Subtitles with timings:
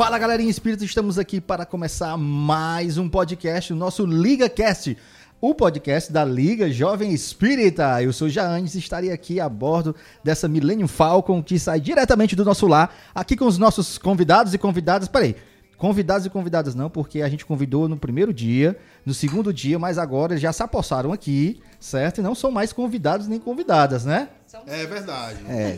[0.00, 4.96] Fala galerinha espírita, estamos aqui para começar mais um podcast, o nosso Liga Cast,
[5.38, 8.02] o podcast da Liga Jovem Espírita.
[8.02, 9.94] Eu sou Jaanes e estarei aqui a bordo
[10.24, 14.58] dessa Millennium Falcon que sai diretamente do nosso lar, aqui com os nossos convidados e
[14.58, 15.06] convidadas.
[15.06, 15.36] Peraí,
[15.76, 19.98] convidados e convidadas não, porque a gente convidou no primeiro dia, no segundo dia, mas
[19.98, 22.20] agora já se apossaram aqui, certo?
[22.20, 24.30] E não são mais convidados nem convidadas, né?
[24.66, 25.38] É verdade.
[25.48, 25.76] É,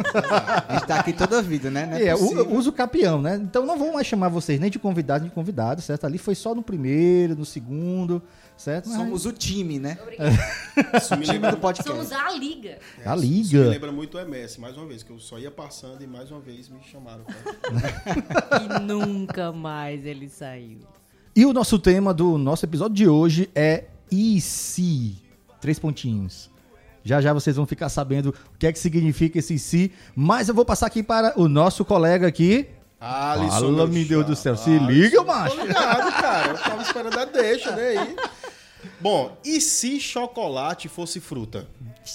[0.68, 1.86] a gente tá aqui toda a vida, né?
[1.86, 2.46] Não É, possível.
[2.48, 3.36] u- usa o capião, né?
[3.42, 6.04] Então não vou mais chamar vocês nem de convidados nem de convidados, certo?
[6.06, 8.22] Ali foi só no primeiro, no segundo,
[8.56, 8.88] certo?
[8.88, 9.98] Mas Somos o time, né?
[10.96, 11.90] Isso me O time lembra, do podcast.
[11.90, 12.78] Somos a liga.
[13.04, 13.68] a isso me liga.
[13.68, 16.40] lembra muito o MS, mais uma vez, que eu só ia passando e mais uma
[16.40, 17.24] vez me chamaram.
[17.24, 18.62] cara.
[18.78, 20.78] E nunca mais ele saiu.
[21.34, 25.16] E o nosso tema do nosso episódio de hoje é e se?
[25.60, 26.50] Três pontinhos.
[27.04, 30.54] Já já vocês vão ficar sabendo o que é que significa esse se, mas eu
[30.54, 32.68] vou passar aqui para o nosso colega aqui.
[33.00, 35.56] Alisson, Fala, meu Deus do céu, se liga, macho.
[35.56, 36.52] Tô ligado, cara.
[36.52, 37.98] Eu tava esperando a deixa, né?
[37.98, 38.16] Aí.
[39.00, 41.66] Bom, e se chocolate fosse fruta?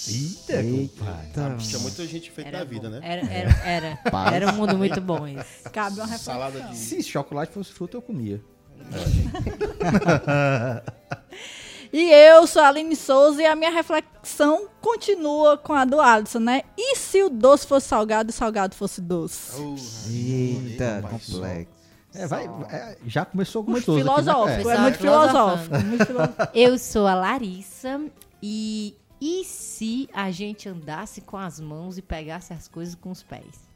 [0.08, 1.26] Eita, compadre.
[1.26, 1.56] Eita.
[1.58, 3.00] Tinha muita gente feita na vida, né?
[3.02, 3.98] Era, era, era,
[4.34, 5.44] era um mundo muito bom esse.
[5.72, 6.34] Cabe uma reflexão.
[6.34, 6.76] Salada de.
[6.76, 8.40] Se chocolate fosse fruta, eu comia.
[11.92, 16.38] E eu sou a Aline Souza e a minha reflexão continua com a do Alisson,
[16.40, 16.62] né?
[16.76, 19.60] E se o doce fosse salgado e o salgado fosse doce?
[19.60, 19.76] Oh,
[20.10, 21.78] Eita, complexo.
[22.14, 23.98] É, vai, é, já começou Muito gostoso.
[24.00, 24.62] aqui, né?
[24.62, 24.88] filosófico, É.
[24.88, 25.78] é, filosófico.
[25.84, 26.48] Muito filosófico.
[26.54, 28.00] Eu sou a Larissa
[28.42, 33.22] e e se a gente andasse com as mãos e pegasse as coisas com os
[33.22, 33.67] pés?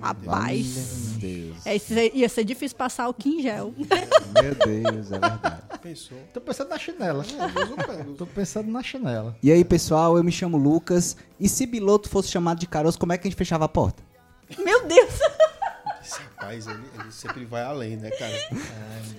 [0.00, 1.10] Rapaz.
[1.10, 1.66] Meu Deus.
[1.66, 3.72] É, isso ia ser difícil passar o quingel.
[4.42, 5.62] Meu Deus, é verdade.
[5.82, 6.18] Pensou.
[6.32, 7.24] Tô pensando na chinela.
[7.86, 8.14] Pego.
[8.14, 9.36] Tô pensando na chinela.
[9.42, 11.16] E aí, pessoal, eu me chamo Lucas.
[11.38, 14.02] E se Biloto fosse chamado de caroço, como é que a gente fechava a porta?
[14.58, 15.18] Meu Deus!
[16.42, 18.32] Rapaz, ele, ele sempre vai além, né, cara?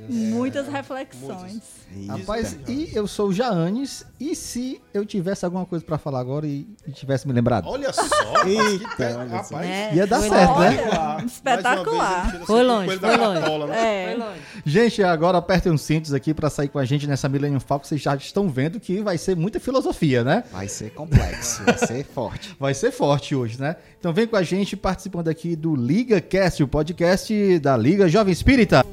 [0.10, 1.62] Muitas reflexões.
[1.96, 2.12] Eita.
[2.18, 6.46] Rapaz, e eu sou o Jaanes, e se eu tivesse alguma coisa pra falar agora
[6.46, 7.68] e, e tivesse me lembrado?
[7.70, 8.04] Olha só.
[8.46, 9.36] Eita, olha só.
[9.56, 9.68] rapaz.
[9.68, 9.96] Né?
[9.96, 11.24] Ia dar Foi certo, né?
[11.26, 12.32] Espetacular.
[12.32, 13.40] tira Foi longe, foi da longe.
[13.40, 13.76] né?
[13.76, 14.16] Foi É.
[14.18, 14.40] longe.
[14.66, 17.86] Gente, agora apertem os cintos aqui pra sair com a gente nessa Millennium Falcon.
[17.86, 20.44] Vocês já estão vendo que vai ser muita filosofia, né?
[20.52, 22.56] Vai ser complexo, vai ser forte.
[22.60, 23.76] Vai ser forte hoje, né?
[24.00, 27.13] Então vem com a gente participando aqui do Liga Cast, o podcast
[27.60, 28.84] da Liga Jovem Espírita.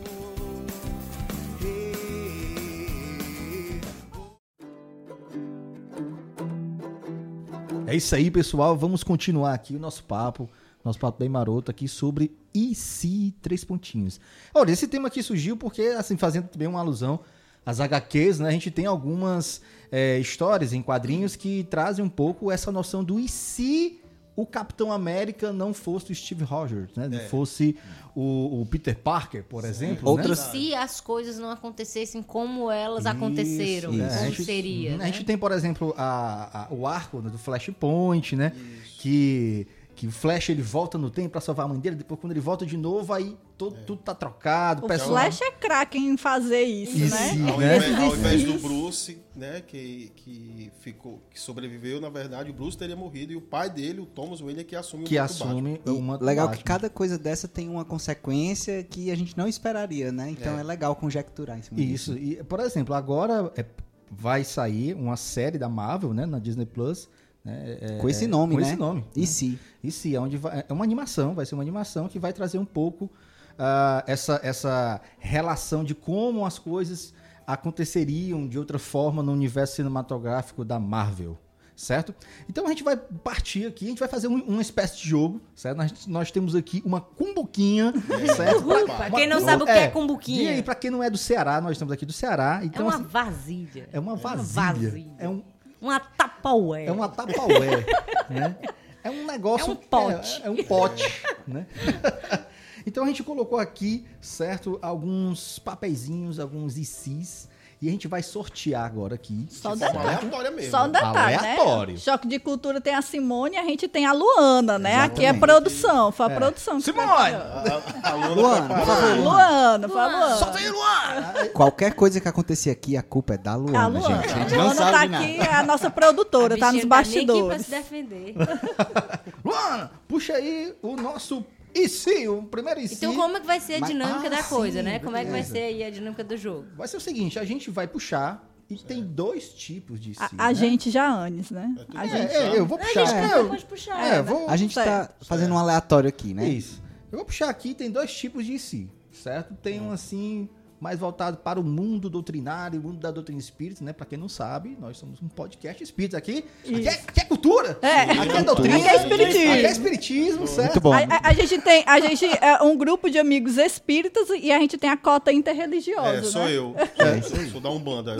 [7.86, 8.76] É isso aí, pessoal.
[8.76, 10.50] Vamos continuar aqui o nosso papo,
[10.84, 14.20] nosso papo bem maroto aqui sobre e se três pontinhos.
[14.52, 17.20] Olha, esse tema aqui surgiu porque, assim, fazendo também uma alusão
[17.64, 18.50] às HQs, né?
[18.50, 23.18] A gente tem algumas é, histórias em quadrinhos que trazem um pouco essa noção do
[23.18, 23.98] e se
[24.42, 27.08] o Capitão América não fosse o Steve Rogers, né?
[27.08, 27.76] Não fosse
[28.14, 30.08] o, o Peter Parker, por exemplo.
[30.08, 30.50] Outras- né?
[30.52, 34.02] Se as coisas não acontecessem como elas Isso, aconteceram, isso.
[34.02, 35.06] É, como a gente- seria, A né?
[35.06, 38.52] gente tem, por exemplo, a- a- o arco né, do Flashpoint, né?
[38.98, 39.66] Que,
[40.00, 42.40] que o Flash ele volta no tempo pra salvar a mãe dele, depois quando ele
[42.40, 44.86] volta de novo, aí todo, tudo tá trocado.
[44.86, 47.50] O pessoal- Flash é craque em fazer isso, Isso, né?
[47.50, 47.76] Ao, né?
[47.76, 52.78] invés, ao invés do Bruce, né, que, que ficou, que sobreviveu, na verdade, o Bruce
[52.78, 55.38] teria morrido e o pai dele, o Thomas Wayne, é que assume que o manto
[55.38, 55.70] Batman.
[55.84, 60.30] assume legal que cada coisa dessa tem uma consequência que a gente não esperaria, né?
[60.30, 62.14] Então é, legal conjecturar em cima Isso.
[62.14, 62.40] disso.
[62.40, 63.66] E, por exemplo, agora é,
[64.10, 67.06] vai sair uma série da Marvel, né, na Disney Plus.
[67.44, 68.66] Né, é- Com esse nome, com né?
[68.68, 69.04] esse nome.
[69.16, 69.58] E se?
[69.82, 72.58] E sim, é, onde vai- é uma animação, vai ser uma animação que vai trazer
[72.58, 73.10] um pouco
[73.58, 77.12] ah, essa, essa relação de como as coisas
[77.46, 81.36] aconteceriam de outra forma no universo cinematográfico da Marvel,
[81.76, 82.14] certo?
[82.48, 85.40] Então a gente vai partir aqui, a gente vai fazer um- uma espécie de jogo,
[85.54, 85.76] certo?
[85.76, 87.92] Nós, nós temos aqui uma cumbuquinha,
[88.36, 88.60] certo?
[88.66, 90.42] Uhul, pra quem não sabe o que é cumbuquinha.
[90.42, 92.86] E aí, pra quem não é do Ceará, nós estamos aqui do Ceará, É então
[92.86, 93.88] uma assim, vasilha.
[93.92, 95.10] é uma vasilha, vasilha.
[95.18, 95.42] é um
[95.80, 96.86] Uma tapaué.
[96.86, 97.84] é uma tapaué,
[98.28, 98.56] né?
[99.02, 99.68] É um negócio...
[99.68, 100.42] É um pote.
[100.42, 101.66] É, é um pote, né?
[102.86, 107.46] Então a gente colocou aqui, certo, alguns papeizinhos, alguns ICs,
[107.82, 109.46] e a gente vai sortear agora aqui.
[109.50, 110.16] Só um De forma detalhe.
[110.18, 110.70] aleatória mesmo.
[110.70, 110.92] Só um né?
[111.00, 111.94] detalhe, Aleatório.
[111.94, 112.00] né?
[112.00, 114.96] Choque de cultura tem a Simone e a gente tem a Luana, né?
[114.96, 115.40] Aqui é Exatamente.
[115.40, 116.76] produção, foi a produção.
[116.76, 117.08] que Simone!
[117.08, 118.76] A, a Luana Luana, preparou.
[118.76, 119.16] por favor.
[119.24, 120.18] Luana, por Luana.
[120.20, 120.36] favor.
[120.38, 121.48] Solta aí, Luan!
[121.54, 124.22] Qualquer coisa que acontecer aqui, a culpa é da Luana, A Luana.
[124.22, 124.34] gente.
[124.34, 125.24] A gente A não Luana sabe tá nada.
[125.24, 127.64] aqui, é a nossa produtora, tá nos bichinha tá nem aqui pra bastidores.
[127.66, 128.34] se defender.
[129.44, 131.44] Luan, puxa aí o nosso
[131.74, 132.94] IC, o primeiro IC.
[132.94, 134.98] Então como é que vai ser a Mas- dinâmica Ah, da coisa, sim, né?
[134.98, 136.66] Como é que vai ser aí a dinâmica do jogo?
[136.76, 140.46] Vai ser o seguinte, a gente vai puxar, e tem dois tipos de IC, A,
[140.46, 140.54] a né?
[140.54, 141.74] gente já antes, né?
[141.94, 142.32] A É, gente.
[142.34, 143.00] é, eu vou A puxar.
[143.06, 144.04] gente é, também eu- pode puxar.
[144.04, 144.48] é, vou...
[144.48, 145.24] A gente tá Certo.
[145.26, 146.48] fazendo um aleatório aqui, né?
[146.48, 146.80] Isso.
[147.10, 149.54] Eu vou puxar aqui, tem dois tipos de IC, certo?
[149.62, 150.48] Tem um assim
[150.80, 153.92] mais voltado para o mundo doutrinário, o mundo da doutrina espírita, né?
[153.92, 156.42] Para quem não sabe, nós somos um podcast espírita aqui.
[156.64, 157.78] Aqui é, aqui é cultura.
[157.82, 158.00] É.
[158.02, 158.76] Aqui é doutrina.
[158.78, 159.52] Aqui é espiritismo.
[159.52, 160.68] Aqui é espiritismo, certo?
[160.72, 160.92] Muito bom.
[160.94, 164.58] A, a- a gente tem a gente é um grupo de amigos espíritas e a
[164.58, 166.52] gente tem a cota interreligiosa, É, sou né?
[166.56, 166.74] eu.
[166.98, 167.50] É isso aí.
[167.50, 168.16] Sou da Umbanda.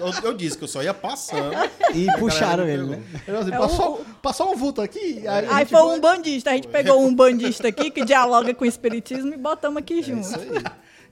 [0.00, 1.52] Eu, eu- eu disse que eu só ia passando.
[1.94, 3.02] E puxaram ele, né?
[3.26, 5.26] Eu, assim, É passou, o- passou um vulto aqui.
[5.26, 8.68] Aí, Aí foi um bandista, a gente pegou um bandista aqui que dialoga com o
[8.68, 10.20] espiritismo e botamos aqui É junto.
[10.20, 10.62] isso aí.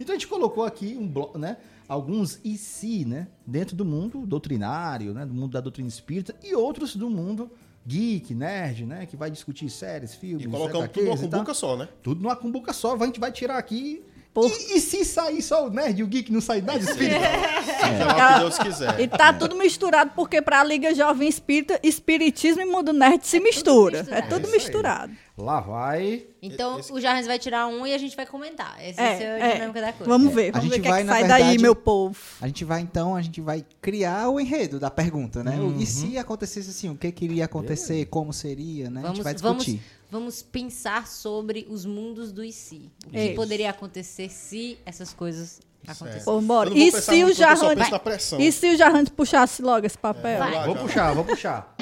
[0.00, 1.58] Então a gente colocou aqui um bloco, né?
[1.87, 3.29] Alguns e se, né?
[3.47, 5.26] Dentro do mundo doutrinário, né?
[5.26, 7.50] Do mundo da doutrina espírita e outros do mundo
[7.87, 9.06] geek, nerd, né?
[9.06, 11.88] Que vai discutir séries, filmes, E colocamos tudo numa cumbuca só, né?
[12.02, 14.02] Tudo numa cumbuca só, a gente vai tirar aqui.
[14.32, 17.19] Por- E, e se sair só o nerd e o geek não sair nada espírita?
[17.64, 19.00] Seja lá o que Deus quiser.
[19.00, 24.06] E tá tudo misturado porque pra Liga Jovem Espírita, espiritismo e mundo nerd se mistura.
[24.08, 25.12] É tudo É misturado.
[25.43, 26.27] Lá vai.
[26.43, 28.77] Então Esse- o Jarrens vai tirar um e a gente vai comentar.
[28.81, 29.53] Essa É, é, a é.
[29.55, 30.11] dinâmica da coisa.
[30.11, 31.59] Vamos ver, A vamos gente ver o que, é vai, que na sai daí, verdade-
[31.63, 32.17] meu povo.
[32.41, 35.59] A gente vai então, a gente vai criar o enredo da pergunta, né?
[35.79, 39.01] E se acontecesse assim, o que que iria acontecer, como seria, né?
[39.01, 39.87] a gente Vamos, vai vamos, discutir.
[40.11, 42.91] vamos pensar sobre os mundos do e se.
[43.07, 43.35] O que Isso.
[43.35, 46.25] poderia acontecer se essas coisas acontecessem.
[46.25, 48.41] Vamos E se o muito, pressão.
[48.41, 50.39] E se o Jarrão puxasse logo esse papel?
[50.39, 51.75] Lá, Vou puxar, vou puxar.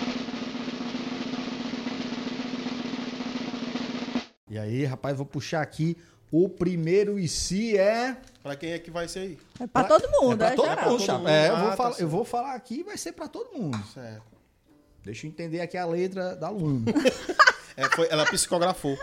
[4.58, 5.96] E aí, rapaz, vou puxar aqui.
[6.32, 8.16] O primeiro e se é.
[8.42, 9.38] Pra quem é que vai ser aí?
[9.60, 10.84] É pra todo mundo, é pra é, todo geral.
[10.84, 11.18] mundo, Todo chapa.
[11.20, 11.28] mundo.
[11.28, 12.08] É, eu Ah, vou, tá falar, eu certo.
[12.10, 13.78] vou falar aqui vai ser pra todo mundo.
[13.94, 14.22] Certo.
[15.04, 16.84] Deixa eu entender aqui a letra da aluno.
[17.80, 18.98] É, foi, ela psicografou.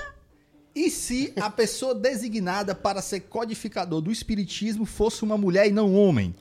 [0.76, 5.88] e se a pessoa designada para ser codificador do espiritismo fosse uma mulher e não
[5.92, 6.36] um homem?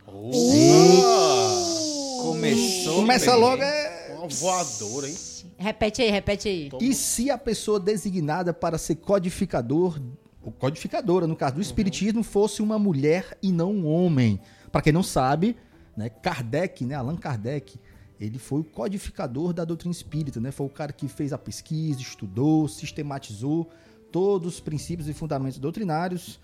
[2.20, 2.96] Começou.
[2.96, 3.40] Começa bem.
[3.40, 3.83] logo é.
[4.24, 5.16] Uma voadora, hein?
[5.58, 6.70] Repete aí, repete aí.
[6.80, 10.00] E se a pessoa designada para ser codificador,
[10.42, 14.40] ou codificadora, no caso do espiritismo, fosse uma mulher e não um homem?
[14.72, 15.56] Para quem não sabe,
[15.96, 17.78] né, Kardec, né, Allan Kardec,
[18.18, 20.50] ele foi o codificador da doutrina espírita, né?
[20.50, 23.68] Foi o cara que fez a pesquisa, estudou, sistematizou
[24.10, 26.40] todos os princípios e fundamentos doutrinários.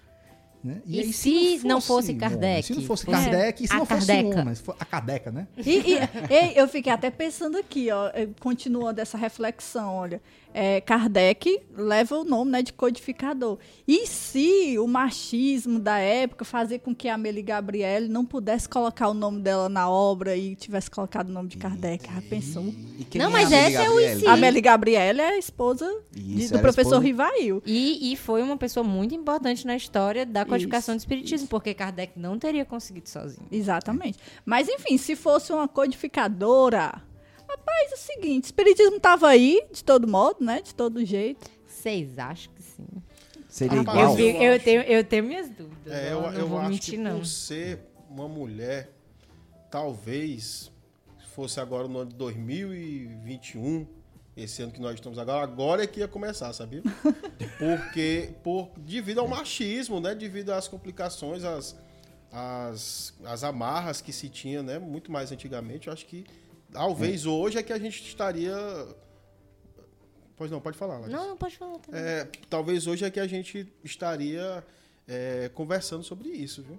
[0.62, 0.82] Né?
[0.84, 2.44] E aí, se não fosse Kardec?
[2.46, 3.12] homem, se não fosse É.
[3.12, 4.36] Kardec, e se A não fosse Kardeca.
[4.36, 5.46] um homem, se for a Kardeca, né?
[5.56, 5.98] E, e-
[6.54, 10.20] eu fiquei até pensando aqui, ó, eh, continuando essa reflexão, olha.
[10.52, 13.58] É, Kardec leva o nome né, de codificador.
[13.86, 19.08] E se o machismo da época fazia com que a Amélie Gabriele não pudesse colocar
[19.08, 22.04] o nome dela na obra e tivesse colocado o nome de Kardec?
[22.12, 22.64] Já pensou?
[22.98, 24.20] E quem Não, é mas essa é o Gabriele?
[24.20, 24.26] se.
[24.26, 27.62] A Amélie Gabriele é a esposa de- Isso, do a professor esposa- Rivail.
[27.64, 31.72] E, e foi uma pessoa muito importante na história da codificação Isso, do espiritismo, porque
[31.74, 33.46] Kardec não teria conseguido sozinho.
[33.52, 34.18] Exatamente.
[34.44, 37.02] Mas, enfim, se fosse uma codificadora.
[37.50, 40.60] Rapaz, é o seguinte: o espiritismo estava aí, de todo modo, né?
[40.62, 41.50] De todo jeito.
[41.66, 42.86] Vocês acham que sim?
[43.48, 44.10] Seria Rapaz, igual?
[44.12, 45.92] Eu, vi- eu tenho, eu tenho minhas dúvidas.
[45.92, 47.18] É, eu, eu, não eu vou acho mentir, que não.
[47.18, 48.90] por ser uma mulher,
[49.70, 50.70] talvez
[51.18, 53.86] se fosse agora no ano de 2021,
[54.36, 56.82] esse ano que nós estamos agora, agora é que ia começar, sabia?
[57.58, 60.14] Porque por, devido ao machismo, né?
[60.14, 61.76] Devido às complicações, às,
[62.32, 64.78] às, às amarras que se tinha, né?
[64.78, 66.24] Muito mais antigamente, eu acho que
[66.72, 68.56] talvez hoje é que a gente estaria.
[70.36, 71.16] Pois não, pode falar, Larissa.
[71.18, 72.00] Não, não pode falar também.
[72.00, 74.64] É, talvez hoje é que a gente estaria
[75.06, 76.78] é, conversando sobre isso, viu?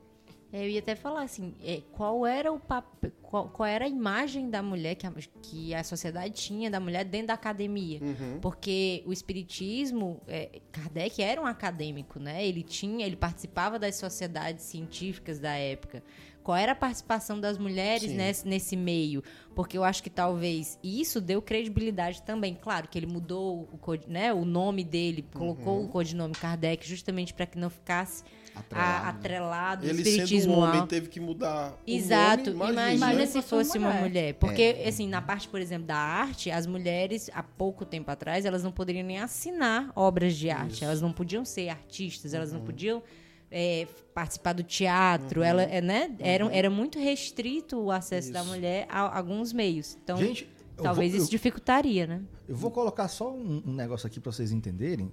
[0.54, 4.50] Eu ia até falar assim, é, qual era o papel, qual, qual era a imagem
[4.50, 8.02] da mulher que a, que a sociedade tinha da mulher dentro da academia?
[8.42, 12.46] Porque o espiritismo, é, Kardec era um acadêmico, né?
[12.46, 16.04] Ele tinha, ele participava das sociedades científicas da época.
[16.44, 19.24] Qual era a participação das mulheres nesse, nesse meio?
[19.56, 22.56] Porque eu acho que talvez isso deu credibilidade também.
[22.60, 23.80] Claro que ele mudou o,
[24.10, 28.24] né, o nome dele, colocou o codinome Kardec justamente para que não ficasse
[28.56, 29.06] Atrelado.
[29.06, 32.50] a- atrelado Ele espiritismo sendo um homem ao- teve que mudar Exato.
[32.50, 33.26] o nome, imagina, imagina.
[33.28, 34.02] se Se fosse uma mulher.
[34.04, 34.34] mulher.
[34.36, 38.64] Porque, assim, na parte, por exemplo, da arte, as mulheres, há pouco tempo atrás, elas
[38.64, 40.84] não poderiam nem assinar obras de arte.
[40.84, 42.60] Elas não podiam ser artistas, elas Uhum.
[42.60, 43.04] não podiam
[43.52, 45.44] é, participar do teatro.
[45.44, 46.16] Ela, é, né?
[46.20, 48.46] era, era muito restrito o acesso da Uhum.
[48.48, 48.56] Isso.
[48.56, 49.98] mulher a alguns meios.
[50.04, 52.22] Então, Gente, eu talvez vou- isso dificultaria, né?
[52.48, 55.12] Eu vou colocar só um, um negócio aqui para vocês entenderem.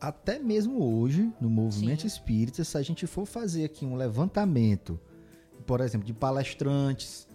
[0.00, 2.06] Até mesmo hoje, no movimento Sim.
[2.06, 5.00] espírita, se a gente for fazer aqui um levantamento,
[5.66, 7.26] por exemplo, de palestrantes,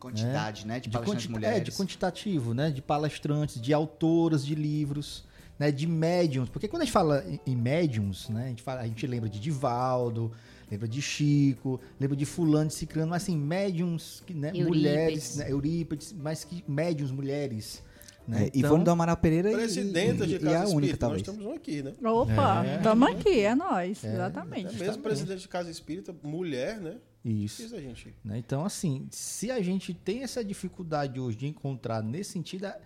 [0.00, 0.78] Quantidade, né?
[0.80, 1.58] De, de, palestrantes quanti- mulheres.
[1.58, 5.24] é, de quantitativo, né, de palestrantes, de autoras de livros,
[5.58, 8.86] né, de médiums, porque quando a gente fala em- médiums, né, a gente, fala, a
[8.86, 10.30] gente lembra de Divaldo,
[10.70, 14.68] lembra de Chico, lembra de fulano, de ciclano, mas assim, médiums, que, né, Eurípides.
[14.68, 17.82] mulheres, né, Eurípides, mas que médiums mulheres,
[18.28, 18.50] Né?
[18.54, 20.92] É, Ivone do Amaral Pereira e- Presidenta e, de e, Casa é a Espírita, única,
[20.92, 21.22] nós talvez.
[21.22, 21.92] estamos um aqui, né?
[22.04, 22.76] Opa, É.
[22.76, 24.76] estamos aqui, é nós, É exatamente.
[24.76, 26.96] mesmo presidente de Casa Espírita, mulher, né?
[27.24, 27.62] Isso.
[27.62, 28.14] Fiz a gente.
[28.22, 28.36] né?
[28.36, 32.76] Então, assim, se a gente tem essa dificuldade hoje de encontrar nesse sentido, a-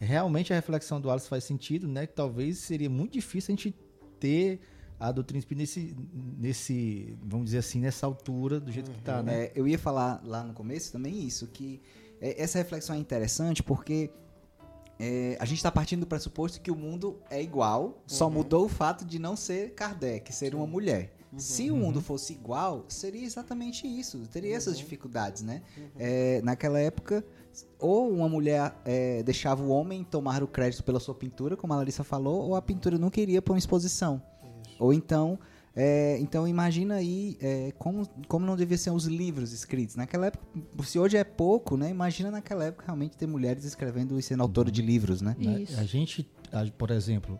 [0.00, 2.06] realmente a reflexão do Alice faz sentido, né?
[2.06, 3.74] Que talvez seria muito difícil a gente
[4.18, 4.60] ter
[4.98, 5.96] a doutrina espírita nesse,
[6.38, 9.44] nesse, vamos dizer assim, nessa altura, do jeito que tá, né?
[9.44, 11.80] É, eu ia falar lá no começo também isso, que
[12.20, 14.10] é, essa reflexão é interessante porque
[14.98, 18.68] é, a gente está partindo do pressuposto que o mundo é igual, só mudou o
[18.68, 21.12] fato de não ser Kardec, ser uma mulher.
[21.36, 25.62] Se o mundo fosse igual, seria exatamente isso, teria essas dificuldades, né?
[25.98, 27.24] É, naquela época,
[27.78, 31.76] ou uma mulher é, deixava o homem tomar o crédito pela sua pintura, como a
[31.76, 34.20] Larissa falou, ou a pintura nunca iria para uma exposição.
[34.78, 35.38] Ou então,
[35.76, 39.94] é, então imagina aí é, como, como não deviam ser os livros escritos.
[39.96, 40.44] Naquela época,
[40.84, 41.90] se hoje é pouco, né?
[41.90, 45.36] Imagina naquela época realmente ter mulheres escrevendo e sendo autora de livros, né?
[45.38, 45.78] Isso.
[45.78, 47.38] A gente, a- por exemplo,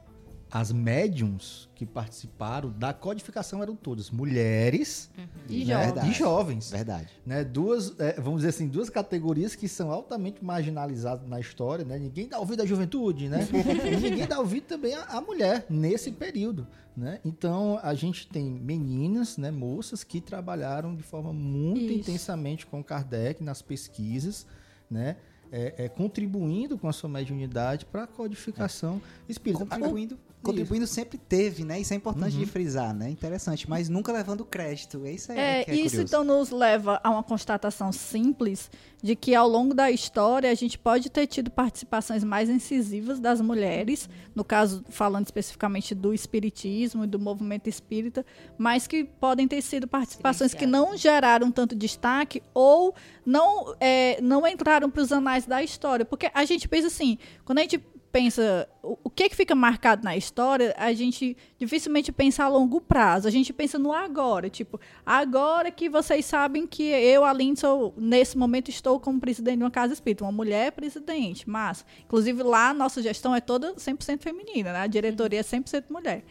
[0.55, 5.11] as médiums que participaram da codificação eram todas mulheres
[5.49, 5.89] E né?
[5.89, 6.05] jovens.
[6.05, 6.71] e jovens.
[6.71, 7.09] Verdade.
[7.27, 11.99] né, duas, é, vamos dizer assim, duas categorias que são altamente marginalizadas na história, né?
[11.99, 13.41] Ninguém dá ouvido à juventude, né?
[13.51, 17.19] e ninguém dá ouvido também à, à mulher nesse período, né?
[17.25, 22.11] Então a gente tem meninas, né, moças que trabalharam de forma muito Isso.
[22.11, 24.47] intensamente com Kardec nas pesquisas,
[24.89, 25.17] né?
[25.51, 29.65] É, é, contribuindo com a sua mediunidade para a codificação espírita.
[29.65, 31.81] Contribuindo, contribuindo sempre teve, né?
[31.81, 33.11] Isso é importante de frisar, né?
[33.11, 35.07] Interessante, mas nunca levando crédito.
[35.07, 36.03] Isso é, É, que é isso curioso.
[36.03, 38.71] então nos leva a uma constatação simples
[39.03, 43.41] de que ao longo da história a gente pode ter tido participações mais incisivas das
[43.41, 48.25] mulheres, no caso falando especificamente do espiritismo e do movimento espírita,
[48.57, 52.95] mas que podem ter sido participações que não geraram tanto destaque ou
[53.27, 57.59] não é, não entraram para os anais da história, porque a gente pensa assim, quando
[57.59, 57.83] a gente
[58.15, 62.81] pensa o, o que que fica marcado na história, a gente dificilmente pensa a longo
[62.81, 63.27] prazo.
[63.27, 68.39] A gente pensa no agora, tipo, agora que vocês sabem que eu, Aline, sou, nesse
[68.39, 72.75] momento estou como presidente de uma casa espírita, uma mulher presidente, mas inclusive lá a
[72.75, 74.79] nossa gestão é toda 100% feminina, né?
[74.83, 76.23] A diretoria é 100% mulher.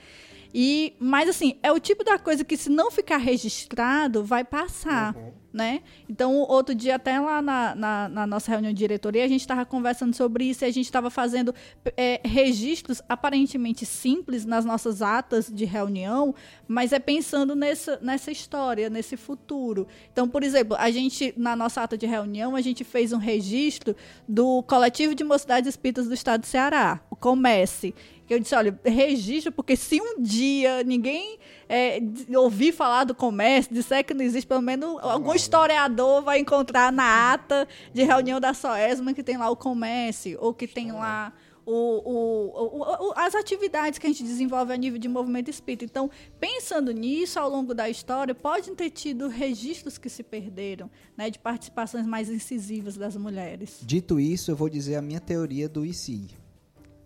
[0.53, 5.15] E, mas assim, é o tipo da coisa que se não ficar registrado, vai passar,
[5.53, 5.81] né?
[6.09, 9.65] Então, outro dia, até lá na, na, na nossa reunião de diretoria, a gente estava
[9.65, 11.53] conversando sobre isso e a gente estava fazendo
[11.97, 16.35] é, registros aparentemente simples nas nossas atas de reunião,
[16.67, 19.87] mas é pensando nessa, nessa história, nesse futuro.
[20.11, 23.95] Então, por exemplo, a gente, na nossa ata de reunião, a gente fez um registro
[24.27, 27.93] do Coletivo de Mocidades Espíritas do Estado do Ceará, o Comece,
[28.27, 31.37] que eu disse, olha, registro, porque se um dia ninguém
[31.67, 31.99] é,
[32.37, 37.33] ouvir falar do comércio, disser que não existe, pelo menos algum historiador vai encontrar na
[37.33, 41.33] ata de reunião da SOESMA que tem lá o comércio, ou que tem lá
[41.65, 45.85] o, o- o- o- as atividades que a gente desenvolve a nível de movimento espírita.
[45.85, 51.29] Então, pensando nisso, ao longo da história, podem ter tido registros que se perderam, né,
[51.29, 53.79] de participações mais incisivas das mulheres.
[53.81, 56.27] Dito isso, eu vou dizer a minha teoria do se.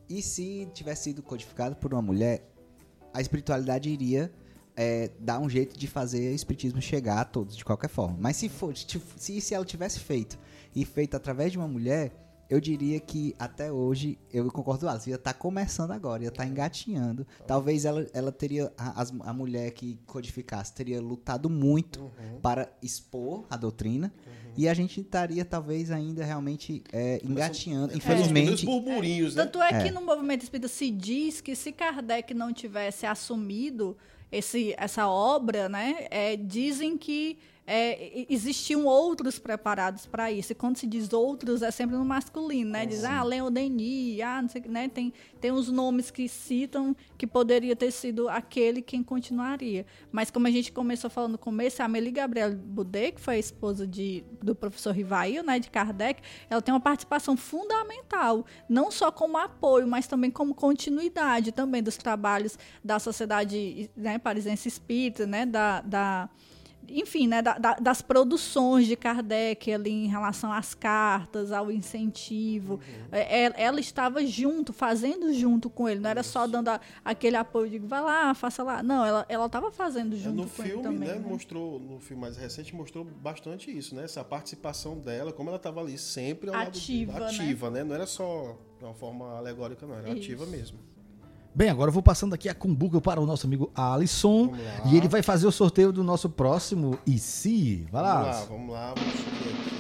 [0.10, 2.50] E se tivesse sido codificado por uma mulher,
[3.14, 4.32] a espiritualidade iria
[4.76, 8.16] é, dar um jeito de fazer o espiritismo chegar a todos, de qualquer forma.
[8.20, 10.38] Mas se, for, se, se ela tivesse feito
[10.76, 12.14] e feito através de uma mulher,
[12.50, 16.46] eu diria que até hoje, eu concordo com Alice, ia estar começando agora, ia estar
[16.46, 17.28] engatinhando.
[17.46, 22.10] Talvez ela, ela teria, a, a mulher que codificasse, teria lutado muito
[22.42, 24.14] para expor a doutrina.
[24.58, 27.90] E a gente estaria, talvez, ainda realmente é, engatinhando.
[27.92, 29.44] Os Infelizmente, burburinhos, né?
[29.44, 29.84] Tanto é, É.
[29.84, 33.96] que no movimento espírita se diz que se Kardec não tivesse assumido
[34.32, 37.38] esse, essa obra, né, é, dizem que
[37.70, 40.54] é, existiam outros preparados para isso.
[40.54, 42.86] E quando se diz outros, é sempre no masculino, né?
[42.86, 44.88] Diz, ah, Leon Denis, ah, não sei né?
[44.88, 49.86] Tem, tem os nomes que citam que poderia ter sido aquele quem continuaria.
[50.10, 53.40] Mas como a gente começou falando no começo, a Amélie Gabrielle Boudet, que foi a
[53.40, 59.12] esposa de, do professor Rivail, né, de Kardec, ela tem uma participação fundamental, não só
[59.12, 65.46] como apoio, mas também como continuidade também dos trabalhos da sociedade né, parisiense espírita, né,
[65.46, 66.30] da, da
[66.90, 72.80] enfim, né, da- da- das produções de Kardec ali em relação às cartas, ao incentivo.
[73.12, 77.36] É, é- ela estava junto, fazendo junto com ele, não era só dando a- aquele
[77.36, 78.82] apoio de vai lá, faça lá.
[78.82, 81.08] Não, ela ela estava fazendo É, junto no com ele filme, também.
[81.10, 81.26] né, né?
[81.28, 84.04] mostrou, no filme mais recente, mostrou bastante isso, né?
[84.04, 87.28] Essa participação dela, como ela estava ali sempre ao Ativa, lado né?
[87.28, 87.84] ativa, né?
[87.84, 90.18] Não era só de uma forma alegórica, não, era Isso.
[90.20, 90.78] ativa mesmo.
[91.58, 94.56] Bem, agora eu vou passando aqui a cumbuca para o nosso amigo Alisson.
[94.86, 97.78] E ele vai fazer o sorteio do nosso próximo e se.
[97.92, 98.22] Vai lá.
[98.22, 99.78] Vamos lá, vamos lá, vamos subir aqui.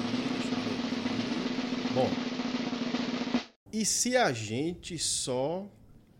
[1.94, 2.10] Bom,
[3.72, 5.68] E se a gente só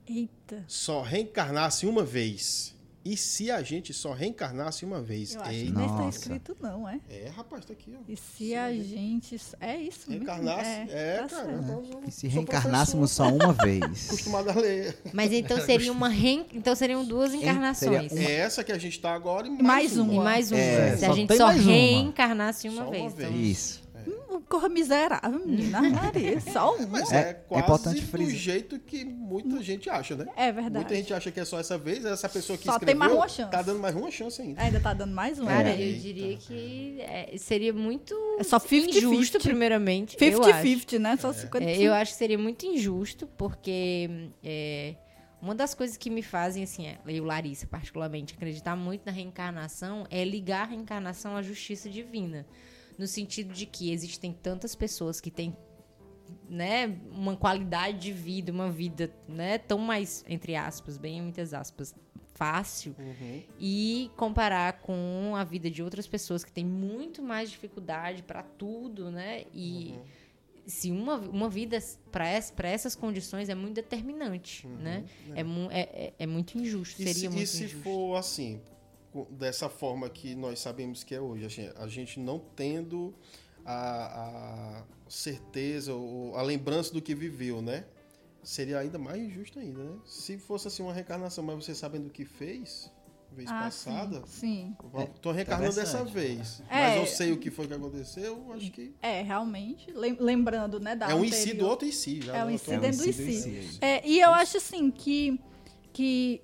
[0.08, 0.64] Eita.
[0.68, 2.77] só reencarnasse uma vez?
[3.10, 5.34] E se a gente só reencarnasse uma vez?
[5.34, 7.00] Eu acho que nem está escrito, não, é?
[7.10, 8.02] É, rapaz, tá aqui, ó.
[8.06, 9.40] E se a gente.
[9.62, 10.26] É isso mesmo.
[10.26, 10.92] Reencarnasse?
[10.92, 11.64] É, tá cara.
[12.06, 14.08] E se reencarnássemos só uma vez?
[14.12, 14.98] Acostumado a ler.
[15.14, 16.46] Mas então seria uma reen...
[16.54, 18.12] então seriam duas encarnações.
[18.12, 20.12] seria É essa que a gente tá agora e mais, Mais uma.
[20.12, 20.24] E uma.
[20.26, 20.60] mais uma.
[20.60, 21.54] É, Se só a gente só uma.
[21.54, 23.14] reencarnasse uma Só uma vez.
[23.14, 23.30] vez.
[23.30, 23.87] Então, Isso.
[24.38, 25.80] Hum, Corra miserável, menina.
[26.52, 26.88] Só um.
[26.88, 28.36] Mas É- é, é quase importante do frisar.
[28.36, 30.26] jeito que muita gente acha, né?
[30.36, 30.76] É verdade.
[30.76, 33.14] Muita gente acha que é só essa vez, essa pessoa que Só tem escreveu mais
[33.14, 33.52] uma chance.
[33.52, 34.62] tá dando mais uma chance ainda.
[34.62, 35.46] Ainda tá dando mais um.
[35.46, 35.76] Cara, né?
[35.76, 36.00] eu Eita.
[36.00, 38.96] diria que é, seria muito É só 50-50.
[38.98, 40.18] injusto, primeiramente.
[40.20, 40.52] eu acho.
[40.68, 41.18] 50-50, né?
[41.18, 44.96] Só 50 É, eu acho que seria muito injusto, porque é,
[45.42, 50.06] uma das coisas que me fazem, assim, é, eu, Larissa, particularmente, acreditar muito na reencarnação
[50.10, 52.46] é ligar a reencarnação à justiça divina.
[52.98, 55.56] No sentido de que existem tantas pessoas que têm
[56.50, 61.94] né, uma qualidade de vida, uma vida né, tão mais, entre aspas, bem muitas aspas,
[62.34, 62.96] fácil,
[63.60, 69.10] e comparar com a vida de outras pessoas que têm muito mais dificuldade para tudo,
[69.10, 69.46] né?
[69.54, 69.96] E
[70.66, 71.80] se uma, uma vida
[72.12, 75.04] para ess, pra essas condições é muito determinante, né?
[75.36, 77.80] É, mu- é, é- é muito injusto, E seria se, muito e se injusto.
[77.84, 78.60] for assim,
[79.26, 83.14] dessa forma que nós sabemos que é hoje, a gente, a gente não tendo
[83.66, 87.86] a, a certeza ou a lembrança do que viveu, né?
[88.44, 89.98] Seria ainda mais injusto ainda, né?
[90.06, 92.90] Se fosse assim uma reencarnação, mas você sabendo o que fez,
[93.34, 94.74] vez Ah, passada, Sim.
[94.96, 95.08] sim.
[95.22, 96.14] tô reencarnando dessa interessante.
[96.14, 96.62] vez.
[96.70, 96.80] É.
[96.88, 99.92] Mas eu sei o que foi que aconteceu, acho que É, realmente.
[99.92, 100.96] Lem- Lembrando, né?
[100.96, 101.48] Da é um em anterior.
[101.48, 102.22] si do outro em si.
[102.22, 103.78] Já É um em tô- si dentro do em si em em.
[103.82, 105.38] É, e eu acho assim que,
[105.92, 106.42] que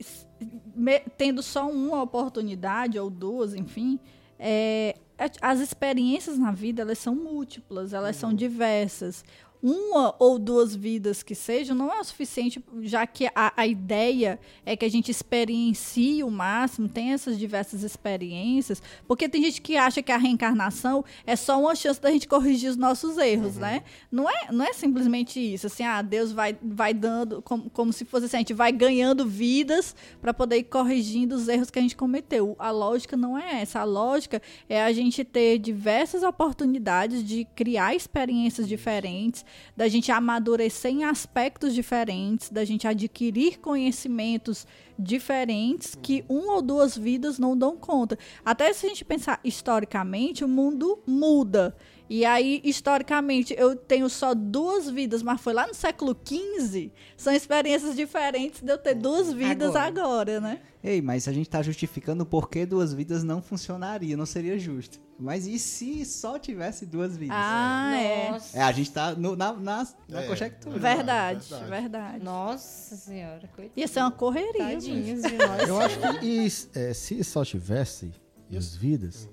[1.18, 4.00] tendo só uma oportunidade, ou duas, enfim,
[4.40, 9.24] é, a- as experiências na vida elas são múltiplas, elas são diversas.
[9.64, 14.38] Uma ou duas vidas que sejam não é o suficiente, já que a, a ideia
[14.66, 19.78] é que a gente experiencie o máximo, tem essas diversas experiências, porque tem gente que
[19.78, 23.84] acha que a reencarnação é só uma chance da gente corrigir os nossos erros, né?
[24.12, 28.04] Não é, não é simplesmente isso, assim, ah, Deus vai, vai dando, como, como se
[28.04, 31.82] fosse assim, a gente vai ganhando vidas para poder ir corrigindo os erros que a
[31.82, 32.54] gente cometeu.
[32.60, 33.80] A lógica não é essa.
[33.80, 40.92] A lógica é a gente ter diversas oportunidades de criar experiências diferentes, da gente amadurecer
[40.92, 47.76] em aspectos diferentes, da gente adquirir conhecimentos diferentes que uma ou duas vidas não dão
[47.76, 48.18] conta.
[48.46, 51.76] Até se a gente pensar historicamente, o mundo muda.
[52.10, 56.92] E aí, historicamente, eu tenho só duas vidas, mas foi lá no século XV.
[57.18, 59.86] São experiências diferentes de eu ter duas vidas Agora.
[60.04, 60.60] agora, né?
[60.84, 65.00] Ei, mas a gente tá justificando por que duas vidas não funcionaria, não seria justo.
[65.18, 67.38] Mas e se só tivesse duas vidas?
[67.40, 68.32] Ah, é.
[68.32, 70.28] Nossa, É, a gente tá no- na, na, na É.
[70.28, 70.78] conjectura.
[70.78, 71.70] Verdade, Verdade.
[71.72, 72.24] verdade.
[72.24, 73.80] nossa senhora, coitado.
[73.80, 74.66] Ia ser uma correria.
[74.74, 75.70] Tadinhos de nós.
[75.70, 78.12] Eu acho que e, é, se só tivesse
[78.56, 79.30] as vidas,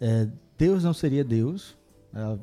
[0.00, 0.26] é,
[0.58, 1.81] Deus não seria Deus, é,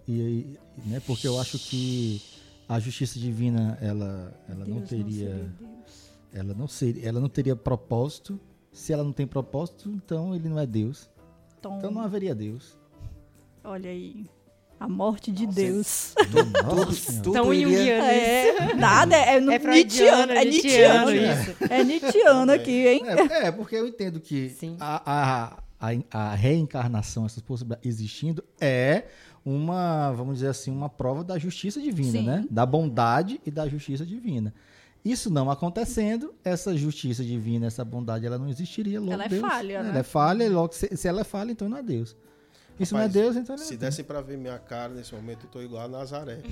[0.08, 2.21] e, e- né, porque eu acho que
[2.67, 6.12] a justiça divina ela, ela não teria, Deus.
[6.34, 8.39] ela não seria, ela não teria propósito.
[8.71, 11.10] Se ela não tem propósito, então ele não é Deus.
[11.62, 12.77] Tom, Então não haveria Deus.
[13.63, 14.25] olha aí.
[14.79, 16.13] A morte de Deus.
[16.63, 18.05] Nossa tudo Tão iria- junguiano.
[18.08, 21.51] É, nada, é, no É Nietzscheano, freudiano, é Nietzscheano Nietzscheano.
[21.51, 21.73] isso.
[21.73, 23.01] É Nietzscheano aqui, hein?
[23.05, 29.06] É, é, porque eu entendo que a, a, a, a reencarnação, essas possibilidades existindo, é
[29.46, 32.26] uma, vamos dizer assim, uma prova da justiça divina, Sim.
[32.26, 32.46] né?
[32.50, 34.54] Da bondade e da justiça divina.
[35.04, 39.00] Isso não acontecendo, essa justiça divina, essa bondade, ela não existiria.
[39.00, 39.89] Logo Ela é Deus, falha, né?
[39.89, 42.18] Ela é falha, logo se, se ela é falha, então não é Deus.
[42.80, 43.82] Isso Rapaz, não é Deus, então não é Se Deus.
[43.82, 46.38] dessem pra ver minha cara nesse momento, eu tô igual a Nazaré.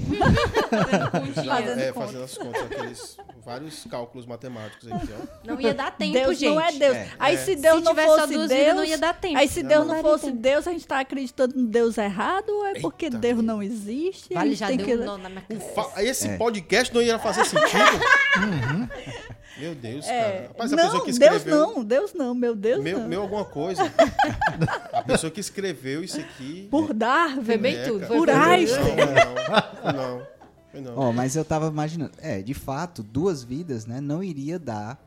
[1.46, 5.26] Fazendo é, fazendo as contas, aqueles vários cálculos matemáticos aqui, ó.
[5.48, 6.50] Não ia dar tempo, Deus gente.
[6.54, 6.96] não é Deus.
[6.98, 7.10] É.
[7.18, 7.38] Aí É.
[7.38, 9.38] se Deus Se não fosse Deus, vidas, não ia dar tempo.
[9.38, 10.38] aí se Não, Deus não não fosse tempo.
[10.38, 14.34] Deus, a gente tá acreditando no Deus errado ou é porque Eita, Deus não existe?
[14.34, 14.96] Vale, já tem deu que...
[14.98, 15.70] um na minha cabeça.
[15.74, 16.38] fa- Esse É.
[16.38, 17.68] podcast não ia fazer sentido?
[19.60, 20.18] Meu Deus, cara.
[20.18, 21.58] É, Rapaz, a não, pessoa que Deus escreveu.
[21.76, 23.08] não, Deus não, meu Deus Meu, não.
[23.08, 23.82] meu alguma coisa.
[24.94, 26.68] A pessoa que escreveu isso aqui.
[26.70, 27.44] Por Darwin.
[27.44, 28.00] Foi bem É, tudo.
[28.02, 28.08] cara.
[28.08, 28.30] Foi Por.
[28.30, 28.96] Einstein.
[28.96, 30.28] Não, não, não.
[30.72, 30.98] Foi não.
[30.98, 32.12] Ó, mas eu tava imaginando.
[32.20, 34.00] É, de fato, duas vidas, né?
[34.02, 35.04] Não iria dar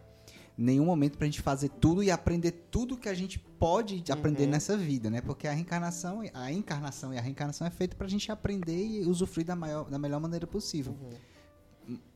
[0.59, 4.77] nenhum momento pra gente fazer tudo e aprender tudo que a gente pode aprender nessa
[4.77, 5.21] vida, né?
[5.23, 9.47] Porque a reencarnação, a encarnação e a reencarnação é feita pra gente aprender e usufruir
[9.47, 10.95] da, maior, da melhor maneira possível.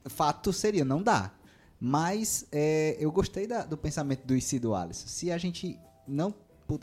[0.06, 1.30] Fato seria, não dá.
[1.86, 5.06] Mas é, eu gostei da- do pensamento do Icido Alisson.
[5.06, 6.32] Se a gente não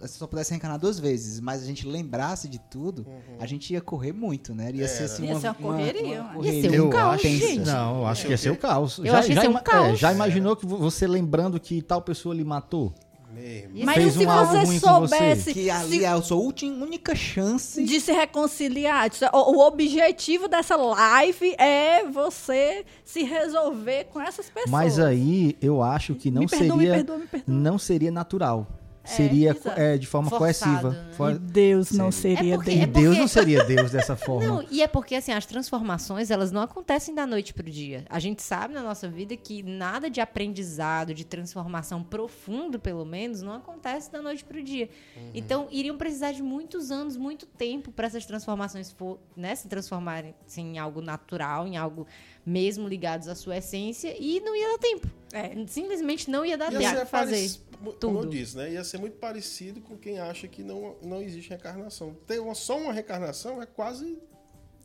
[0.05, 3.03] se só pudesse reencarnar duas vezes, mas a gente lembrasse de tudo,
[3.39, 4.69] a gente ia correr muito, né?
[4.71, 7.21] Ia ser assim Ia uma, ser uma correria, uma mas- Ia ser um eu caos,
[7.23, 7.59] gente.
[7.61, 8.99] Não, acho que ia ser o caos.
[8.99, 9.93] Eu acho que ia ser um caos.
[9.93, 12.93] é, já imaginou que vo- você lembrando que tal pessoa lhe matou?
[13.33, 13.85] Mesmo.
[13.85, 17.15] Mas Fez e se um você soubesse que ali se- é a sua última, única
[17.15, 17.83] chance.
[17.83, 19.09] de se reconciliar.
[19.33, 24.69] O, o objetivo dessa live é você se resolver com essas pessoas.
[24.69, 27.55] Mas aí eu acho que não Me perdoa, me seria perdoa, me perdoa.
[27.55, 28.67] não seria natural.
[29.03, 29.79] Seria exato.
[29.79, 30.89] é, de forma Forçado, coerciva.
[30.91, 31.13] né?
[31.13, 32.37] For- E Deus não Seria.
[32.37, 32.81] seria É porque- Deus.
[32.83, 34.45] E Deus porque- não seria Deus dessa forma.
[34.47, 38.05] Não, e é porque assim, as transformações, elas não acontecem da noite pro dia.
[38.09, 43.41] A gente sabe na nossa vida que nada de aprendizado, de transformação profundo, pelo menos,
[43.41, 44.89] não acontece da noite pro dia.
[45.33, 50.33] Então, iriam precisar de muitos anos, muito tempo para essas transformações for, né, se transformarem
[50.45, 52.05] assim, em algo natural, em algo
[52.45, 55.07] mesmo ligados à sua essência, e não ia dar tempo.
[55.33, 55.65] É.
[55.67, 57.35] Simplesmente não ia dar Ia tempo de fazer.
[57.35, 58.29] parec- Como eu tudo.
[58.29, 58.71] disse, né?
[58.73, 62.15] Ia ser muito parecido com quem acha que não, não existe reencarnação.
[62.27, 64.17] Ter uma, só uma reencarnação é quase.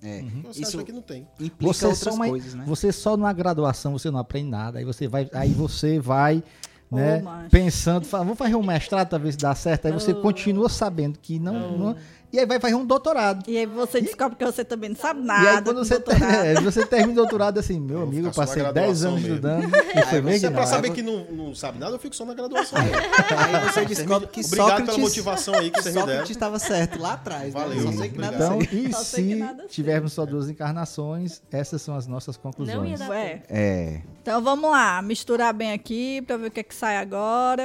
[0.02, 1.26] É, Você Isso acha que não tem.
[1.40, 2.64] implica Você outras só, uma- coisas, né?
[2.66, 4.78] você só na graduação você não aprende nada.
[4.78, 6.42] Aí você vai, aí você vai
[6.90, 7.50] né, macho.
[7.50, 9.86] pensando, fala, vou fazer um mestrado, talvez dá certo.
[9.86, 10.20] Aí você Oh.
[10.20, 11.96] continua sabendo que não, não-
[12.32, 13.44] E aí vai fazer um doutorado.
[13.48, 15.50] E aí você descobre que você também não sabe e nada.
[15.50, 16.22] aí quando você, doutorado.
[16.44, 19.34] é, você termina o doutorado assim, meu amigo, eu passei 10 graduação anos mesmo.
[19.36, 19.66] estudando.
[19.96, 20.66] E foi bem Você, que pra não.
[20.68, 22.78] saber que não, não sabe nada, eu fico só na graduação.
[22.82, 26.08] Aí você descobre que Obrigado Sócrates, pela motivação aí que você me deram.
[26.08, 27.54] Sócrates estava certo lá atrás.
[27.54, 27.60] né?
[27.60, 28.34] Valeu, Só sei que nada.
[28.36, 32.76] Então, e Só sei que se tivermos só duas encarnações, essas são as nossas conclusões.
[32.76, 33.42] Não ia dar É.
[33.48, 34.00] É.
[34.22, 37.64] Então vamos lá, misturar bem aqui pra ver o que é que sai agora.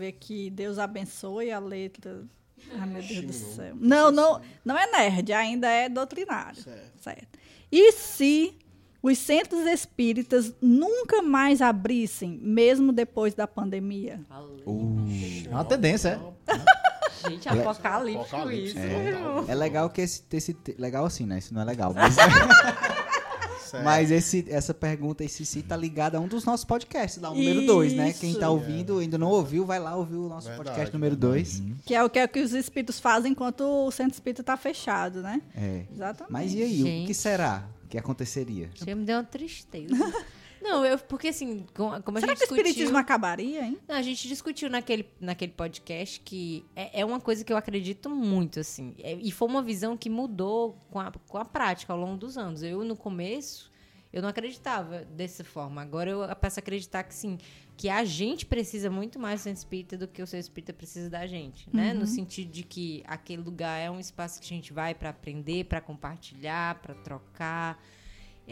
[0.00, 2.24] Ver aqui, Deus abençoe a letra.
[2.78, 3.74] Ai, meu Deus do céu.
[3.78, 6.62] Não, não, não é nerd, ainda é doutrinário.
[7.00, 7.38] Certo.
[7.70, 8.54] E se
[9.02, 14.20] os centros espíritas nunca mais abrissem, mesmo depois da pandemia?
[15.46, 16.80] É uma tendência, é.
[17.28, 19.14] Gente, apocalíptico Apocalipse, isso.
[19.14, 19.44] total.
[19.46, 21.38] É legal que esse, esse legal assim, né?
[21.38, 22.16] Isso não é legal, mas,
[23.70, 23.84] Certo.
[23.84, 27.34] mas esse, essa pergunta esse sim tá ligada a um dos nossos podcasts, lá o
[27.34, 28.12] número 2, né?
[28.12, 31.62] Quem tá ouvindo ainda não ouviu, vai lá ouvir o nosso Verdade, podcast número 2.
[31.84, 34.56] Que é o que, é o que os espíritos fazem enquanto o centro espírita está
[34.56, 35.40] fechado, né?
[35.54, 35.84] É.
[35.92, 36.32] Exatamente.
[36.32, 37.06] Mas e aí, o Gente.
[37.06, 38.70] que será que aconteceria?
[38.74, 39.94] Chega, me deu uma tristeza.
[40.60, 42.56] Não, eu, porque assim, com- como a Será gente que o discutiu...
[42.66, 43.78] espiritismo acabaria, hein?
[43.88, 48.10] Não, a gente discutiu naquele, naquele podcast que é, é uma coisa que eu acredito
[48.10, 48.94] muito, assim.
[48.98, 52.36] É- e foi uma visão que mudou com a, com a prática ao longo dos
[52.36, 52.62] anos.
[52.62, 53.70] Eu, no começo,
[54.12, 55.80] eu não acreditava dessa forma.
[55.80, 57.38] Agora eu passo a acreditar que sim,
[57.76, 61.08] que a gente precisa muito mais do centro espírita do que o centro espírita precisa
[61.08, 61.94] da gente, né?
[61.94, 65.64] No sentido de que aquele lugar é um espaço que a gente vai para aprender,
[65.64, 67.82] para compartilhar, para trocar.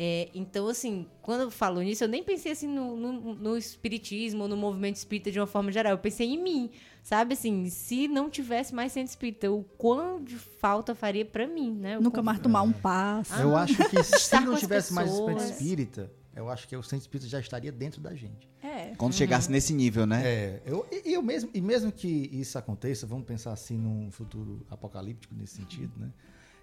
[0.01, 4.45] É, então, assim, quando eu falo nisso, eu nem pensei assim no, no, no espiritismo
[4.45, 5.91] ou no movimento espírita de uma forma geral.
[5.91, 6.71] Eu pensei em mim,
[7.03, 7.33] sabe?
[7.33, 11.99] Assim, se não tivesse mais centro espírita, o quão de falta faria pra mim, né?
[11.99, 13.35] O Nunca mais tomar um passo.
[13.35, 17.29] Eu acho que se não tivesse mais espírito espírita, eu acho que o centro espírita
[17.29, 18.49] já estaria dentro da gente.
[18.63, 18.95] É.
[18.97, 20.23] Quando chegasse nesse nível, né?
[20.25, 24.13] É, eu, e, e eu mesmo, e mesmo que isso aconteça, vamos pensar assim num
[24.13, 26.13] futuro apocalíptico nesse sentido, né?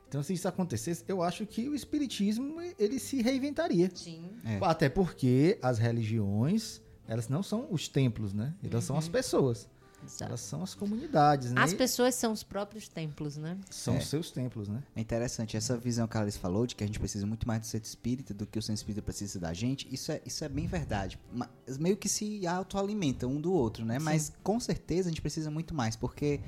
[0.08, 3.92] Então, se isso acontecesse, eu acho que o espiritismo ele se reinventaria.
[3.94, 4.30] Sim.
[4.46, 4.60] É.
[4.62, 8.54] Até porque as religiões, elas não são os templos, né?
[8.64, 9.68] Elas são as pessoas.
[10.06, 10.24] Exato.
[10.32, 11.62] Elas são as comunidades, né?
[11.62, 13.58] As pessoas são os próprios templos, né?
[13.70, 13.98] São É.
[13.98, 14.84] os seus templos, né?
[14.96, 17.60] É interessante, essa visão que a Alice falou de que a gente precisa muito mais
[17.62, 20.50] do centro espírita do que o centro espírita precisa da gente, isso é, isso é
[20.50, 21.20] bem verdade.
[21.34, 24.00] Mas meio que se autoalimenta um do outro, né?
[24.00, 26.40] Mas com certeza a gente precisa muito mais, porque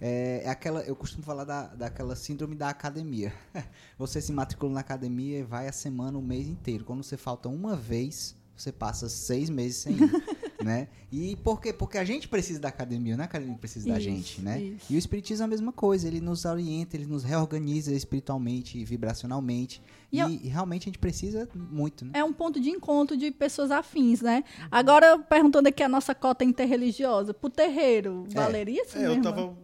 [0.00, 3.32] é, é aquela, eu costumo falar da, daquela síndrome da academia.
[3.98, 6.84] Você se matricula na academia e vai a semana, o mês inteiro.
[6.84, 9.98] Quando você falta uma vez, você passa seis meses sem ir,
[10.62, 10.88] né?
[11.12, 11.72] E por quê?
[11.72, 14.40] Porque a gente precisa da academia, não é a academia que precisa da Isso, gente,
[14.42, 14.60] né?
[14.60, 14.92] isso.
[14.92, 18.84] E o espiritismo é a mesma coisa, ele nos orienta, ele nos reorganiza espiritualmente e
[18.84, 19.80] vibracionalmente.
[20.12, 22.12] E E, eu- e realmente a gente precisa muito, né?
[22.14, 24.44] É um ponto de encontro de pessoas afins, né?
[24.70, 29.56] Agora, perguntando aqui a nossa cota interreligiosa, pro terreiro, valeria isso É, eu tava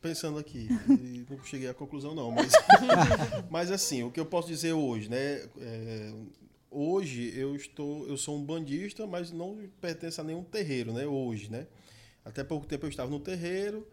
[0.00, 2.52] pensando aqui e não cheguei à conclusão não, mas
[3.50, 5.42] mas assim, o que eu posso dizer hoje, né?
[5.58, 6.12] é,
[6.76, 11.06] hoje eu estou, eu sou um bandista, mas não pertenço a nenhum terreiro, né?
[11.06, 11.66] Hoje, né?
[12.24, 13.86] Até pouco tempo eu estava no terreiro,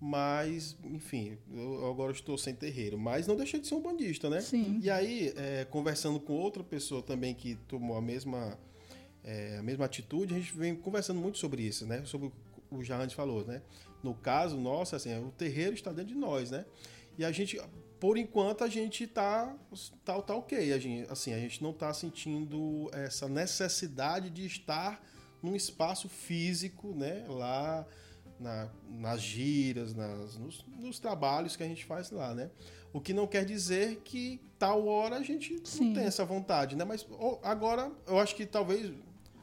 [0.00, 4.40] mas enfim, eu agora estou sem terreiro, mas não deixei de ser um bandista, né?
[4.40, 4.80] Sim.
[4.82, 8.58] E aí, é, conversando com outra pessoa também que tomou a mesma,
[9.22, 12.02] é, a mesma atitude, a gente vem conversando muito sobre isso, né?
[12.06, 12.32] Sobre
[12.70, 13.60] o Jarrante falou, né?
[14.02, 16.64] No caso, nossa, assim, o terreiro está dentro de nós, né?
[17.18, 17.60] E a gente,
[18.02, 19.56] por enquanto, a gente tá,
[20.04, 20.72] tá, tá ok.
[20.72, 25.00] A gente, assim, a gente não está sentindo essa necessidade de estar
[25.40, 27.24] num espaço físico, né?
[27.28, 27.86] Lá
[28.40, 32.50] na- nas giras, nas, nos, nos trabalhos que a gente faz lá, né?
[32.92, 35.84] O que não quer dizer que tal hora a gente Sim.
[35.90, 36.84] não tem essa vontade, né?
[36.84, 37.06] Mas
[37.40, 38.92] agora eu acho que talvez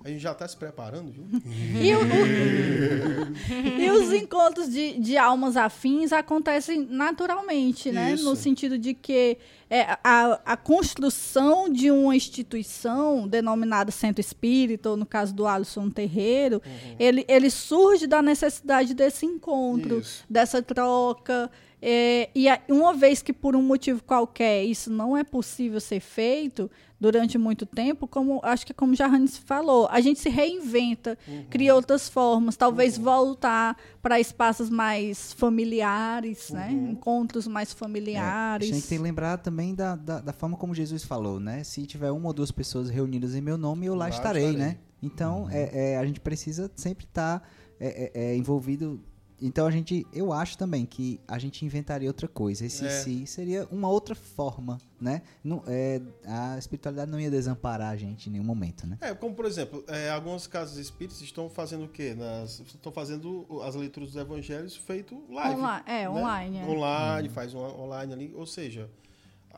[0.04, 1.26] a gente já está se preparando, viu?
[1.82, 8.14] E, o- e os encontros de, de almas afins acontecem naturalmente, né?
[8.14, 8.24] Isso.
[8.26, 9.38] No sentido de que
[9.70, 15.82] é, a, a construção de uma instituição denominada Centro Espírita, ou no caso do Alisson
[15.82, 16.62] um Terreiro,
[17.00, 20.24] ele, ele surge da necessidade desse encontro, Isso.
[20.30, 21.50] dessa troca.
[21.82, 26.00] É, e a- uma vez que por um motivo qualquer isso não é possível ser
[26.00, 31.18] feito durante muito tempo, como acho que é como Jarranes falou, a gente se reinventa,
[31.50, 36.72] cria outras formas, talvez voltar para espaços mais familiares, né?
[36.72, 38.68] Encontros mais É, a familiares.
[38.68, 41.64] gente tem que lembrar também da, da, da forma como Jesus falou, né?
[41.64, 44.60] Se tiver uma ou duas pessoas reunidas em meu nome, eu lá, Lá estarei, estarei.
[44.68, 44.78] né?
[45.02, 47.48] Então, é, é, a gente precisa sempre estar
[47.80, 49.02] é, é, é, envolvido.
[49.42, 52.66] Então, a gente, eu acho também que a gente inventaria outra coisa.
[52.66, 52.90] Esse É.
[52.90, 55.22] sim seria uma outra forma, né?
[55.44, 58.98] Não, é, a espiritualidade não ia desamparar a gente em nenhum momento, né?
[59.02, 62.14] É, como por exemplo, é, algumas casas espíritas estão fazendo o quê?
[62.14, 65.56] Nas, estão fazendo as leituras dos evangelhos feito live.
[65.60, 66.10] Onla- é, né?
[66.10, 66.66] online, é.
[66.66, 68.34] Online, faz um online ali.
[68.36, 68.90] Ou seja,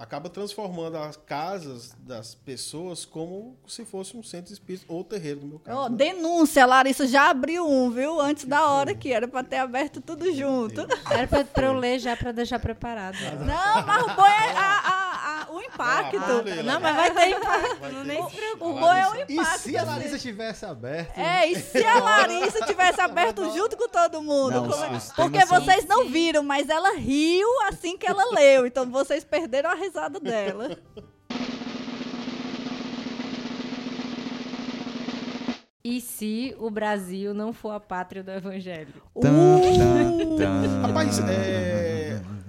[0.01, 5.47] acaba transformando as casas das pessoas como se fosse um centro espírita ou terreiro, no
[5.47, 5.77] meu caso.
[5.77, 5.95] Ó, né?
[5.95, 8.19] denúncia, Larissa já abriu um, viu?
[8.19, 10.81] Antes da hora que era para ter aberto tudo junto.
[11.09, 13.15] Era pra, pra eu ler já pra deixar preparado.
[13.45, 15.00] Não, mas o bom é a- a-
[15.61, 16.17] o impacto.
[16.17, 17.79] Ah, Não, mas vai ter impacto.
[17.79, 18.03] Vai ter.
[18.05, 18.37] nem se.
[18.59, 19.25] O bom é o Larissa.
[19.31, 19.59] E impacto.
[19.59, 19.83] se a.
[19.83, 21.17] Larissa tivesse aberto?
[21.17, 24.51] É, e se a Larissa tivesse aberto junto com todo mundo?
[24.51, 27.97] Não, Como é- os- os Porque temas são- vocês não viram, mas ela riu assim
[27.97, 28.65] que ela leu.
[28.65, 30.77] Então vocês perderam a risada dela.
[35.83, 38.93] E se o Brasil não for a pátria do evangelho?
[39.19, 40.81] Tan, Uh, tan.
[40.87, 41.90] Rapaz, é.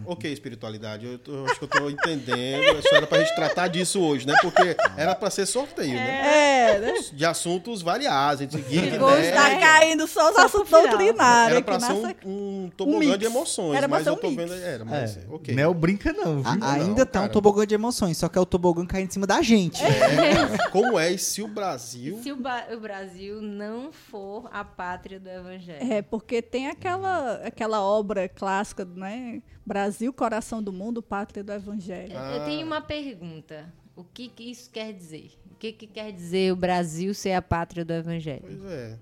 [0.07, 2.83] Ok, espiritualidade, eu, tô- eu acho que eu tô entendendo.
[2.88, 4.35] Só era pra gente tratar disso hoje, né?
[4.43, 6.73] Porque era pra ser sorteio, né?
[6.75, 6.95] É, né?
[7.12, 9.31] De assuntos variados, seguia Ficou né?
[9.33, 9.61] Tá É.
[9.61, 13.19] caindo só os assuntos doutrinários Era pra ser um, um tobogã mix.
[13.19, 14.43] de emoções, Era mas eu um tô mix.
[14.43, 14.55] vendo.
[14.62, 15.55] Era, mas É, ok.
[15.55, 16.51] Nel brinca não, viu?
[16.51, 17.33] A- Não, ainda tá um cara.
[17.33, 19.83] tobogã de emoções, só que é o tobogã caindo em cima da gente.
[19.83, 21.12] É, como é?
[21.12, 22.19] E se o Brasil.
[22.23, 25.93] Se o, o Brasil não for a pátria do evangelho?
[25.93, 29.41] É, porque tem aquela, aquela obra clássica, né?
[29.65, 32.17] Brasil, coração do mundo, pátria do evangelho.
[32.17, 32.37] Ah.
[32.37, 33.71] Eu tenho uma pergunta.
[33.95, 35.33] O que, que isso quer dizer?
[35.51, 38.45] O que, que quer dizer o Brasil ser a pátria do evangelho?
[38.47, 38.99] Pois é.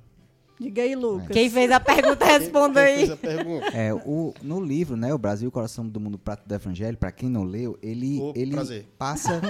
[0.60, 1.28] Diga aí, Lucas.
[1.28, 2.98] Quem fez a pergunta responda Quem aí.
[2.98, 3.66] fez a pergunta?
[3.68, 7.30] É, o, no livro, né, o Brasil, Coração do Mundo, Prato do Evangelho, pra quem
[7.30, 8.86] não leu, ele, Ô, ele prazer.
[8.98, 9.40] passa,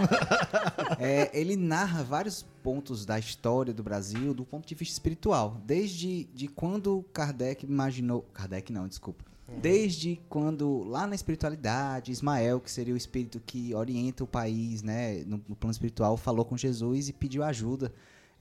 [1.00, 6.24] é, ele narra vários pontos da história do Brasil do ponto de vista espiritual, desde
[6.32, 9.24] de quando Kardec imaginou, Kardec não, desculpa,
[9.60, 15.24] desde quando lá na espiritualidade, Ismael, que seria o espírito que orienta o país, né,
[15.26, 17.92] no, no plano espiritual, falou com Jesus e pediu ajuda.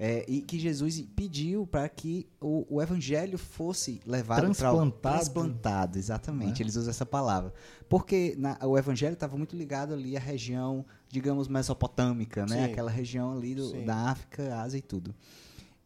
[0.01, 4.99] É, e que Jesus pediu para que o, o evangelho fosse levado para Transplantado.
[5.01, 6.63] transplantado, exatamente.
[6.63, 7.53] Eles usam essa palavra.
[7.89, 12.67] Porque na- o evangelho estava muito ligado ali à região, digamos, mesopotâmica, né?
[12.67, 12.71] Sim.
[12.71, 15.13] Aquela região ali do- da África, Ásia e tudo.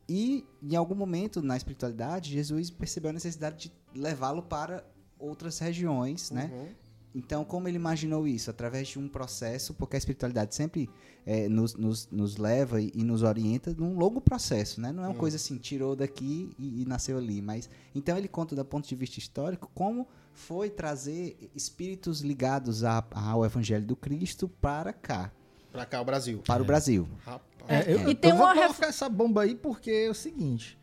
[0.07, 4.83] E em algum momento na espiritualidade, Jesus percebeu a necessidade de levá-lo para
[5.23, 6.49] outras regiões, né?
[6.53, 6.67] Uhum.
[7.15, 8.49] Então, como ele imaginou isso?
[8.49, 10.89] Através de um processo, porque a espiritualidade sempre
[11.27, 14.91] eh, nos, nos, nos leva e, e nos orienta num longo processo, né?
[14.91, 17.39] Não é uma coisa assim, tirou daqui e, e nasceu ali.
[17.39, 23.05] Mas, então, ele conta, do ponto de vista histórico, como foi trazer espíritos ligados a-
[23.11, 25.31] ao Evangelho do Cristo para cá,
[25.71, 26.41] Pra cá, o Brasil.
[26.45, 27.07] para o Brasil.
[27.23, 27.43] Rapaz.
[27.67, 30.79] É, eu, E tem eu vou ref- colocar essa bomba aí porque é o seguinte.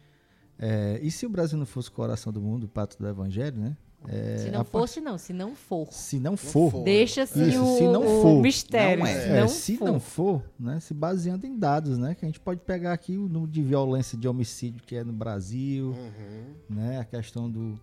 [0.59, 3.59] é, e se o Brasil não fosse o coração do mundo, o pato do evangelho,
[3.61, 3.77] né?
[4.09, 5.19] É, Se não fosse, não.
[5.19, 5.87] Se não for.
[5.93, 6.71] Se não for.
[6.71, 6.85] for.
[6.85, 8.41] Deixa assim Isso, o, se não o for.
[8.43, 9.01] mistério.
[9.01, 9.15] Não é.
[9.21, 9.85] Se É, não se for.
[9.85, 13.29] não for, né, se baseando em dados, né, que a gente pode pegar aqui o
[13.29, 16.45] número de violência de homicídio que é no Brasil, Uhum.
[16.77, 17.79] né, a questão do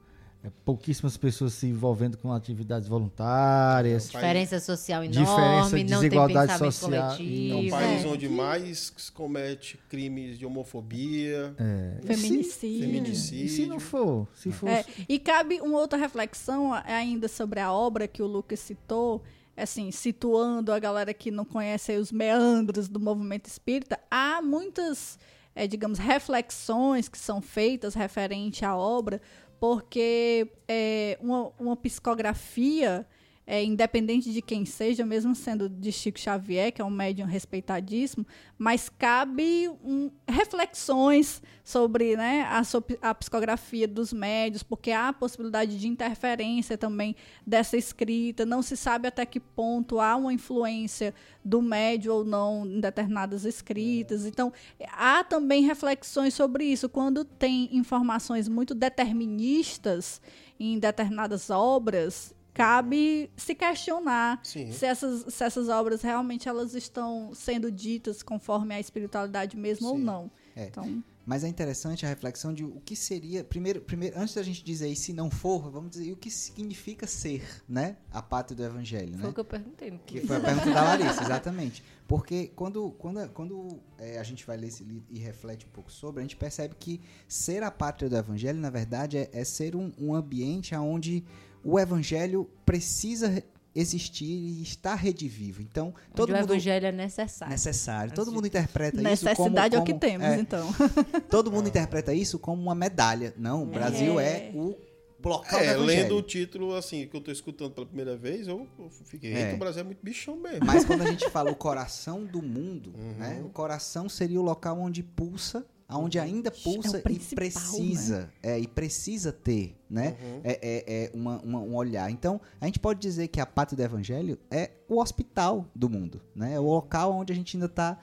[0.48, 6.52] é, pouquíssimas pessoas se envolvendo com atividades voluntárias, Diferença social Diferença, enorme, não tem desigualdade
[6.54, 7.70] pensamento social, É um coletivo.
[7.72, 8.08] país É.
[8.08, 11.54] onde mais se comete crimes de homofobia.
[11.58, 12.80] é, Feminicídio.
[12.86, 13.46] Feminicídio.
[13.46, 17.72] E se não for, se for, É, e cabe uma outra reflexão ainda sobre a
[17.72, 19.24] obra que o Lucas citou,
[19.56, 25.18] assim, situando a galera que não conhece aí os meandros do movimento espírita, há muitas,
[25.56, 29.20] é, digamos, reflexões que são feitas referente à obra,
[29.60, 33.06] porque é, uma, uma psicografia
[33.50, 38.28] é, independente de quem seja, mesmo sendo de Chico Xavier, que é um médium respeitadíssimo,
[38.58, 42.62] mas cabe um, reflexões sobre né, a,
[43.10, 48.76] a psicografia dos médios, porque há a possibilidade de interferência também dessa escrita, não se
[48.76, 54.26] sabe até que ponto há uma influência do médio ou não em determinadas escritas.
[54.26, 54.52] Então,
[54.92, 56.90] há também reflexões sobre isso.
[56.90, 60.22] Quando tem informações muito deterministas
[60.60, 64.72] em determinadas obras, cabe se questionar Sim.
[64.72, 69.96] se essas, se essas obras realmente elas estão sendo ditas conforme a espiritualidade mesmo ou
[69.96, 70.04] Sim.
[70.04, 70.32] não.
[70.56, 70.66] É.
[70.66, 73.44] Então, Mas é interessante a reflexão de o que seria.
[73.44, 77.06] Primeiro, primeiro antes da gente dizer e se não for, vamos dizer o que significa
[77.06, 77.98] ser, né?
[78.12, 79.30] A pátria do evangelho, Foi né?
[79.30, 79.92] o que eu perguntei.
[79.92, 81.84] no Que foi a pergunta da Larissa, exatamente.
[82.08, 85.92] Porque quando, quando, quando é, a gente vai ler esse livro e reflete um pouco
[85.92, 89.76] sobre, a gente percebe que ser a pátria do evangelho, na verdade, é, é ser
[89.76, 91.24] um, um ambiente onde
[91.70, 93.44] o evangelho precisa re-
[93.76, 95.62] existir e estar redivivo.
[95.62, 97.52] Então, todo Onde o mundo evangelho é necessário.
[97.52, 98.14] necessário.
[98.14, 100.68] Todo mundo interpreta isso como, necessidade é o que temos, é, então.
[101.30, 103.34] Todo mundo interpreta isso como uma medalha.
[103.38, 104.52] Não, o Brasil é, É.
[104.56, 104.76] o
[105.24, 108.66] local É, do lendo o título, assim, que eu tô escutando pela primeira vez, eu,
[108.80, 109.42] eu fiquei, É.
[109.44, 110.66] eita, o Brasil é muito bichão mesmo.
[110.66, 113.14] Mas quando a gente fala o coração do mundo, Uhum.
[113.20, 113.42] né?
[113.46, 118.60] O coração seria o local onde pulsa, aonde ainda pulsa É e principal, precisa, é,
[118.60, 120.18] e precisa ter, né?
[120.22, 120.42] Uhum.
[120.44, 122.12] É, é, é uma, uma- um olhar.
[122.12, 126.22] Então, a gente pode dizer que a pátria do evangelho é o hospital do mundo,
[126.36, 126.54] né?
[126.54, 127.98] É o local onde a gente ainda está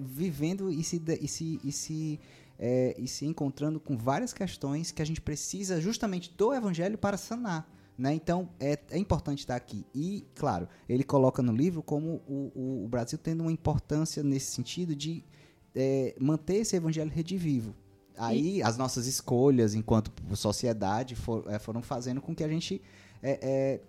[0.00, 2.20] vivendo e se, e se, e se
[2.58, 7.16] é, e se encontrando com várias questões que a gente precisa justamente do evangelho para
[7.16, 7.68] sanar.
[7.98, 8.14] Né?
[8.14, 9.84] Então, é, é importante estar aqui.
[9.94, 14.52] E, claro, ele coloca no livro como o, o- o Brasil tendo uma importância nesse
[14.52, 15.24] sentido de
[15.74, 17.74] é, manter esse evangelho redivivo.
[18.16, 22.80] Aí, as nossas escolhas enquanto sociedade for- é, foram fazendo com que a gente
[23.22, 23.80] é, é,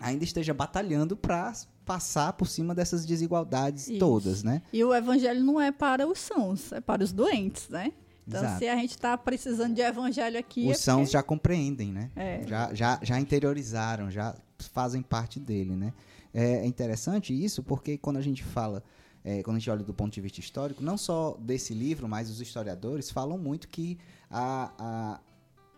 [0.00, 1.52] ainda esteja batalhando para
[1.84, 3.98] passar por cima dessas desigualdades Isso.
[3.98, 4.62] todas, né?
[4.72, 7.92] E o evangelho não é para os sãos, é para os doentes, né?
[8.26, 8.58] Então, Exato.
[8.58, 10.66] se a gente está precisando de evangelho aqui.
[10.66, 12.10] Os é sãos porque- já compreendem, né?
[12.16, 12.42] É.
[12.46, 15.92] Já, já, já interiorizaram, já fazem parte dele, né?
[16.32, 18.82] É interessante isso porque quando a gente fala,
[19.24, 22.28] é, quando a gente olha do ponto de vista histórico, não só desse livro, mas
[22.30, 23.98] os historiadores falam muito que
[24.30, 25.20] a, a,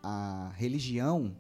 [0.03, 1.35] a religião,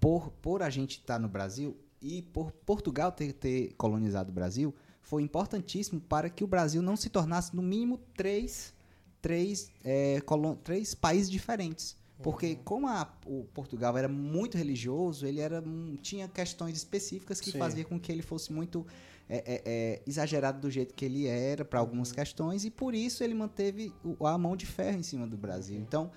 [0.00, 4.74] por, por a gente estar no Brasil e por Portugal ter, ter colonizado o Brasil,
[5.00, 8.74] foi importantíssimo para que o Brasil não se tornasse, no mínimo, três,
[9.22, 10.20] três, é,
[10.62, 11.96] três países diferentes.
[12.22, 17.50] Porque como a- o Portugal era muito religioso, ele era um- tinha questões específicas que
[17.50, 17.58] Sim.
[17.58, 18.86] faziam com que ele fosse muito
[19.28, 23.24] é, é, é, exagerado do jeito que ele era para algumas questões e por isso
[23.24, 25.78] ele manteve o- a mão de ferro em cima do Brasil.
[25.78, 26.10] Então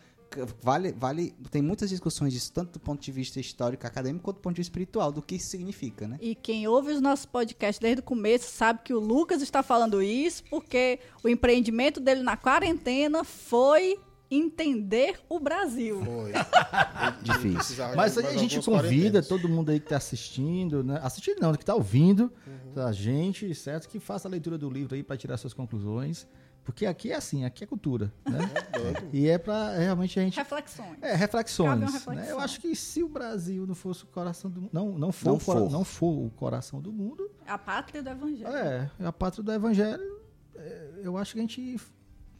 [0.61, 4.41] vale, vale, tem muitas discussões disso tanto do ponto de vista histórico, acadêmico quanto do
[4.41, 6.17] ponto de vista espiritual do que isso significa, né?
[6.21, 10.01] E quem ouve os nossos podcasts desde o começo sabe que o Lucas está falando
[10.01, 13.97] isso porque o empreendimento dele na quarentena foi
[14.29, 16.03] entender o Brasil.
[16.03, 16.31] Foi.
[17.23, 17.77] Difícil.
[17.95, 20.99] Mas aí a gente convida todo mundo aí que tá assistindo, né?
[21.01, 22.83] Assistindo não, que tá ouvindo Uhum.
[22.85, 23.87] a gente, certo?
[23.87, 26.27] Que faça a leitura do livro aí para tirar suas conclusões.
[26.63, 28.39] Porque aqui é assim, aqui é cultura, né?
[28.73, 29.09] doido.
[29.13, 30.97] e é para realmente a gente Reflexões.
[31.01, 31.79] É, reflexões.
[31.79, 32.27] Cabe uma né?
[32.29, 34.69] Eu acho que se o Brasil não fosse o coração do mundo.
[34.73, 35.71] Não, não, for, Não cora- for.
[35.71, 38.53] não for o coração do mundo, A pátria do evangelho.
[38.53, 40.19] é, a pátria do evangelho,
[40.57, 41.79] é, eu acho que a gente,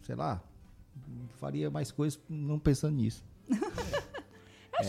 [0.02, 0.44] sei lá,
[1.38, 3.24] faria mais coisas não pensando nisso.
[4.80, 4.84] A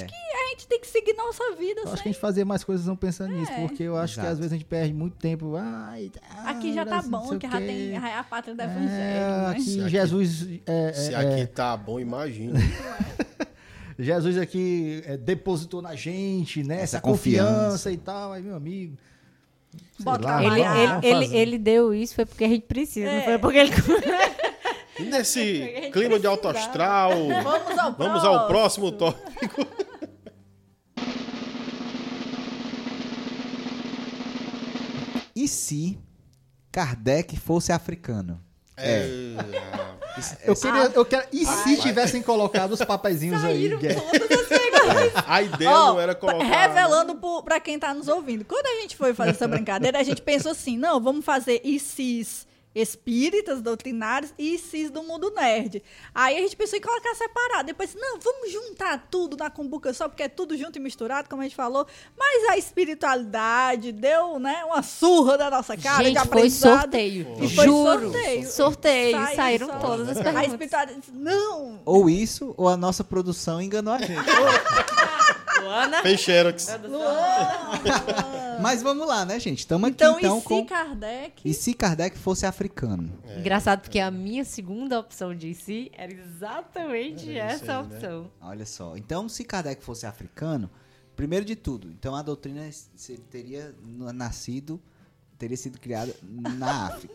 [0.51, 2.95] gente tem que seguir nossa vida Eu acho que a gente fazia mais coisas não
[2.97, 3.67] pensando nisso, É.
[3.67, 4.33] porque eu acho que Exato.
[4.33, 5.55] às vezes a gente perde muito tempo.
[5.57, 8.65] Ai, ah, Aqui já tá não bom, que já tem é a pátria do É,
[8.65, 8.89] evangelho.
[8.89, 9.47] né?
[9.51, 12.59] aqui Se aqui- Jesus é, Se é, aqui é, tá bom, imagina.
[13.99, 16.75] Jesus aqui é, depositou na gente, né?
[16.77, 17.53] Essa, Essa confiança.
[17.53, 17.93] confiança.
[17.93, 18.97] e tal, aí meu amigo.
[20.05, 21.37] lá, Ele, vamos ele, ele, fazer.
[21.37, 23.25] ele deu isso foi porque a gente precisa, não É.
[23.25, 23.71] foi porque ele.
[24.99, 27.11] E nesse clima de alto astral,
[27.43, 29.67] Vamos ao vamos ao próximo tópico.
[35.35, 35.99] E se
[36.73, 38.41] Kardec fosse africano?
[38.77, 39.07] É.
[40.45, 41.27] Eu queria, eu quero.
[41.33, 44.01] E se tivessem colocado os papeizinhos aí, Saíram Guerra?
[44.01, 45.13] todas as coisas.
[45.27, 46.45] A ideia Ó, não era colocar.
[46.45, 48.45] Revelando pro- pra quem tá nos ouvindo.
[48.45, 52.47] Quando a gente foi fazer essa brincadeira, a gente pensou assim: não, vamos fazer ICIS
[52.75, 55.83] espíritas doutrinários e ICIS do mundo nerd.
[56.15, 57.65] Aí a gente pensou em colocar separado.
[57.67, 61.43] Depois, não, vamos juntar tudo na cumbuca só, porque é tudo junto e misturado, como
[61.43, 61.87] a gente falou.
[62.17, 66.81] Mas a espiritualidade deu, né, uma surra da nossa cara de gente, foi aprendizado.
[66.83, 67.27] sorteio.
[67.43, 68.13] E foi Juro.
[68.13, 68.47] sorteio.
[68.51, 69.17] Sorteio.
[69.17, 70.49] Sai- Saíram só- todas as A perguntas.
[70.53, 74.09] espiritualidade disse, não, Ou isso, ou a nossa produção enganou a gente.
[75.63, 76.03] Luana.
[76.03, 76.69] Fez xerox.
[76.89, 79.59] Luana, Mas vamos lá, né, gente?
[79.61, 80.67] Estamos aqui Então, então e se com.
[80.67, 81.33] Kardec...
[81.45, 83.13] E se Kardec fosse africano?
[83.37, 87.95] Engraçado porque a minha segunda opção de si era exatamente isso essa aí, né?
[87.97, 88.31] opção.
[88.41, 88.97] Olha só.
[88.97, 90.69] Então, se Kardec fosse africano,
[91.15, 93.75] primeiro de tudo, então a doutrina se- teria
[94.15, 94.81] nascido,
[95.39, 97.15] teria sido criada na África.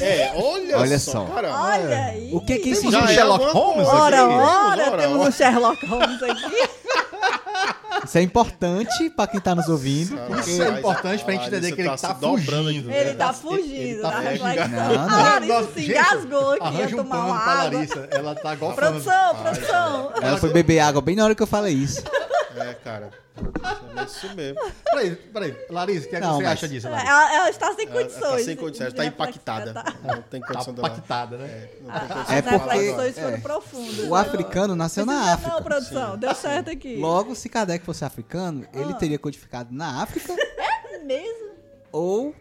[0.00, 1.24] É, olha, Olha só.
[1.26, 2.32] Olha aí.
[2.32, 3.88] O que que isso Temos Já um é Sherlock Holmes.
[3.88, 4.34] Ora, aqui.
[4.34, 6.68] ora, Ora, temos um Sherlock Holmes aqui.
[8.14, 10.16] Isso é importante pra quem tá nos ouvindo.
[10.38, 12.46] Isso é importante pra gente entender Larissa que ele tá tá fugindo.
[12.68, 12.92] aqui.
[12.92, 14.68] Ele tá ele fugindo tá da reflexão.
[14.68, 15.02] Não, não.
[15.02, 17.54] A Larissa Nossa, se engasgou aqui, ia Arranja um tomar pano uma água.
[17.64, 18.08] Larissa.
[18.12, 18.80] Ela tá golfando.
[18.80, 20.12] Produção, produção.
[20.22, 22.04] Ela foi beber água bem na hora que eu falei isso.
[22.80, 23.10] É, cara.
[23.96, 24.60] É isso mesmo.
[24.84, 25.56] Peraí, peraí.
[25.68, 27.10] Larissa, o que, é que Não, você mas- acha disso, Larissa?
[27.10, 28.30] Ela, ela está sem Ela, ela condições.
[28.40, 29.72] tá sem condições, de tá reflexão, impactada.
[29.74, 30.90] tá- Não tem Tá condição dela.
[30.90, 31.46] pactada, né?
[31.46, 32.80] É, não tem As condição É de falar porque- agora.
[33.02, 33.40] reflexões foram é.
[33.40, 33.98] profundas.
[34.08, 35.52] O africano nasceu na África.
[35.54, 36.96] Não, produção, deu certo aqui.
[36.96, 38.96] Logo, se Kardec fosse africano, ele Ah.
[38.96, 40.32] teria codificado na África
[41.04, 41.54] Mesmo?
[41.90, 42.34] ou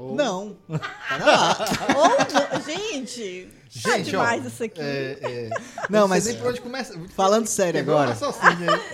[0.00, 0.56] Ou- não.
[0.66, 1.58] Pera lá.
[1.96, 3.48] Ou, gente,
[3.82, 4.80] tá Gente, ó, demais isso aqui.
[4.80, 5.50] É, é,
[5.88, 6.98] Não, mas nem por onde começa.
[7.14, 8.16] falando sério agora.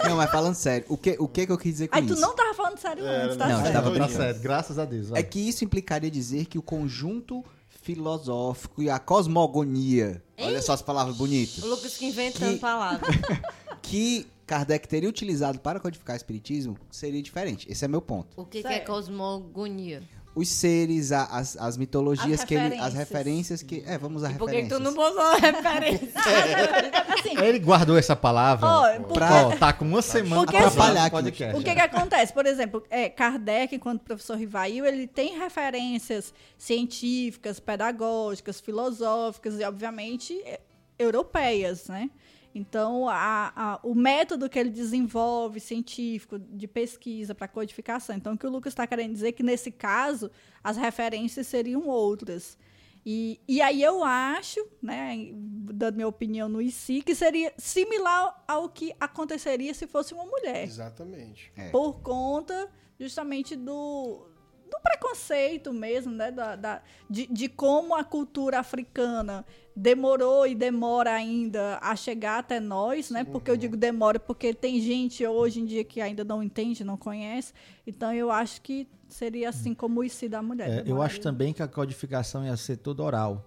[0.07, 2.13] Não, mas falando sério, o que, o que que eu quis dizer com Aí tu
[2.13, 2.21] isso?
[2.23, 3.73] não tava falando sério É, antes, tá não, certo.
[3.73, 5.09] tava Tá certo, graças a Deus.
[5.09, 5.21] vai.
[5.21, 7.43] É que isso implicaria dizer que o conjunto
[7.83, 13.17] filosófico e a cosmogonia, olha só as palavras bonitas, O Lucas que inventando Que- palavras.
[13.81, 17.67] que Kardec teria utilizado para codificar o espiritismo seria diferente.
[17.71, 18.29] Esse é meu ponto.
[18.37, 20.03] O que, que é cosmogonia?
[20.37, 22.77] Os seres, a- as, as mitologias As que ele.
[22.77, 23.63] As referências.
[23.63, 23.83] que.
[23.87, 24.79] É, vamos usar por que que referências.
[24.79, 26.11] tu não botou referência?
[27.19, 28.67] Assim, Ele guardou essa palavra.
[28.67, 31.11] ó, ó, Pra- tá com uma semana Porque pra assim- atrapalhar aqui.
[31.17, 31.57] podcast.
[31.59, 32.33] O que que acontece?
[32.35, 40.39] Por exemplo, é, Kardec, enquanto professor Rivail, ele tem referências científicas, pedagógicas, filosóficas e, obviamente,
[40.45, 40.61] é,
[40.99, 42.11] europeias, né?
[42.59, 48.17] Então, a- a- o método que ele desenvolve, científico, de pesquisa para codificação.
[48.17, 50.31] Então, o que o Lucas está querendo dizer é que, nesse caso,
[50.65, 52.57] as referências seriam outras.
[53.05, 58.69] E, e aí eu acho, né, dando minha opinião no ICI, que seria similar ao
[58.69, 61.53] que aconteceria se fosse uma mulher Exatamente.
[61.57, 61.69] É.
[61.71, 64.27] por conta justamente do,
[64.71, 66.31] do preconceito mesmo, né?
[66.31, 69.45] Da, da- de, de como a cultura africana
[69.75, 73.25] demorou e demora ainda a chegar até nós, né?
[73.25, 76.97] Porque eu digo demora porque tem gente hoje em dia que ainda não entende, não
[76.97, 77.53] conhece.
[77.87, 80.69] Então eu acho que seria assim como o IC da mulher.
[80.69, 81.07] É, eu demoraria.
[81.15, 83.45] acho também que a codificação ia ser toda oral.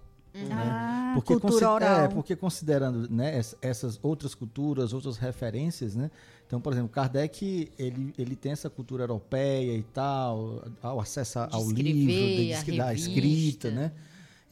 [0.52, 2.00] Ah, Porque, cultura consi- oral.
[2.04, 6.10] é, porque considerando né, es- essas outras culturas, outras referências, né?
[6.46, 11.62] Então, por exemplo, Kardec, ele, ele tem essa cultura europeia e tal, ao acesso ao
[11.68, 13.92] escrever, livro, de, da escrita, né?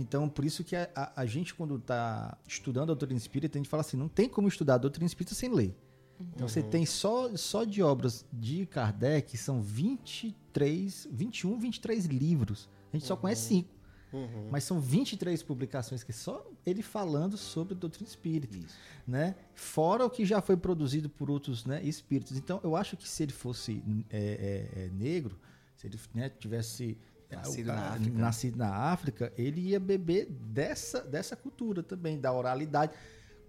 [0.00, 3.60] Então, por isso que a, a- a gente, quando está estudando a doutrina espírita, a
[3.60, 5.76] gente fala assim, não tem como estudar a doutrina espírita sem ler.
[6.34, 12.68] Então, você tem só, só de obras de Kardec, são 23, 21, 23 livros.
[12.92, 13.68] A gente só conhece cinco.
[14.12, 14.48] Uhum.
[14.50, 18.58] Mas são 23 publicações que só ele falando sobre doutrina espírita,
[19.06, 19.34] né?
[19.54, 22.36] Fora o que já foi produzido por outros né, espíritos.
[22.36, 25.38] Então, eu acho que se ele fosse é, é, é, negro,
[25.76, 26.96] se ele né, tivesse
[27.30, 28.18] é, Nascido na África.
[28.18, 32.92] nascido na África, ele ia beber dessa, dessa cultura também, da oralidade,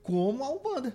[0.04, 0.94] como a Umbanda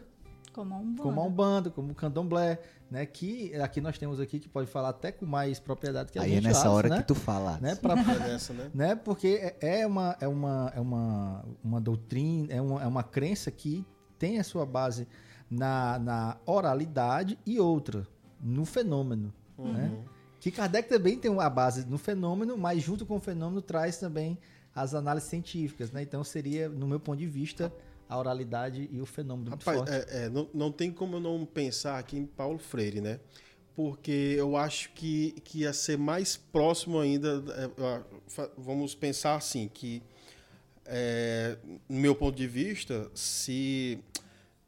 [0.55, 3.05] Como um como a Umbanda, como o Candomblé, né?
[3.05, 6.31] Que aqui nós temos aqui que pode falar até com mais propriedade que a Aí
[6.31, 6.97] gente é nessa acha, hora né?
[6.99, 7.59] que tu fala.
[7.61, 7.75] né?
[7.75, 8.71] Pra, É né?
[8.73, 8.95] né?
[8.95, 13.51] Porque é é uma é uma é uma, uma doutrina, é uma, é uma crença
[13.51, 13.85] que
[14.19, 15.09] tem a sua base
[15.51, 18.07] na, na oralidade e outra
[18.41, 19.91] no fenômeno, né?
[20.41, 24.39] Que Kardec também tem a base no fenômeno, mas junto com o fenômeno traz também
[24.75, 26.03] as análises científicas, né?
[26.03, 27.73] Então seria, no meu ponto de vista,
[28.15, 29.93] a oralidade e o fenômeno muito Rapaz, forte.
[30.11, 33.21] é, é, não, não tem como eu não pensar aqui em Paulo Freire, né?
[33.75, 37.43] Porque eu acho que, que ia ser mais próximo ainda.
[37.57, 38.03] é,
[38.57, 40.03] vamos pensar assim, que,
[40.87, 41.57] é,
[41.89, 43.99] no meu ponto de vista, se,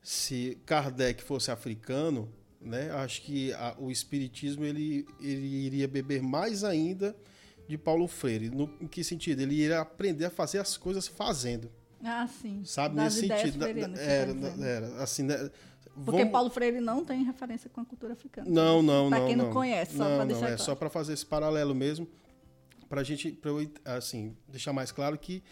[0.03, 2.29] se Kardec fosse africano,
[2.61, 2.91] né?
[2.93, 7.15] Acho que a- o espiritismo ele, ele iria beber mais ainda
[7.69, 8.51] de Paulo Freire.
[8.51, 9.41] No, em que sentido?
[9.41, 11.71] Ele iria aprender a fazer as coisas fazendo.
[12.05, 12.63] Ah, sim.
[12.65, 13.65] Sabe, Das nesse sentido.
[13.65, 14.65] era, dizendo.
[14.65, 15.51] era, assim, né?
[16.05, 18.49] Porque Paulo Freire não tem referência com a cultura africana.
[18.49, 19.27] Não, não, pra não.
[19.27, 19.53] quem não, não.
[19.53, 20.63] conhece, só não, pra não, deixar é claro.
[20.63, 22.07] só para fazer esse paralelo mesmo,
[22.89, 25.43] pra gente, pra eu, assim, deixar mais claro que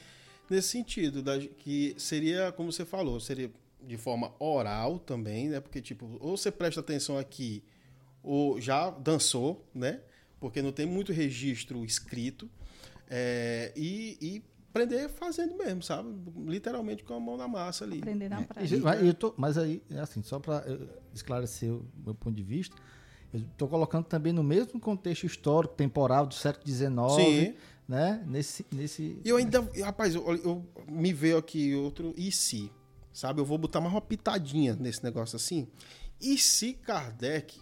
[0.51, 3.51] nesse sentido, da, que seria, como você falou, seria
[3.83, 5.61] de forma oral também, né?
[5.61, 7.63] Porque, tipo, ou você presta atenção aqui,
[8.23, 10.01] ou já dançou, né?
[10.39, 12.51] Porque não tem muito registro escrito,
[13.09, 14.43] é, e, e
[14.75, 16.09] aprender fazendo mesmo, sabe?
[16.47, 17.99] Literalmente com a mão na massa ali.
[17.99, 18.81] Aprender na E, prática.
[18.83, 20.65] mas eu tô- mas aí, é assim, só para
[21.15, 22.75] esclarecer o meu ponto de vista,
[23.33, 27.55] estou colocando também no mesmo contexto histórico, temporal do século XIX, Sim.
[27.89, 28.25] né?
[28.27, 29.21] Nesse, nesse...
[29.25, 32.71] E eu ainda, rapaz, eu, eu- me veio aqui outro e se,
[33.13, 33.41] sabe?
[33.41, 35.69] Eu vou botar mais uma pitadinha nesse negócio assim.
[36.21, 37.61] E se Kardec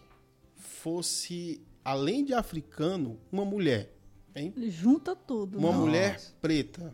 [0.56, 3.92] fosse, além de africano, uma mulher,
[4.34, 4.52] hein?
[4.56, 5.58] Ele junta tudo.
[5.58, 5.76] Uma né?
[5.78, 6.92] mulher preta,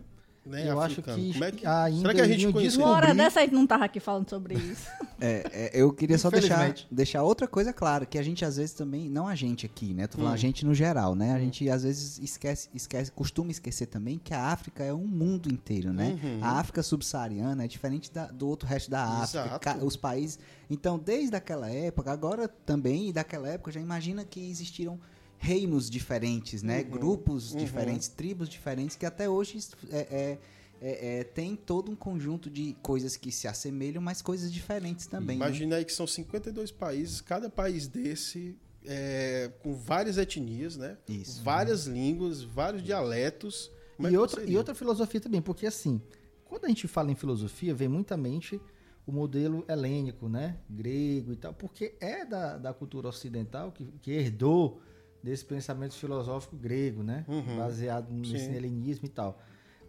[0.49, 0.69] né?
[0.69, 1.19] Eu acho africana.
[1.19, 2.77] que Como é que ainda será que a gente conhece?
[2.79, 4.87] Uma hora dessa a gente não tava aqui falando sobre isso.
[5.21, 8.73] É, é, eu queria só deixar, deixar outra coisa clara, que a gente às vezes
[8.73, 10.07] também, não a gente aqui, né?
[10.07, 10.35] Tô falando Hum.
[10.35, 11.33] a gente no geral, né?
[11.35, 15.53] A gente às vezes esquece, esquece, costuma esquecer também que a África é um mundo
[15.53, 16.17] inteiro, né?
[16.23, 16.39] Uhum.
[16.41, 20.39] A África subsaariana é diferente da- do outro resto da África, ca- os países.
[20.71, 25.01] Então, desde aquela época, agora também, e daquela época, já imagina que existiram
[25.39, 26.81] reinos diferentes, né?
[26.83, 26.91] Uhum.
[26.91, 27.59] Grupos Uhum.
[27.59, 29.59] diferentes, tribos diferentes, que até hoje
[29.91, 30.39] é, é,
[30.81, 35.39] é, é, tem todo um conjunto de coisas que se assemelham, mas coisas diferentes também.
[35.39, 35.47] né?
[35.47, 40.97] Imagina aí que são 52 países, cada país desse é, com várias etnias, né?
[41.09, 41.43] Isso.
[41.43, 43.71] Várias línguas, vários dialetos.
[43.97, 46.01] Como é E outra, e outra filosofia também, porque assim,
[46.45, 48.61] quando a gente fala em filosofia, vem muita mente
[49.07, 50.59] o modelo helênico, né?
[50.69, 54.81] Grego e tal, porque é da, da cultura ocidental que, que herdou
[55.23, 57.25] desse pensamento filosófico grego, né?
[57.29, 57.57] Uhum.
[57.57, 58.55] Baseado nesse Sim.
[58.55, 59.39] helenismo e tal.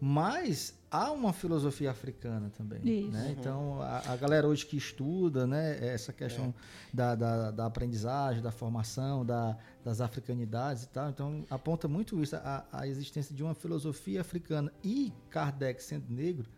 [0.02, 2.80] Mas há uma filosofia africana também.
[2.84, 3.12] Isso.
[3.12, 3.26] Né?
[3.26, 3.32] Uhum.
[3.32, 6.14] Então, a, a galera hoje que estuda né, essa É.
[6.14, 6.54] questão
[6.94, 12.36] da, da, da aprendizagem, da formação, da, das africanidades e tal, então aponta muito isso,
[12.38, 14.72] a, a existência de uma filosofia africana.
[14.82, 16.50] E Kardec, sendo negro,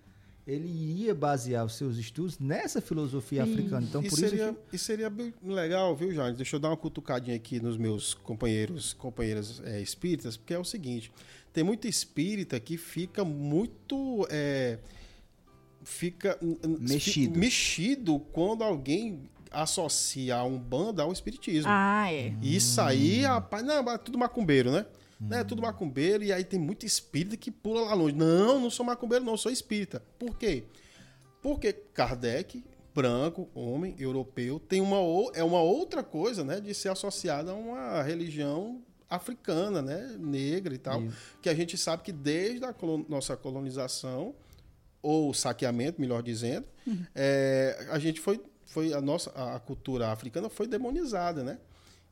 [0.45, 3.51] ele iria basear os seus estudos nessa filosofia Isso.
[3.51, 3.85] africana.
[3.87, 6.37] Então, e, por seria, isso que e seria bem legal, viu, Janes?
[6.37, 10.65] Deixa eu dar uma cutucadinha aqui nos meus companheiros, companheiras é, espíritas, porque é o
[10.65, 11.11] seguinte:
[11.53, 14.27] tem muito espírita que fica muito.
[14.29, 14.79] é,
[15.83, 16.37] fica
[16.79, 17.39] Mexido.
[17.39, 21.69] mexido quando alguém associa a Umbanda ao espiritismo.
[21.71, 22.33] Ah, é.
[22.41, 24.85] Isso aí, rapaz, não, é tudo macumbeiro, né?
[25.30, 28.15] É tudo macumbeiro, e aí tem muito espírita que pula lá longe.
[28.15, 30.01] Não, não sou macumbeiro, não, sou espírita.
[30.17, 30.63] Por quê?
[31.41, 32.63] Porque Kardec,
[32.93, 34.97] branco, homem, europeu, tem uma,
[35.34, 40.78] é uma outra coisa, né, de ser associada a uma religião africana, né, negra e
[40.78, 41.01] tal,
[41.41, 44.34] que a gente sabe que desde a colon- nossa colonização,
[45.01, 46.65] ou saqueamento, melhor dizendo,
[47.15, 51.57] é, a gente foi, foi a nossa a cultura africana foi demonizada, né?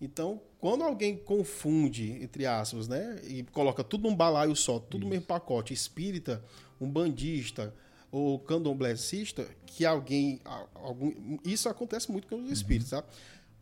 [0.01, 5.09] Então, quando alguém confunde, entre aspas, né, e coloca tudo num balaio só, tudo no
[5.09, 6.43] mesmo pacote, espírita,
[6.79, 7.73] um bandista
[8.11, 10.39] ou candomblessista, que alguém,
[10.73, 13.03] algum, isso acontece muito com os espíritos, tá?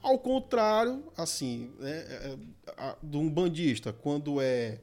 [0.02, 2.38] Ao contrário, assim, né, é,
[2.78, 4.80] é, de um bandista, quando é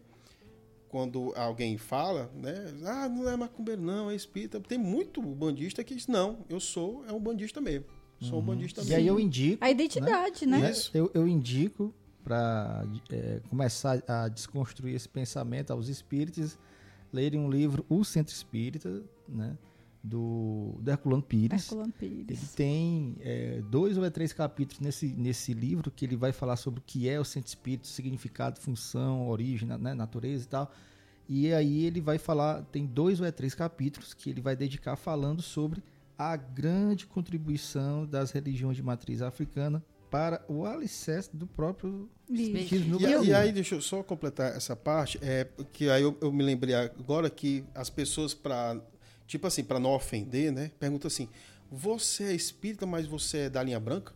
[0.88, 2.72] quando alguém fala, né?
[2.84, 4.60] Ah, não é macumbeiro, não, é espírita.
[4.60, 7.86] Tem muito bandista que diz, não, eu sou, é um bandista mesmo.
[8.20, 8.96] Sou um bandista E mesmo.
[8.96, 9.64] aí eu indico.
[9.64, 10.58] A identidade, né?
[10.58, 10.70] né?
[10.70, 10.90] Isso.
[10.94, 11.92] Eu, eu indico
[12.22, 12.84] para
[13.50, 16.58] começar a desconstruir esse pensamento aos espíritos
[17.12, 19.56] lerem um livro O Centro Espírita, né,
[20.02, 21.64] do, do Herculano Pires.
[21.64, 22.54] Herculano Ele Pires.
[22.54, 26.80] tem é, dois ou é três capítulos nesse, nesse livro que ele vai falar sobre
[26.80, 30.72] o que é o centro espírito, significado, função, origem, né, natureza e tal.
[31.28, 34.96] E aí ele vai falar, tem dois ou é três capítulos que ele vai dedicar
[34.96, 35.82] falando sobre
[36.18, 43.00] a grande contribuição das religiões de matriz africana para o alicerce do próprio espiritismo no
[43.00, 43.24] E, Brasil.
[43.24, 46.74] e aí, deixa eu só completar essa parte, é, que aí eu, eu me lembrei
[46.74, 48.80] agora que as pessoas, para
[49.26, 51.28] tipo assim, para não ofender, né, perguntam assim,
[51.70, 54.12] você é espírita, mas você é da linha branca?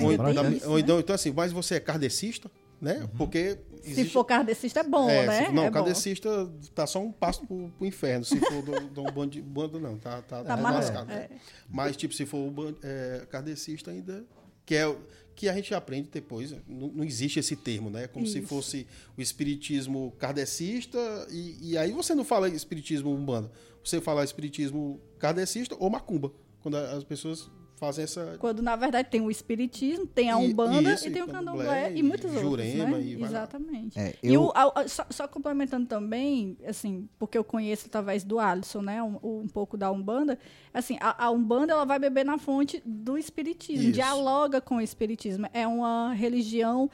[0.00, 0.80] Ou, branca, da- isso, ou né?
[0.80, 3.08] então, então, assim, mas você é kardecista, né?
[3.16, 5.46] Porque Se existe- for kardecista é bom, é, né?
[5.46, 5.72] se- não, é bom.
[5.74, 8.24] kardecista tá só um passo pro, pro inferno.
[8.24, 11.10] Se for do, do um bando, bando, não, tá, tá, Tá tá mais- lascado.
[11.10, 11.14] é.
[11.14, 11.28] né?
[11.68, 12.52] Mas, tipo, se for
[12.82, 14.24] é, kardecista ainda,
[14.66, 14.96] que é
[15.34, 18.08] que a gente aprende depois, não, não existe esse termo, né?
[18.08, 18.48] Como se Isso.
[18.48, 20.98] fosse o espiritismo kardecista,
[21.30, 23.48] e, e aí você não fala espiritismo umbanda,
[23.84, 27.48] você fala espiritismo kardecista ou macumba, quando as pessoas
[27.78, 28.36] fazem essa...
[28.38, 31.28] Quando na verdade tem o espiritismo, tem a E- Umbanda isso, e tem e o
[31.28, 33.02] candomblé, candomblé e, e muitos outros, jurema, né?
[33.02, 33.22] e.
[33.22, 33.98] Exatamente.
[33.98, 38.24] É, E eu- o, a- a- só, só complementando também, assim, porque eu conheço através
[38.24, 40.38] do Alisson, né, um, um pouco da Umbanda,
[40.74, 43.92] assim, a, a Umbanda ela vai beber na fonte do espiritismo, Isso.
[43.92, 45.46] dialoga com o espiritismo.
[45.52, 46.90] É uma religião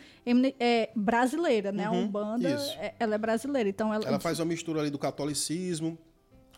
[0.61, 1.85] é, brasileira, né?
[1.87, 2.71] a Uhum, Umbanda, isso.
[2.79, 5.99] é- ela é brasileira, então ela, Ela faz uma mistura ali do catolicismo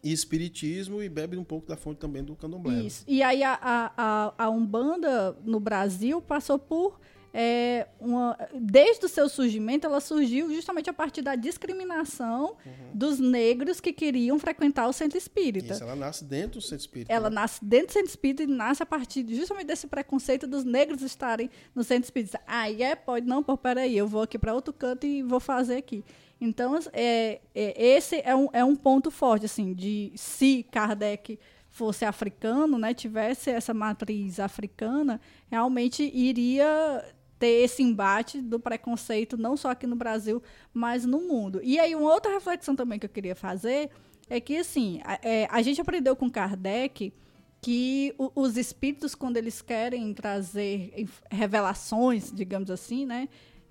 [0.03, 2.74] e espiritismo e bebe um pouco da fonte também do candomblé.
[2.74, 2.82] né?
[2.84, 3.05] Isso.
[3.07, 6.99] E aí a, a, a, Umbanda no Brasil passou por
[7.38, 12.57] é, uma, desde o seu surgimento, ela surgiu justamente a partir da discriminação
[12.94, 15.74] dos negros que queriam frequentar o centro espírita.
[15.74, 17.12] Isso, ela nasce dentro do centro espírita.
[17.12, 17.34] Ela né?
[17.34, 21.51] nasce dentro do centro espírita e nasce a partir justamente desse preconceito dos negros estarem
[21.74, 22.40] no centro espírita.
[22.47, 22.94] Ah, é?
[22.94, 23.42] Pode não?
[23.42, 26.03] Pô, peraí, eu vou aqui para outro canto e vou fazer aqui.
[26.41, 31.39] Então, é, é, esse é um, é um ponto forte, assim, de se Kardec
[31.70, 35.20] fosse africano, né, tivesse essa matriz africana,
[35.51, 37.05] realmente iria
[37.39, 41.61] ter esse embate do preconceito, não só aqui no Brasil, mas no mundo.
[41.62, 43.91] E aí, uma outra reflexão também que eu queria fazer
[44.28, 47.12] é que, assim, a, é, a gente aprendeu com Kardec
[47.61, 53.28] que o- os espíritos, quando eles querem trazer revelações, digamos assim, né?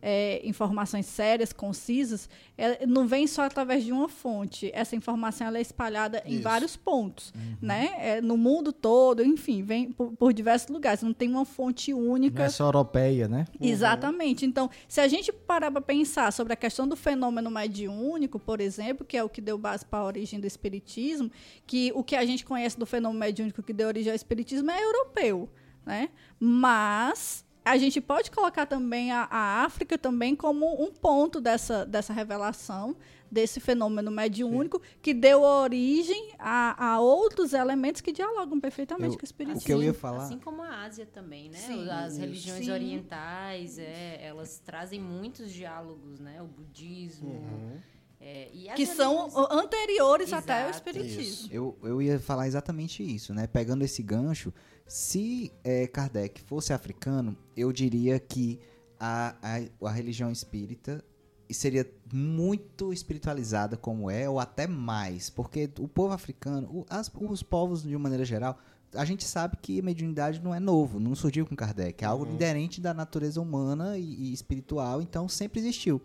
[0.08, 4.70] É, informações sérias, concisas, é, não vem só através de uma fonte.
[4.72, 6.44] Essa informação ela é espalhada em Isso.
[6.44, 7.90] vários pontos, né?
[7.98, 11.02] É, no mundo todo, enfim, vem por, por diversos lugares.
[11.02, 12.38] Não tem uma fonte única.
[12.38, 13.48] Não é só europeia, né?
[13.60, 14.46] Exatamente.
[14.46, 19.04] Então, se a gente parar para pensar sobre a questão do fenômeno mediúnico, por exemplo,
[19.04, 21.32] que é o que deu base para a origem do espiritismo,
[21.66, 24.84] que o que a gente conhece do fenômeno mediúnico que deu origem ao espiritismo é
[24.84, 25.50] europeu,
[25.84, 26.10] né?
[26.40, 32.14] Mas a gente pode colocar também a, a África também como um ponto dessa, dessa
[32.14, 32.96] revelação
[33.32, 39.24] desse fenômeno mediúnico que deu origem a, a outros elementos que dialogam perfeitamente Eu- com
[39.24, 39.62] o espiritismo.
[39.62, 41.58] O que eu ia falar- Assim como a Ásia também, né?
[41.58, 41.90] Sim.
[41.90, 42.72] As religiões Sim.
[42.72, 46.40] orientais, é, elas trazem muitos diálogos, né?
[46.42, 47.30] O budismo.
[47.30, 47.78] Uhum.
[48.22, 50.78] é, e que são anteriores até ao Exato.
[50.78, 51.22] espiritismo.
[51.22, 51.50] Isso.
[51.52, 53.48] Eu, eu ia falar exatamente isso, né?
[53.48, 54.54] Pegando esse gancho,
[54.88, 58.60] se eh, Kardec fosse africano, eu diria que
[59.00, 61.04] a, a, a religião espírita
[61.52, 67.44] seria muito espiritualizada como é, ou até mais, porque o povo africano, o- as- os
[67.44, 68.58] povos de uma maneira geral,
[68.94, 72.26] a gente sabe que a mediunidade não é novo, não surgiu com Kardec, é algo
[72.26, 76.02] inerente da natureza humana e, e espiritual, então sempre existiu.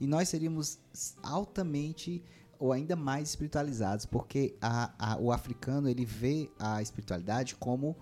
[0.00, 0.78] E nós seríamos
[1.22, 2.22] altamente
[2.58, 7.96] ou ainda mais espiritualizados, porque a- a- o africano ele vê a espiritualidade como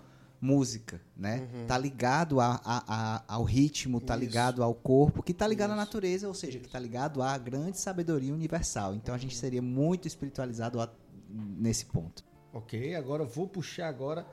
[0.44, 1.46] música, né?
[1.68, 4.24] Tá ligado a- a- a- ao ritmo, tá Isso.
[4.24, 5.80] ligado ao corpo, que tá ligado à Isso.
[5.84, 8.92] natureza, ou seja, que tá ligado à grande sabedoria universal.
[8.94, 10.90] Então a gente seria muito espiritualizado a-
[11.30, 12.24] nesse ponto.
[12.52, 14.26] Ok, agora eu vou puxar agora.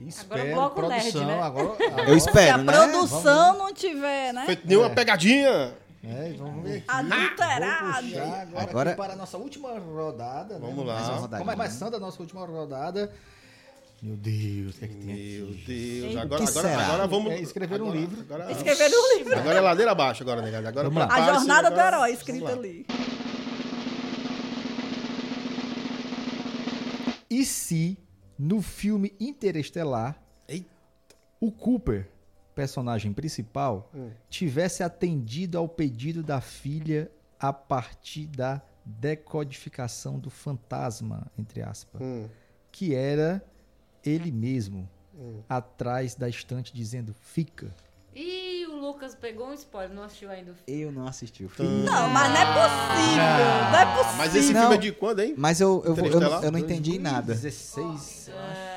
[0.00, 1.42] Espero, Agora o bloco produção, nerd, né?
[1.42, 2.72] agora, Eu agora- Se espero, a né?
[2.72, 4.46] produção não tiver, né?
[4.46, 5.74] Feito nenhuma pegadinha.
[6.02, 6.82] É, vamos ver.
[6.88, 8.06] Adulterado.
[8.08, 10.58] agora, Agora- aqui para a nossa última rodada.
[10.58, 10.66] né?
[10.66, 11.02] Vamos lá.
[11.02, 11.52] Uma rodadinha.
[11.54, 13.12] Começando a nossa última rodada.
[14.02, 15.64] Meu Deus, o que é que tem Meu aqui?
[15.66, 16.16] Deus.
[16.16, 17.32] Agora, agora, agora vamos.
[17.32, 18.20] É, escrever um livro.
[18.22, 19.38] Agora, Escrever um livro.
[19.38, 20.66] agora é ladeira abaixo, agora, negado.
[20.68, 21.14] Agora Vamos lá.
[21.14, 22.86] A jornada do agora- herói vamos escrita ali.
[27.28, 27.98] E se
[28.38, 30.66] no filme Interestelar Eita.
[31.38, 32.08] o Cooper,
[32.54, 34.10] personagem principal, Hum.
[34.30, 42.28] tivesse atendido ao pedido da filha a partir da decodificação do fantasma, entre aspas, Hum.
[42.72, 43.44] que era
[44.04, 44.88] ele mesmo
[45.18, 45.40] Hum.
[45.48, 47.74] atrás da estante dizendo fica.
[48.14, 50.80] Ih, o Lucas pegou um spoiler, não assistiu ainda o filme.
[50.82, 51.84] Eu não assisti o filme.
[51.84, 53.70] Não, mas não é possível.
[53.70, 54.16] Não é possível.
[54.16, 54.60] Mas esse Não.
[54.62, 55.34] filme é de quando, hein?
[55.36, 56.44] Mas eu, eu, eu, Interestelar?
[56.44, 57.34] eu não entendi nada.
[57.34, 58.30] 16.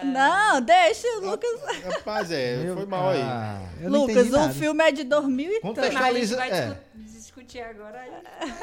[0.03, 1.49] Não, deixa o Lucas.
[1.83, 3.21] Rapaz, é, foi mal aí.
[3.21, 4.53] Ah, Eu Lucas, nada.
[4.53, 5.75] filme é de 2000 e tanto.
[5.75, 6.79] Contextualiza- vai é.
[7.35, 7.99] Discu- discutir agora.
[7.99, 8.53] aí.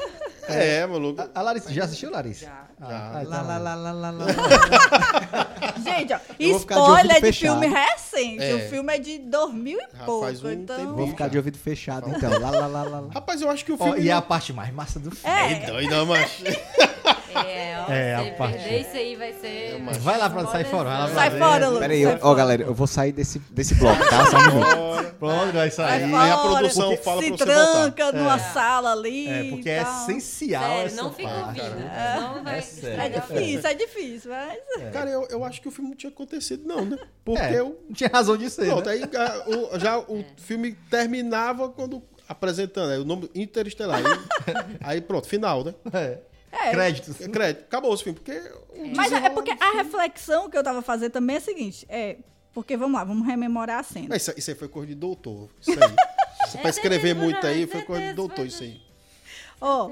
[0.48, 1.20] É, maluco.
[1.20, 2.46] a, a Larissa, já assistiu, Larissa?
[2.46, 2.64] Já.
[2.80, 3.22] Ah, Já.
[3.22, 4.26] então- Lá, lá, lá, lá, lá, lá.
[5.82, 7.60] Gente, ó, de spoiler de fechado.
[7.60, 8.42] filme recente.
[8.44, 8.54] É.
[8.54, 10.26] O filme é de 2000 e Já pouco.
[10.26, 10.76] um então...
[10.76, 10.96] tempinho.
[10.96, 12.30] Vou ficar de ouvido fechado, então.
[12.38, 13.08] Lá, lá, lá, lá, lá.
[13.12, 14.00] Rapaz, eu acho que o Ó, filme.
[14.02, 15.36] e é a parte mais massa do filme.
[15.36, 15.52] É.
[15.64, 16.42] É doido, macho.
[17.38, 19.82] É, ó, É, a se parte- perder isso aí vai ser...
[20.00, 20.88] Vai lá pra sair fora.
[20.90, 21.80] Vai lá pra Sai fora, Lucas.
[21.80, 24.26] Pera aí, sai ó, galera, eu vou sair desse, desse bloco, tá?
[24.26, 25.14] Só um minuto.
[25.18, 26.14] Pronto, vai Sai sair.
[26.14, 27.72] Aí a produção fala se pra você voltar.
[27.92, 29.28] tranca numa sala ali.
[29.28, 29.92] É, porque é tal.
[30.02, 31.60] essencial Sério, essa não fica parte.
[31.60, 31.86] ouvindo.
[31.90, 32.20] cara.
[32.20, 33.00] Não vai É sério.
[33.02, 34.92] É difícil, é difícil, mas.
[34.92, 36.98] Cara, eu, eu acho que o filme não tinha acontecido, não, né?
[37.24, 37.78] Porque É, eu.
[37.88, 38.92] não tinha razão de ser, Pronto, né?
[38.92, 42.02] aí ah, o- já o filme terminava quando.
[42.28, 43.98] Apresentando, aí o nome Interestelar.
[43.98, 44.04] Aí,
[44.80, 45.74] aí pronto, final, né?
[45.92, 46.18] É.
[46.52, 46.70] É.
[46.72, 47.16] Créditos.
[47.28, 48.18] Crédito, acabou esse filme.
[48.18, 48.32] Porque.
[48.38, 51.86] o Mas é desenrolar porque a reflexão que eu tava fazendo também é a seguinte:
[51.88, 52.16] é.
[52.52, 54.06] Porque vamos lá, vamos rememorar a cena.
[54.08, 55.48] Mas isso, isso aí foi coisa de doutor.
[55.60, 55.78] Isso aí.
[56.48, 58.80] Isso pra escrever muito aí foi coisa de doutor, isso aí.
[59.60, 59.90] Ó,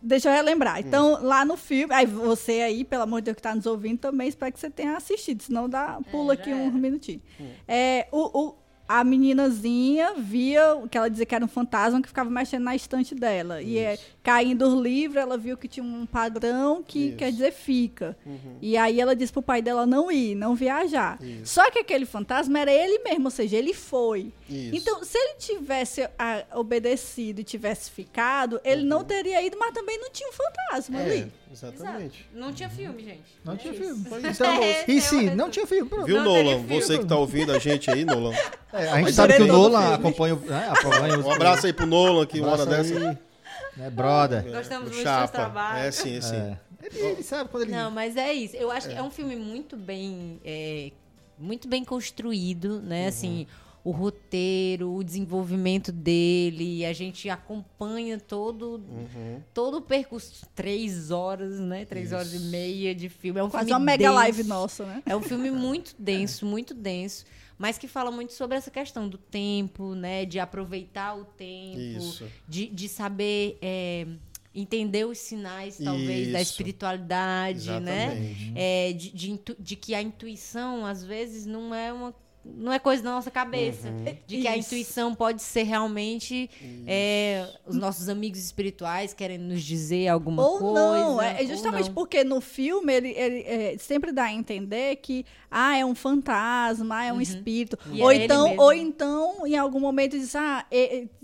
[0.00, 0.78] deixa eu relembrar.
[0.78, 3.98] Então, lá no filme, aí você aí, pelo amor de Deus que tá nos ouvindo
[3.98, 7.22] também, espero que você tenha assistido, senão dá, pula já aqui uns minutinhos.
[7.66, 8.54] É, o, o-
[9.00, 12.74] a meninazinha via o que ela dizia que era um fantasma que ficava mexendo na
[12.76, 13.62] estante dela.
[13.62, 17.16] E é, caindo os livros, ela viu que tinha um padrão que Isso.
[17.16, 18.16] quer dizer fica.
[18.26, 18.56] Uhum.
[18.60, 21.18] E aí ela disse pro pai dela não ir, não viajar.
[21.22, 21.54] Isso.
[21.54, 24.32] Só que aquele fantasma era ele mesmo, ou seja, ele foi.
[24.48, 24.76] Isso.
[24.76, 29.98] Então, se ele tivesse ah, obedecido e tivesse ficado, ele não teria ido, mas também
[29.98, 31.06] não tinha um fantasma Uhum.
[31.06, 31.32] é, ali.
[31.52, 32.26] Exatamente.
[32.34, 33.22] Não tinha filme, gente.
[33.44, 33.82] Não É tinha isso.
[33.82, 34.02] filme.
[34.28, 35.88] Então, É, e é, eu- não tinha filme?
[35.88, 36.06] Pronto.
[36.06, 36.58] Viu, Não Nolan?
[36.64, 36.80] filme.
[36.80, 38.32] Você que tá ouvindo a gente aí, Nolan.
[38.72, 41.66] É, a gente Mas sabe que o Nolan acompanha, o- né, acompanha os Um abraço
[41.66, 42.94] aí pro Nolan, que uma hora dessa.
[42.94, 43.18] aí,
[43.76, 44.42] né, brother.
[44.50, 45.78] Gostamos muito do trabalho.
[45.84, 46.36] É, sim, sim.
[46.36, 46.58] É.
[46.84, 47.72] Ele, ele sabe quando ele.
[47.72, 48.56] Não, mas é isso.
[48.56, 50.90] Eu acho que é um filme muito bem, é,
[51.38, 53.06] muito bem construído, né?
[53.08, 53.46] Assim,
[53.84, 59.40] o roteiro, o desenvolvimento dele, a gente acompanha todo, Uhum.
[59.52, 61.84] todo o percurso, três horas, né?
[61.84, 63.40] Três horas e meia de filme.
[63.40, 64.14] É um Quase filme uma mega denso.
[64.14, 65.02] live nossa, né?
[65.04, 67.24] É um filme muito denso, muito denso,
[67.58, 70.24] mas que fala muito sobre essa questão do tempo, né?
[70.24, 72.24] De aproveitar o tempo, Isso.
[72.48, 74.06] de, de saber é,
[74.54, 76.52] entender os sinais, talvez, da Isso.
[76.52, 78.04] espiritualidade, né?
[78.06, 78.52] Exatamente.
[78.54, 82.14] É, de, de, de que a intuição, às vezes, não é uma.
[82.44, 83.88] Não é coisa da nossa cabeça.
[83.88, 84.16] Uhum.
[84.26, 84.74] De que a Isso.
[84.74, 86.50] intuição pode ser realmente
[86.86, 90.74] é, os nossos amigos espirituais querendo nos dizer alguma Ou coisa.
[90.74, 91.94] não, é é justamente não.
[91.94, 96.96] porque no filme ele, ele, é, sempre dá a entender que ah, é um fantasma,
[96.96, 97.78] ah, é um espírito.
[97.86, 97.96] Uhum.
[97.96, 100.64] E Ou é então, ou então, em algum momento diz, ah,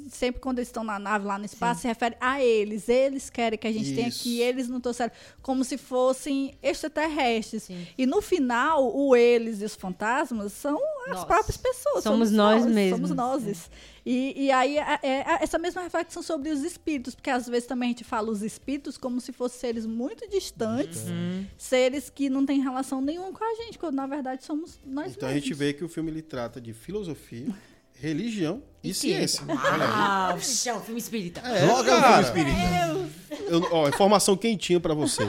[0.09, 2.89] sempre quando eles estão na nave lá no espaço, se refere a eles.
[2.89, 4.21] Eles querem que a gente tenha Isso.
[4.21, 5.13] aqui, eles não trouxeram.
[5.43, 7.65] Como se fossem extraterrestres.
[7.65, 7.87] Sim.
[7.97, 10.79] E no final, o eles e os fantasmas são
[11.11, 11.25] as Nós.
[11.25, 12.03] próprias pessoas.
[12.05, 13.09] Somos nós mesmos.
[13.11, 13.71] Somos nós.
[14.07, 17.89] E, e aí é, é essa mesma reflexão sobre os espíritos, porque às vezes também
[17.89, 21.45] a gente fala os espíritos como se fossem seres muito distantes, Uhum.
[21.59, 25.29] seres que não têm relação nenhuma com a gente, quando na verdade somos nós Então
[25.29, 25.45] a mesmos.
[25.49, 27.49] gente vê que o filme ele trata de filosofia,
[27.93, 29.45] religião e, E ciência.
[29.51, 30.35] Ah,
[30.67, 31.41] é um filme espírita.
[31.41, 33.09] É, Logo é um filme espírita.
[33.51, 35.29] Eu- ó, informação quentinha pra vocês.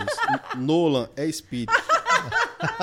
[0.58, 1.74] Nolan é espírito.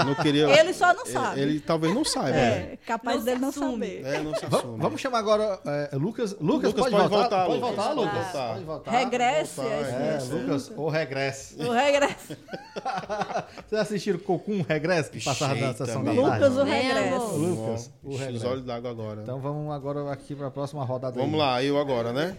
[0.05, 0.49] Não queria.
[0.59, 1.41] Ele só não sabe.
[1.41, 2.37] Ele talvez não saiba.
[2.37, 4.05] É, É, capaz Não dele não saber.
[4.05, 4.79] É, não se assume.
[4.81, 6.37] Vamos chamar agora é, Lucas.
[6.41, 6.73] Lucas.
[6.73, 7.19] Lucas pode, pode voltar.
[7.29, 8.27] voltar, Pode voltar, Lucas.
[8.33, 8.91] Pode voltar.
[8.91, 9.61] Regresse.
[9.61, 11.63] Voltar, é, É, Lucas, ou regresse.
[11.63, 12.37] O regresso.
[13.69, 16.21] Vocês assistiram Cocum Regresso, que passava na Eita, sessão da tarde?
[16.31, 17.15] Lucas, o Né, regresso.
[17.17, 17.35] amor?
[17.37, 18.49] Lucas, o Os regresso.
[18.49, 19.23] olhos d'água agora.
[19.23, 21.19] Então vamos agora aqui para a próxima rodada.
[21.19, 21.41] Vamos aí.
[21.41, 22.37] lá, eu agora, né?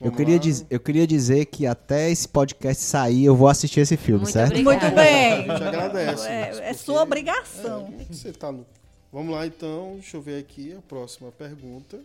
[0.00, 3.96] Eu queria, diz- eu queria dizer que até esse podcast sair, eu vou assistir esse
[3.96, 4.52] filme, Muito certo?
[4.52, 4.80] obrigada.
[4.86, 5.32] Muito bem.
[5.32, 6.26] A gente agradece.
[6.28, 7.92] É, mas é sua obrigação.
[7.98, 8.64] É, você tá no...
[9.12, 11.98] Vamos lá então, deixa eu ver aqui a próxima pergunta.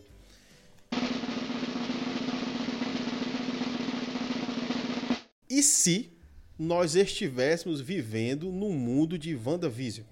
[5.50, 6.10] E se
[6.58, 10.06] nós estivéssemos vivendo num mundo de WandaVision?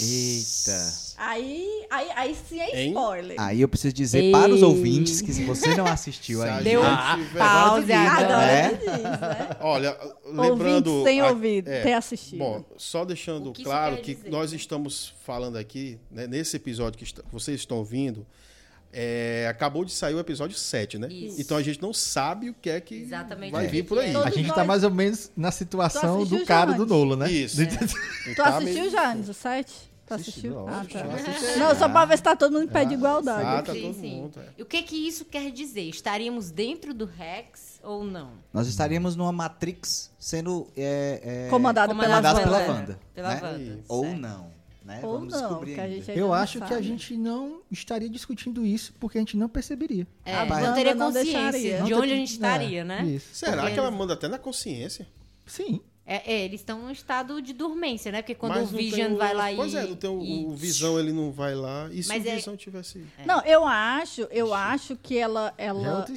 [0.00, 1.04] Eita.
[1.16, 2.88] Aí, aí, aí sim é Hein?
[2.88, 3.36] spoiler.
[3.40, 4.64] Aí eu preciso dizer para os Ei.
[4.64, 8.42] ouvintes que se você não assistiu ainda, Deu tiver- pausa Agora.
[8.50, 8.72] É?
[8.74, 9.48] diz, né?
[9.60, 10.88] Olha, lembrando.
[10.90, 12.38] Ouvintes sem a- ouvido, é, ter assistido.
[12.38, 14.30] Bom, só deixando O que isso claro quer que dizer?
[14.30, 18.26] nós estamos falando aqui, né, nesse episódio que vocês estão ouvindo,
[18.94, 21.08] é, acabou de sair o episódio 7, né?
[21.10, 21.40] Isso.
[21.40, 24.14] Então a gente não sabe o que é que Exatamente vai vir por aí.
[24.14, 24.16] é.
[24.16, 26.86] A gente tá nós- mais ou menos na Tu situação do cara do?
[26.86, 27.30] Nolan, né?
[27.30, 27.56] Isso.
[27.66, 29.72] Tu Tá assistiu meio- já, Anis, o 7?
[30.06, 30.54] Tu Assisti, assistiu?
[30.60, 31.14] lógico, Ah, tá.
[31.14, 31.58] assisti.
[31.58, 33.42] Não, só pra ver se tá todo mundo em pé de igualdade.
[33.48, 34.16] Ah, tá Sim, todo sim.
[34.20, 34.38] mundo.
[34.38, 34.48] é.
[34.58, 35.80] E o que que isso quer dizer?
[35.88, 38.32] Estaríamos dentro do Rex ou não?
[38.52, 42.34] nós estaríamos numa Matrix sendo é, é, Comandado pela Wanda.
[42.42, 42.98] pela é, Wanda.
[43.14, 43.40] Pela né?
[43.42, 43.78] Wanda.
[43.88, 44.53] Ou não.
[44.84, 45.00] Né?
[45.02, 46.12] Ou Vamos não, descobrir ainda.
[46.12, 50.06] Eu não acho que a gente não estaria discutindo isso porque a gente não perceberia.
[50.24, 51.78] É, A não Wanda teria não consciência deixaria.
[51.78, 53.04] Não de ter- onde a gente é, estaria, né?
[53.06, 53.28] Isso.
[53.34, 55.06] Será Porque que ela manda até na consciência?
[55.46, 55.80] Sim.
[56.06, 58.20] É, é, eles estão num estado de dormência, né?
[58.20, 59.56] Porque quando Mas o não Vision vai lá e...
[59.56, 61.88] Pois é, não tem o, e- o Visão, ele não vai lá.
[61.90, 63.06] E se Mas o é- Visão tivesse...
[63.24, 65.54] Não, eu acho, eu acho que ela.
[65.56, 66.16] Já é ela outro em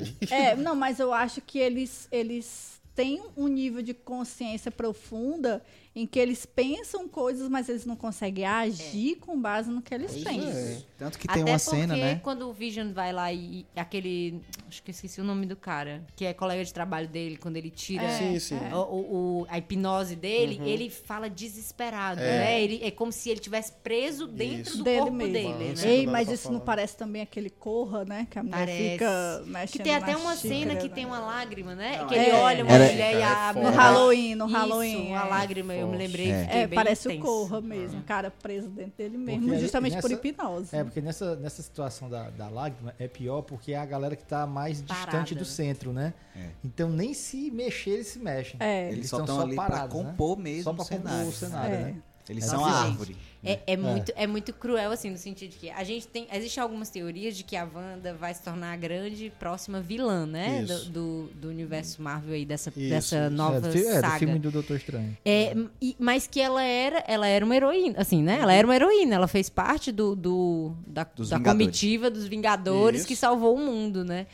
[0.00, 0.16] aí.
[0.28, 5.62] é, não, mas eu acho que eles, eles têm um nível de consciência profunda
[6.02, 10.12] em que eles pensam coisas, mas eles não conseguem agir com base no que eles
[10.12, 10.50] Pois pensam.
[10.50, 10.78] é.
[10.98, 12.20] Tanto que tem Até uma porque cena, né?
[12.22, 14.40] quando o Vision vai lá e aquele...
[14.68, 16.02] Acho que eu esqueci o nome do cara.
[16.16, 18.02] Que é colega de trabalho dele, quando ele tira...
[18.04, 18.58] É, Sim, sim.
[18.70, 18.74] é.
[18.74, 22.38] o- o- o- a hipnose dele, ele fala desesperado, É.
[22.38, 22.62] né?
[22.62, 24.78] Ele, é como se ele tivesse preso dentro Isso.
[24.78, 25.32] do Dele corpo mesmo.
[25.32, 25.74] dele, né?
[25.84, 28.26] Ei, mas isso não parece também aquele corra, né?
[28.30, 28.90] Que a mulher Parece.
[28.92, 30.94] fica mexendo Que tem até uma cena xícara, que né?
[30.94, 31.98] tem uma lágrima, né?
[31.98, 32.34] Não, que ele é.
[32.34, 33.62] olha uma mulher e É abre.
[33.62, 33.70] No.
[33.70, 35.06] Halloween, no Isso, Halloween.
[35.08, 35.28] uma é.
[35.28, 36.30] lágrima, me lembrei.
[36.30, 36.48] É.
[36.62, 37.22] É, bem parece o tenso.
[37.22, 40.76] corra mesmo, o cara preso dentro dele mesmo, Porque justamente por nessa- hipnose.
[40.76, 44.24] É, porque nessa, nessa situação da, da lágrima é pior porque é a galera que
[44.24, 45.44] tá mais distante Parada, do né?
[45.44, 46.14] centro, né?
[46.36, 46.48] É.
[46.64, 48.56] Então nem se mexer eles se mexem.
[48.60, 48.86] É.
[48.86, 50.10] Eles, Eles só estão estão só ali parados, pra né?
[50.10, 51.28] compor mesmo Só pra o compor cenário.
[51.28, 51.78] o cenário, É.
[51.84, 51.96] né?
[52.28, 53.16] Eles É são a árvore.
[53.44, 56.26] É, é muito, é muito cruel, assim, no sentido de que a gente tem.
[56.32, 60.64] Existem algumas teorias de que a Wanda vai se tornar a grande próxima vilã, né?
[60.64, 63.30] Do, do, do universo Marvel aí, dessa, Isso, dessa isso.
[63.36, 64.18] nova é, do, fi- é, do saga.
[64.18, 65.16] filme do Doutor Estranho.
[65.24, 68.38] É, e- mas que ela era, ela era uma heroína, assim, né?
[68.40, 73.00] Ela era uma heroína, ela fez parte do, do- da, Dos da comitiva dos Vingadores
[73.02, 73.08] Isso.
[73.08, 74.26] que salvou o mundo, né?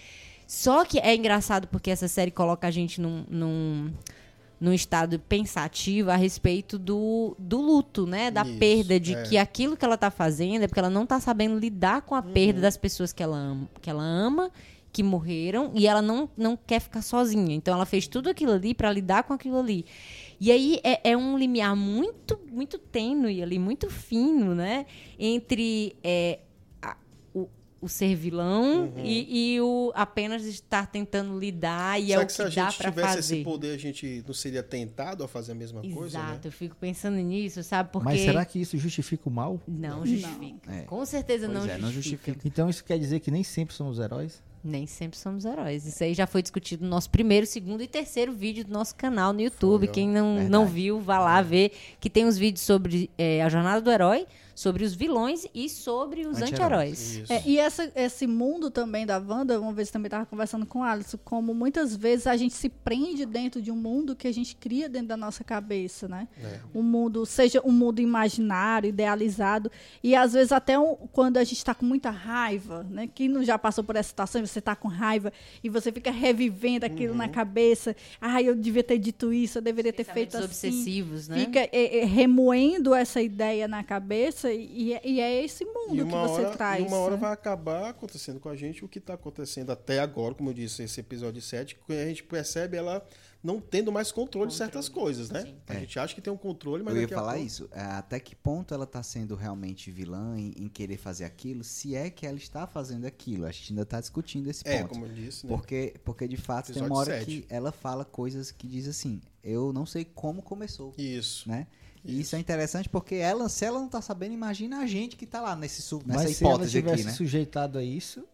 [0.46, 3.92] Só que é engraçado porque essa série coloca a gente num, num,
[4.64, 8.30] num estado pensativo a respeito do, do luto, né?
[8.30, 9.22] Da Isso, perda, de é.
[9.24, 12.20] que aquilo que ela tá fazendo é porque ela não tá sabendo lidar com a
[12.20, 12.32] Uhum.
[12.32, 14.50] perda das pessoas que ela ama, que ela ama
[14.90, 17.54] que morreram e ela não, não quer ficar sozinha.
[17.54, 19.84] Então ela fez tudo aquilo ali para lidar com aquilo ali.
[20.40, 24.86] E aí é, é um limiar muito, muito tênue ali, muito fino, né?
[25.18, 26.38] Entre é,
[27.84, 32.26] o, ser vilão e, e o apenas estar tentando lidar e é Será o que
[32.26, 33.34] que, se a dá gente para tivesse fazer.
[33.36, 36.24] esse poder, a gente não seria tentado a fazer a mesma coisa, né?
[36.30, 37.90] Exato, eu fico pensando nisso, sabe?
[37.92, 39.60] Porque Mas será que isso justifica o mal?
[39.66, 40.72] não justifica.
[40.72, 40.82] É.
[40.82, 42.32] Com certeza não, é, não justifica.
[42.32, 42.48] justifica.
[42.48, 44.42] Então isso quer dizer que nem sempre somos heróis?
[44.62, 45.84] Nem sempre somos heróis.
[45.84, 49.30] Isso aí já foi discutido no nosso primeiro, segundo e terceiro vídeo do nosso canal
[49.30, 49.84] no YouTube.
[49.84, 49.94] Foi.
[49.94, 50.50] Quem não, Verdade.
[50.50, 51.72] não viu, vá lá ver.
[52.00, 56.26] Que tem os vídeos sobre é, a jornada do herói, sobre os vilões e sobre
[56.26, 57.16] os Anti-heróis.
[57.16, 57.32] Isso.
[57.32, 60.82] É, e essa- esse mundo também da Wanda, uma vez também estava conversando com o
[60.82, 64.54] Alisson, como muitas vezes a gente se prende dentro de um mundo que a gente
[64.56, 66.28] cria dentro da nossa cabeça, né?
[66.42, 66.60] É.
[66.74, 69.70] Um mundo, seja um mundo imaginário, idealizado,
[70.02, 73.08] e às vezes até um- quando a gente está com muita raiva, né?
[73.14, 75.32] Quem não já passou por essa situação e você está com raiva
[75.62, 77.18] e você fica revivendo aquilo Uhum.
[77.18, 81.38] na cabeça, ah, eu devia ter dito isso, eu deveria ter feito assim obsessivos, né?
[81.40, 86.04] fica é, é, remoendo essa ideia na cabeça e, é- e é esse mundo E
[86.04, 86.82] que você hora, traz.
[86.84, 87.20] e uma hora né?
[87.20, 90.82] vai acabar acontecendo com a gente o que está acontecendo até agora, como eu disse,
[90.82, 93.06] esse episódio 7, que a gente percebe ela
[93.42, 95.42] não tendo mais controle, de certas coisas, né?
[95.42, 95.54] sim.
[95.68, 95.80] A É.
[95.80, 97.68] gente acha que tem um controle, mas Eu ia daqui a falar pouco- isso.
[97.72, 101.94] É, Até que ponto ela tá sendo realmente vilã em, em querer fazer aquilo, se
[101.94, 103.44] é que ela está fazendo aquilo.
[103.44, 104.88] A gente ainda tá discutindo esse É, ponto.
[104.94, 105.52] como eu disse, né?
[105.54, 107.26] Porque, porque de fato tem Episódio uma hora sete.
[107.42, 111.46] que ela fala coisas que diz assim, eu não sei como começou, Isso.
[111.46, 111.66] né?
[112.04, 115.24] E isso é interessante porque ela, se ela não tá sabendo, imagina a gente que
[115.26, 117.12] tá lá nesse nessa Mas se ela hipótese tivesse aqui, né?
[117.12, 118.24] sujeitado a isso,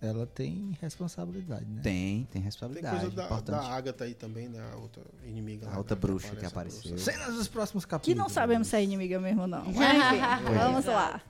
[0.00, 1.80] ela tem responsabilidade, né?
[1.82, 3.56] Tem, tem Tem responsabilidade, coisa da, importante.
[3.60, 4.60] da Agatha aí também, né?
[4.72, 5.66] A outra inimiga.
[5.66, 6.48] A lá, outra né, bruxa que aparece, a
[6.78, 6.90] apareceu.
[6.92, 7.12] bruxa.
[7.12, 8.18] Cenas dos próximos Que capítulos.
[8.18, 9.64] não sabemos se é inimiga mesmo, não.
[9.64, 11.20] Vamos lá.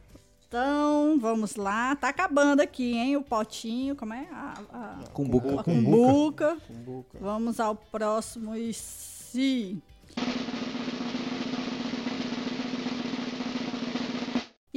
[0.47, 1.95] Então, vamos lá.
[1.97, 3.17] Tá acabando aqui, hein?
[3.17, 4.27] O potinho, como é?
[4.31, 5.61] A, a, Cumbuca.
[5.61, 6.57] a cumbuca.
[6.67, 7.19] Cumbuca.
[7.21, 9.83] Vamos ao próximo e se.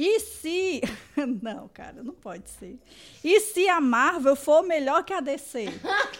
[0.04, 0.82] E se.
[1.40, 2.76] Não, cara, não pode ser.
[3.22, 5.68] E se a Marvel for melhor que a DC?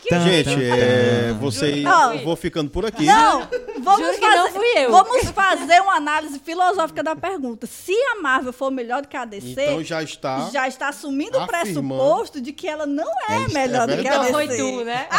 [0.08, 2.14] Tan, Gente, tan, é, você, Não.
[2.14, 3.04] eu vou ficando por aqui.
[3.04, 3.48] Não!
[3.80, 4.90] Vamos Juro que fazer, não fui eu.
[4.92, 7.66] Vamos fazer uma análise filosófica da pergunta.
[7.66, 10.50] Se a Marvel for melhor do que a DC, Então já está.
[10.52, 14.08] já está assumindo o pressuposto de que ela não é, É, melhor é do que
[14.08, 14.18] a.
[14.18, 14.28] DC.
[14.28, 15.08] Então foi tu, né?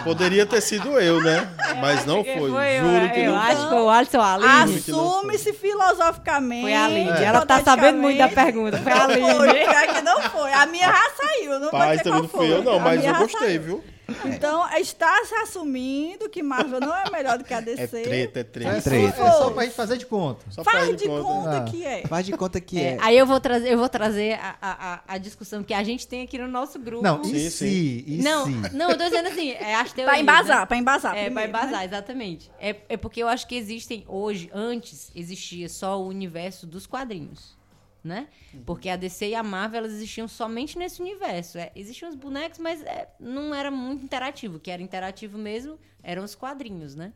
[0.04, 1.48] Poderia ter sido eu, né?
[1.80, 2.50] Mas não foi.
[2.50, 3.62] Juro que eu não acho foi.
[3.64, 5.16] que foi o Alisson que não foi.
[5.18, 6.62] Assume-se filosoficamente.
[6.62, 7.10] Foi a Aline.
[7.10, 7.24] É.
[7.24, 8.78] Ela tá sabendo muito da pergunta.
[8.78, 9.64] Foi a Não foi, Aline.
[9.66, 10.52] pior que não foi.
[10.52, 12.46] A minha já saiu, não Paz também não foi.
[12.46, 13.62] fui eu, não, A mas eu gostei, saiu.
[13.62, 13.84] viu?
[14.26, 17.82] Então, está se assumindo que Marvel não é melhor do que a DC.
[17.82, 18.80] É treta, é É treta.
[18.80, 19.22] só, Treta.
[19.22, 20.44] é só pra gente fazer de conta.
[20.50, 21.64] Só pra Faz de conta, Ah.
[21.64, 22.02] que é.
[22.06, 22.98] Faz de conta que É, é.
[23.00, 26.22] aí eu vou trazer, eu vou trazer a, a, a- discussão que a gente tem
[26.22, 27.02] aqui no nosso grupo.
[27.02, 28.04] Não, e Sim, se?
[28.06, 28.74] E não, se?
[28.74, 30.66] não, eu tô dizendo assim, é as teorias, Pra embasar, né?
[30.66, 31.12] pra embasar.
[31.12, 31.58] É, pra primeiro, né?
[31.60, 32.50] embasar, exatamente.
[32.60, 37.56] É, é porque eu acho que existem hoje, antes existia só o universo dos quadrinhos,
[38.02, 38.28] né?
[38.64, 41.58] Porque a DC e a Marvel elas existiam somente nesse universo.
[41.58, 44.56] É, existiam os bonecos, mas é, não era muito interativo.
[44.56, 47.12] O que era interativo mesmo eram os quadrinhos, né?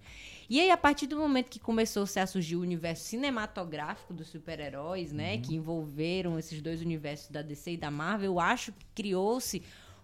[0.49, 5.12] E aí, a partir do momento que começou-se a surgir o universo cinematográfico dos super-heróis,
[5.12, 5.39] né?
[5.39, 9.62] Que envolveram esses dois universos da DC e da Marvel, eu acho que criou-se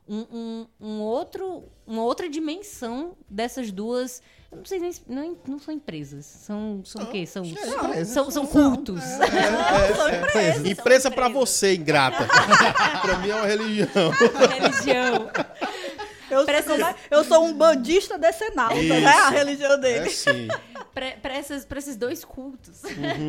[0.08, 4.22] um, um, um outro, uma outra dimensão dessas duas.
[4.50, 4.92] Eu não sei nem.
[5.06, 6.26] Não, não são empresas.
[6.26, 7.24] São, são o quê?
[7.24, 8.08] São, empresas.
[8.08, 9.00] são, são cultos.
[10.68, 12.26] Empresa pra você, ingrata.
[13.00, 14.10] pra mim é uma religião.
[14.10, 15.30] religião.
[16.30, 16.94] Eu, sou, é?
[17.10, 18.88] eu sou um bandista decenalta, Isso.
[18.94, 19.06] né?
[19.06, 20.10] A religião É dele.
[20.10, 20.48] sim.
[20.92, 22.82] Para esses dois cultos,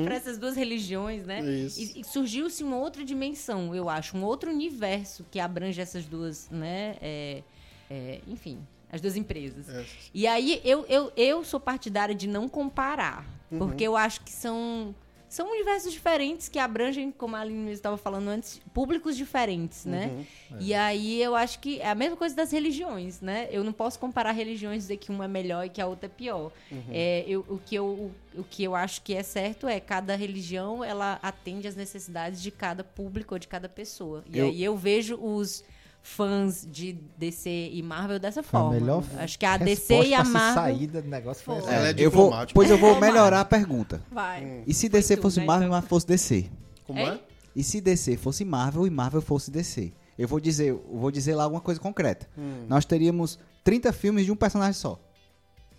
[0.04, 1.42] para essas duas religiões, né?
[1.42, 1.80] Isso.
[1.80, 6.50] E, e surgiu-se uma outra dimensão, eu acho, um outro universo que abrange essas duas,
[6.50, 6.96] né?
[7.02, 7.44] é,
[7.90, 8.60] é, enfim,
[8.92, 9.70] as duas empresas.
[9.70, 9.86] É.
[10.14, 13.58] E aí eu, eu, eu sou partidária de não comparar, Uhum.
[13.60, 14.96] porque eu acho que são,
[15.28, 20.26] são universos diferentes que abrangem, como a Aline estava falando antes, públicos diferentes, né?
[20.60, 23.50] E aí eu acho que é a mesma coisa das religiões, né?
[23.52, 26.06] Eu não posso comparar religiões e dizer que uma é melhor e que a outra
[26.06, 26.52] é pior.
[26.89, 30.16] É, eu, o, que eu, o, o que eu acho que é certo é cada
[30.16, 34.24] religião ela atende às necessidades de cada público ou de cada pessoa.
[34.32, 35.62] E Eu- aí eu vejo os
[36.02, 38.80] fãs de DC e Marvel dessa Foi a forma.
[38.80, 41.58] melhor acho que a DC e a se Marvel saída do negócio foi.
[41.58, 42.99] Ela é eu vou, pois eu vou Diplomática.
[42.99, 44.02] melhorar a pergunta.
[44.12, 44.64] Vai.
[44.66, 45.80] E se DC tu, fosse né, Marvel, então?
[45.80, 46.49] mas fosse DC?
[46.86, 47.20] Como é?
[47.56, 49.93] E se DC fosse Marvel e Marvel fosse DC?
[50.18, 52.28] Eu vou dizer, eu vou dizer lá alguma coisa concreta.
[52.38, 52.66] Hum.
[52.68, 54.99] Nós teríamos 30 filmes de um personagem só.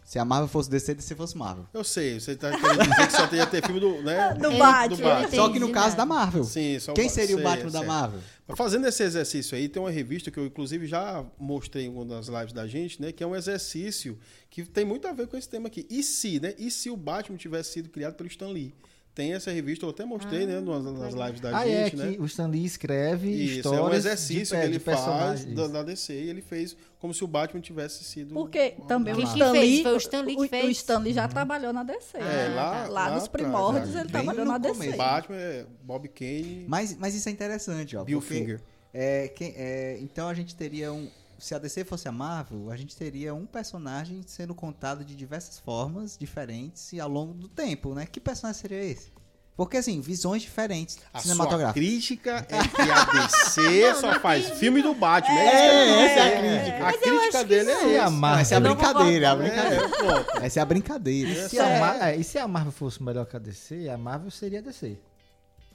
[0.04, 1.66] Se a Marvel fosse DC, DC fosse Marvel.
[1.72, 4.34] Eu sei, você tá querendo dizer que só ia ter filme do, né?
[4.38, 4.88] Do Batman.
[4.88, 5.36] do Batman.
[5.36, 6.44] Só que no Entendi caso da Marvel.
[6.44, 7.88] Sim, só Quem seria o sei, Batman da sei.
[7.88, 8.20] Marvel?
[8.56, 12.26] Fazendo esse exercício aí, tem uma revista que eu, inclusive, já mostrei em uma das
[12.28, 13.12] lives da gente, né?
[13.12, 14.18] Que é um exercício
[14.50, 15.86] que tem muito a ver com esse tema aqui.
[15.88, 16.54] E se, né?
[16.58, 18.74] E se o Batman tivesse sido criado pelo Stan Lee?
[19.14, 20.58] Tem essa revista, eu até mostrei, né?
[20.58, 22.12] Nas, nas lives da Ah, é, gente, né?
[22.14, 24.78] que o Stan Lee escreve Isso, histórias é um de, exercício pe- que de ele
[24.78, 25.54] faz personagens.
[25.54, 28.32] da, da DC e ele fez como se o Batman tivesse sido.
[28.32, 29.52] Porque também o Stan?
[29.52, 29.82] Lee.
[29.82, 30.64] Foi o Stan Lee que fez?
[30.64, 32.16] O Stan Lee já trabalhou na DC.
[32.16, 32.54] É, né?
[32.56, 34.00] lá- lá, lá nos atrás, primórdios já.
[34.00, 34.92] ele trabalhou na DC.
[34.96, 38.04] Batman é Bob Kane, Mas, mas isso é interessante, ó.
[38.04, 38.60] Bill porque, Finger.
[38.94, 41.06] É, quem- é, então a gente teria um.
[41.42, 45.58] Se a DC fosse a Marvel, a gente teria um personagem sendo contado de diversas
[45.58, 48.06] formas diferentes e ao longo do tempo, né?
[48.06, 49.10] Que personagem seria esse?
[49.56, 51.74] Porque, assim, visões diferentes A sua cinematográficas.
[51.74, 55.34] crítica é que a DC só faz filme do Batman.
[55.36, 56.78] É, É, essa é a é, crítica.
[56.80, 57.80] Mas A crítica dele é não.
[57.90, 58.10] A essa.
[58.10, 58.20] Marvel?
[58.20, 59.50] Não, essa é a não brincadeira, é a concordo.
[59.52, 60.26] brincadeira.
[60.42, 60.46] É.
[60.46, 61.30] Essa é a brincadeira.
[61.30, 61.76] E se, É.
[61.76, 64.60] a Mar- é, e se a Marvel fosse melhor que a DC, a Marvel seria
[64.60, 64.96] a DC.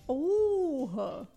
[0.08, 1.28] Urra!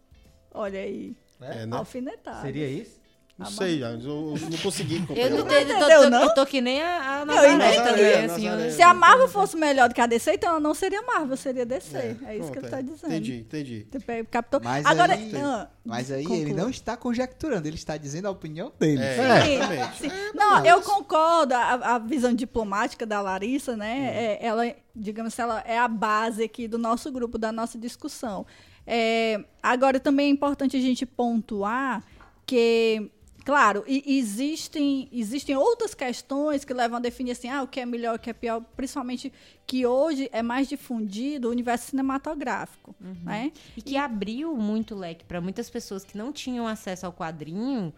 [0.55, 1.17] Olha aí.
[1.41, 1.77] É, né?
[1.77, 2.43] Alfinetada.
[2.43, 3.00] Seria isso?
[3.41, 5.31] Não sei, já, eu, eu não consegui Eu acompanhar.
[5.31, 6.23] não tenho, tô, entendeu, tô- não?
[6.23, 7.75] eu tô que nem a, a Eu Nazaré entendi.
[7.77, 8.45] também, Nazaré, assim.
[8.49, 8.67] Nazaré.
[8.69, 11.37] eu- Se a Marvel fosse melhor do que a DC, então ela não seria Marvel,
[11.37, 11.97] seria DC.
[11.97, 12.71] É, isso pronto, que ele é.
[12.71, 13.07] tá dizendo.
[13.13, 13.87] Entendi, entendi.
[13.91, 14.61] Tipo, Captou?
[14.63, 16.43] Mas Agora, aí- ah, Mas aí conclua.
[16.43, 19.03] ele não está conjecturando, ele está dizendo a opinião dele.
[19.03, 19.99] É, Sim, exatamente.
[19.99, 20.11] sim.
[20.35, 21.55] Não, eu concordo.
[21.55, 24.37] A, a visão diplomática da Larissa, né?
[24.41, 24.65] é- ela,
[24.95, 28.45] digamos, ela é a base aqui do nosso grupo, da nossa discussão.
[28.87, 32.03] É, agora, também é importante a gente pontuar
[32.47, 33.11] que,
[33.51, 37.87] claro, e- existem, existem outras questões que levam a definir assim, ah, o que é
[37.87, 39.33] melhor, o que é pior, principalmente
[39.67, 42.95] que hoje é mais difundido o universo cinematográfico,
[43.25, 43.53] né?
[43.77, 47.93] E que abriu muito leque para muitas pessoas que não tinham acesso ao quadrinho,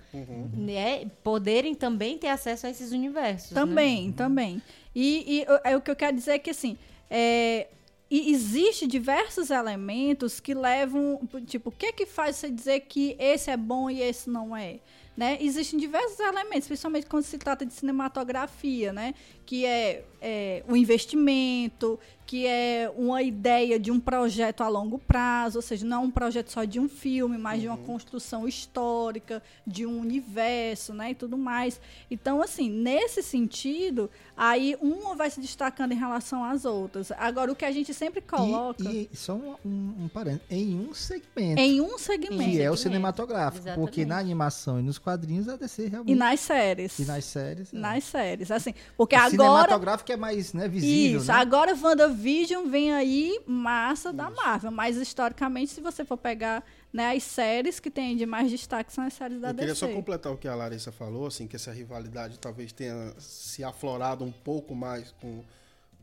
[0.56, 3.50] né, poderem também ter acesso a esses universos.
[3.52, 3.60] né?
[3.60, 4.62] Também, também.
[4.94, 6.76] E, e, o- é, o que eu quero dizer é que, assim,
[7.10, 7.68] é,
[8.10, 13.16] e existe diversos elementos que levam, tipo, o que é que faz você dizer que
[13.18, 14.80] esse é bom e esse não é?
[15.16, 15.36] Né?
[15.40, 19.14] Existem diversos elementos, principalmente quando se trata de cinematografia, né?
[19.44, 21.98] Que é, é o investimento,
[22.32, 26.10] que é uma ideia de um projeto a longo prazo, ou seja, não é um
[26.10, 31.14] projeto só de um filme, mas de uma construção histórica, de um universo, né, e
[31.14, 31.78] tudo mais.
[32.10, 37.12] Então, assim, nesse sentido, aí uma vai se destacando em relação às outras.
[37.12, 40.74] Agora, o que a gente sempre coloca E, e só um, um, um parênteses, em
[40.74, 43.64] um segmento, em um que é o segmento segmento, cinematográfico.
[43.74, 44.06] Porque exatamente.
[44.06, 46.12] na animação e nos quadrinhos a DC realmente.
[46.12, 46.98] e nas séries.
[46.98, 47.74] e nas séries.
[47.74, 47.76] é.
[47.76, 51.20] Nas séries, assim, porque o agora cinematográfico é mais né, visível.
[51.20, 51.34] Isso, né?
[51.34, 57.22] agora WandaVision vem aí massa da Marvel, mas historicamente, se você for pegar né, as
[57.22, 60.36] séries que tem de mais destaque, são as séries da Eu queria só completar o
[60.36, 65.12] que a Larissa falou, assim, que essa rivalidade talvez tenha se aflorado um pouco mais
[65.20, 65.42] com,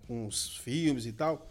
[0.07, 1.47] com os filmes e tal.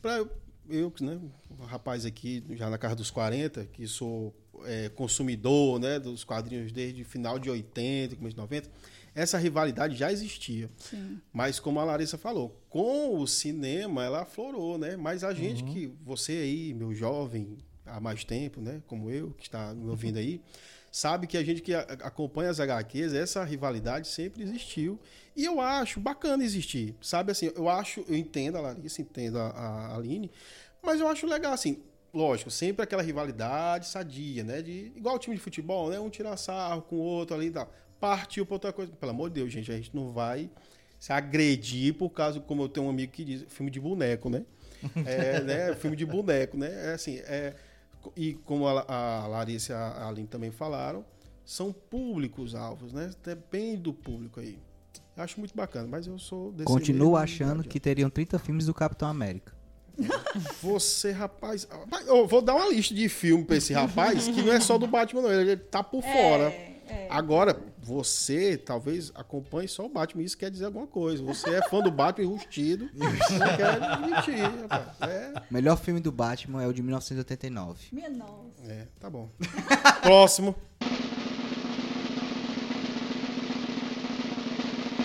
[0.00, 0.30] Pra eu,
[0.68, 1.20] eu, né,
[1.60, 4.34] um rapaz aqui, já na casa dos 40, que sou
[4.64, 8.70] é, consumidor, né, dos quadrinhos desde final de 80, começo de 90,
[9.14, 10.70] essa rivalidade já existia.
[11.32, 14.96] Mas como a Larissa falou, com o cinema ela aflorou, né?
[14.96, 18.82] Mas a gente que, você aí, meu jovem, há mais tempo, né?
[18.86, 20.40] Como eu, que está me ouvindo aí,
[20.90, 24.98] sabe que a gente que acompanha as HQs, essa rivalidade sempre existiu.
[25.34, 27.32] E eu acho bacana existir, sabe?
[27.32, 30.30] Assim, eu acho, eu entendo a Larissa, entendo a, a Aline,
[30.82, 31.78] mas eu acho legal, assim,
[32.12, 34.60] lógico, sempre aquela rivalidade sadia, né?
[34.60, 35.98] De, igual o time de futebol, né?
[35.98, 37.72] Um tirar sarro com o outro ali e tal.
[38.02, 38.90] Partiu pra outra coisa.
[38.90, 40.50] Pelo amor de Deus, gente, a gente não vai
[40.98, 44.44] se agredir por causa, como eu tenho um amigo que diz, filme de boneco, né?
[45.06, 45.74] É, né?
[45.76, 46.90] Filme de boneco, né?
[46.90, 47.54] É assim, é,
[48.16, 51.04] e como a, a Larissa e a Aline também falaram,
[51.44, 53.12] são públicos alvos, né?
[53.24, 54.58] Depende do público aí.
[55.16, 58.74] Eu acho muito bacana, mas eu sou desse Continuo achando que teriam 30 filmes do
[58.74, 59.54] Capitão América.
[60.60, 61.68] Você, rapaz.
[62.08, 64.88] Eu vou dar uma lista de filme pra esse rapaz que não é só do
[64.88, 65.32] Batman, não.
[65.32, 66.52] Ele tá por fora.
[67.08, 70.22] Agora, você talvez acompanhe só o Batman.
[70.22, 71.22] Isso quer dizer alguma coisa.
[71.24, 72.88] Você é fã do Batman enrustido.
[72.94, 73.10] não
[73.56, 75.00] quer admitir, rapaz.
[75.10, 77.88] É, O melhor filme do Batman é o de 1989.
[77.92, 78.62] Minha nossa.
[78.66, 79.28] é, tá bom.
[80.02, 80.54] Próximo.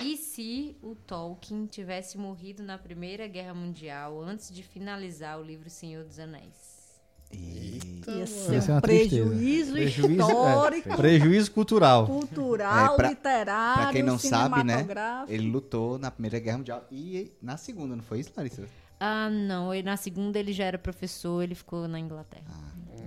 [0.02, 5.68] E se o Tolkien tivesse morrido na Primeira Guerra Mundial antes de finalizar o livro
[5.68, 6.67] Senhor dos Anéis?
[7.30, 12.06] Eita, Ia é um prejuízo, Prejuízo, histórico, é, prejuízo cultural.
[12.06, 14.78] cultural, É, pra- literário, Pra quem não sabe, né?
[14.78, 15.32] cinematográfico.
[15.32, 18.64] Ele lutou na Primeira Guerra Mundial e na Segunda, não foi isso, Larissa?
[19.00, 19.72] Ah, não.
[19.74, 22.44] E na segunda ele já era professor, ele ficou na Inglaterra.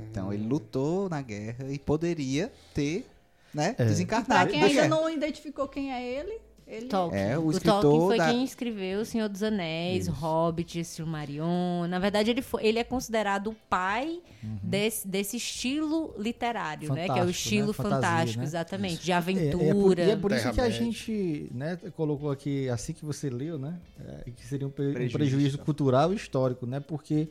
[0.09, 3.05] Então ele lutou na guerra e poderia ter,
[3.53, 3.85] né, É.
[3.85, 4.27] desencarnado.
[4.43, 4.89] Pra quem da ainda guerra.
[4.95, 6.39] não identificou quem é ele,
[6.71, 7.21] ele Tolkien.
[7.21, 11.87] É, o o Tolkien foi da- quem escreveu O Senhor dos Anéis, Hobbit, Silmarillion.
[11.87, 14.21] Na verdade, ele, foi, ele é considerado o pai
[14.63, 17.05] desse, desse estilo literário, né?
[17.05, 17.31] Que é Fantástico, o né?
[17.31, 18.45] estilo Fantasia, fantástico, né?
[18.45, 19.03] exatamente.
[19.03, 20.03] De É, é por, aventura.
[20.03, 23.77] e é por isso que a gente né, colocou aqui, assim que você leu, né?
[24.25, 25.65] é, que seria um, pre- um Prejuízo prejuízo, histórico.
[25.65, 26.79] cultural e histórico, né?
[26.79, 27.29] Porque,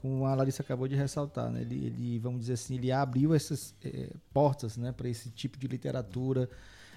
[0.00, 3.74] como a Larissa acabou de ressaltar, né, ele, ele, vamos dizer assim, ele abriu essas
[3.84, 6.48] eh, portas né, para esse tipo de literatura.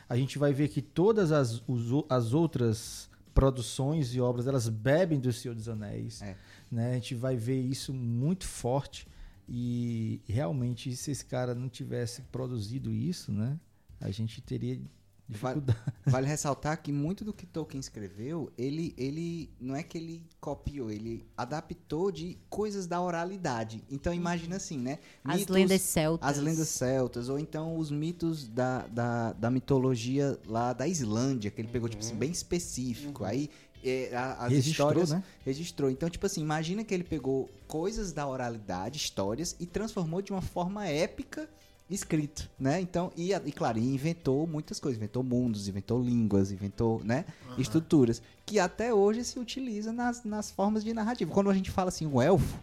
[0.07, 5.19] A gente vai ver que todas as, os as outras produções e obras, elas bebem
[5.19, 6.21] do Senhor dos Anéis.
[6.21, 6.37] É.
[6.71, 6.91] Né?
[6.91, 9.07] A gente vai ver isso muito forte.
[9.47, 13.59] E realmente, se esse cara não tivesse produzido isso, né?
[13.99, 14.79] A gente teria
[15.27, 15.61] Vale,
[16.05, 20.91] vale ressaltar que muito do que Tolkien escreveu, ele, ele não é que ele copiou,
[20.91, 23.83] ele adaptou de coisas da oralidade.
[23.89, 24.99] Então imagina assim, né?
[25.23, 26.29] As Mitos- lendas celtas.
[26.29, 31.59] As lendas celtas, ou então os mitos da, da, da mitologia lá da Islândia, que
[31.59, 33.23] ele pegou, tipo assim, bem específico.
[33.25, 33.49] Aí
[33.83, 35.09] é, a- as Registrou, histórias.
[35.11, 35.23] né?
[35.43, 35.89] Registrou.
[35.89, 40.41] Então, tipo assim, imagina que ele pegou coisas da oralidade, histórias, e transformou de uma
[40.41, 41.49] forma épica
[41.89, 42.81] escrito, né?
[42.81, 47.25] Então, e, e claro, inventou muitas coisas, inventou mundos, inventou línguas, inventou, né,
[47.57, 51.31] estruturas, que até hoje se utiliza nas, nas formas de narrativa.
[51.31, 52.57] Quando a gente fala assim, um elfo,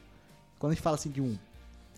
[0.59, 1.39] quando a gente fala assim de um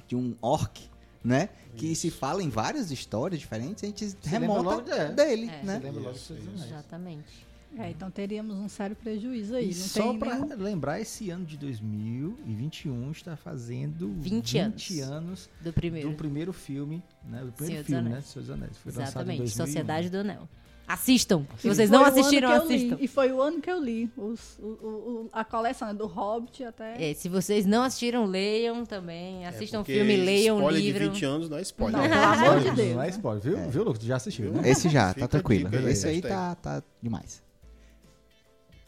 [0.06, 0.82] de um orc,
[1.24, 5.46] né, que se fala em várias histórias diferentes, a gente lembra remonta logo de- dele,
[5.48, 5.62] É.
[5.64, 5.78] né?
[5.80, 6.64] Você lembra logo Isso, isso.
[6.66, 7.46] Exatamente.
[7.78, 9.70] É, então teríamos um sério prejuízo aí.
[9.70, 15.50] E não só para nenhum- lembrar, esse ano de 2021 está fazendo 20 20 anos
[15.60, 16.10] Do primeiro.
[16.10, 17.38] do primeiro filme, né?
[17.40, 18.20] Do Senhor primeiro dos filme, né?
[18.20, 18.76] Seus Anéis.
[18.78, 19.38] Foi lançado em Exatamente.
[19.38, 19.66] 2001.
[19.66, 20.48] Sociedade do Anel.
[20.86, 21.46] Assistam.
[21.58, 22.98] Se vocês não assistiram, li, assistam.
[23.00, 24.10] E foi o ano que eu li.
[24.18, 27.10] os- o- o- a coleção né, do Hobbit até.
[27.10, 29.46] É, se vocês não assistiram, leiam também.
[29.46, 31.04] Assistam o É, filme, leiam o spoiler livro.
[31.04, 32.02] de 20 anos não é spoiler.
[32.02, 32.98] Não, pelo amor de Não Deus.
[33.00, 33.70] é spoiler, viu?
[33.70, 33.98] Viu, Lucas?
[34.00, 34.68] Tu já assistiu, né?
[34.68, 35.74] Esse já, Fica tá tranquilo.
[35.88, 37.42] Esse aí tá, tá demais.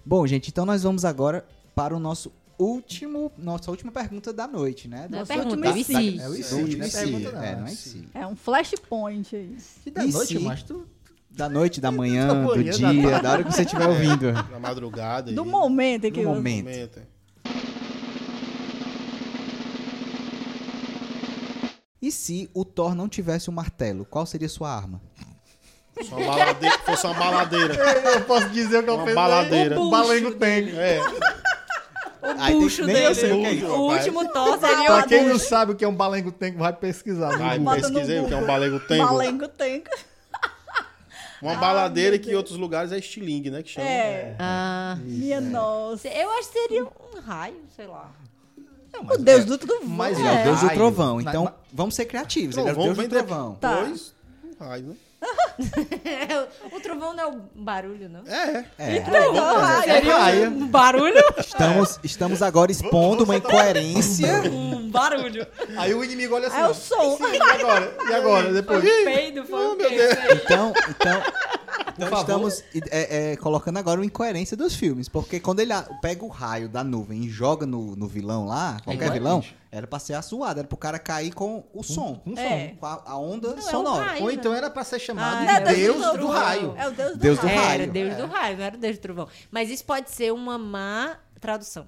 [0.09, 1.45] Bom, gente, então nós vamos agora
[1.75, 5.09] para o nosso último, nossa última pergunta da noite, né?
[5.11, 5.69] Não é pergunta, último- é.
[5.69, 7.43] É o IC, do último não é pergunta, não.
[7.43, 8.09] É, não é É IC.
[8.15, 9.57] É um flashpoint aí.
[9.85, 10.87] E da E noite, mas tu...
[11.29, 14.33] Da noite, da manhã, Da do manhã, da dia, da hora que você estiver ouvindo.
[14.51, 15.33] Na madrugada.
[15.33, 15.49] Do aí.
[15.51, 16.65] momento que Do eu- momento.
[16.65, 17.01] Momento.
[22.01, 25.01] E se o Thor não tivesse o martelo, qual seria sua arma?
[25.97, 26.79] Fosse uma baladeira.
[26.85, 27.75] Fosse uma baladeira.
[28.15, 29.81] Eu posso dizer o que Uma baladeira.
[29.81, 30.69] O balengo tem.
[30.79, 31.01] É,
[32.39, 33.15] Aí tem- bucho nem eu dele.
[33.15, 33.67] sei o que é isso.
[33.67, 34.07] O rapaz.
[34.07, 34.21] último
[34.59, 37.33] seria Pra o quem não sabe o que é um balengo tem, vai pesquisar.
[37.33, 37.75] no Vai, Google.
[37.77, 38.47] Bota no pesquisei o que é um Google.
[38.55, 39.07] balego tempo.
[39.07, 39.85] Balengo tem.
[41.41, 43.63] Uma baladeira que em outros lugares é estilingue, né?
[43.63, 43.87] Que chama.
[43.87, 44.35] É.
[44.39, 46.09] Ah, Minha nossa.
[46.09, 48.11] eu acho que seria um raio, sei lá.
[48.93, 49.87] Não, O Deus é- do trovão.
[49.89, 51.21] mas é o deus do trovão.
[51.21, 52.57] Então, mas- vamos ser criativos.
[52.57, 53.55] Ele é o Trovão deus vem do trovão.
[53.61, 53.75] Tá.
[53.83, 54.15] depois
[54.61, 54.95] um raio, né?
[56.73, 58.23] o trovão não é o barulho, não?
[58.27, 58.65] É.
[58.79, 58.99] É.
[58.99, 59.83] Raio.
[59.83, 61.25] Seria Um barulho?
[61.39, 64.43] Estamos, estamos agora expondo uma incoerência.
[64.51, 65.47] Um barulho.
[65.77, 67.19] Aí o inimigo olha assim, É o som.
[67.33, 67.97] E agora?
[68.09, 68.53] E agora?
[68.55, 68.83] Depois?
[68.83, 70.09] Peido, foi o quê?
[70.45, 71.23] Então, então,
[71.97, 72.49] então favor.
[72.49, 75.09] estamos é, é, colocando agora uma incoerência dos filmes.
[75.09, 78.79] Porque quando ele a- pega o raio da nuvem e joga no, no vilão lá,
[78.85, 79.43] qualquer vilão,
[79.73, 82.21] era pra ser assoado, era pro cara cair com o som.
[82.27, 82.41] Um som.
[82.43, 82.75] É.
[82.79, 84.03] Com a, a onda Não, é sonora.
[84.03, 84.23] um raio.
[84.25, 86.75] Ou então era pra ser chamado Ah, de é Deus Deus do do raio.
[86.77, 87.59] É o Deus do Deus do raio.
[87.61, 87.83] raio.
[87.83, 89.29] Era Deus do raio, não era Deus do trovão.
[89.51, 91.87] Mas isso pode ser uma má tradução.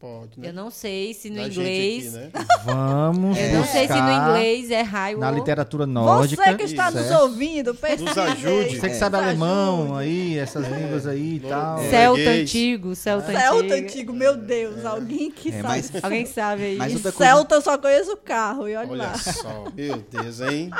[0.00, 0.50] Pode, né?
[0.50, 2.14] Eu não sei se no Da inglês.
[2.14, 2.30] aqui, né?
[2.64, 6.40] Vamos Eu não sei se no inglês é raio Na literatura nórdica.
[6.44, 7.04] Você que está certo?
[7.10, 8.04] nos ouvindo, pesquise.
[8.04, 8.76] Nos ajude.
[8.78, 8.98] Você que É.
[8.98, 9.98] sabe Nos alemão ajude.
[9.98, 11.80] aí, essas línguas aí e tal.
[11.80, 11.90] É.
[11.90, 13.74] Celta antigo, Celta Celta antigo.
[13.74, 14.84] antigo, meu Deus.
[14.84, 15.64] Alguém que É, sabe.
[15.66, 16.76] mas- Alguém sabe aí?
[16.76, 18.68] Mas outra coisa- Celta eu só conheço o carro.
[18.68, 19.18] E olha, Olha lá.
[19.18, 19.64] só.
[19.74, 20.70] Meu Deus, hein?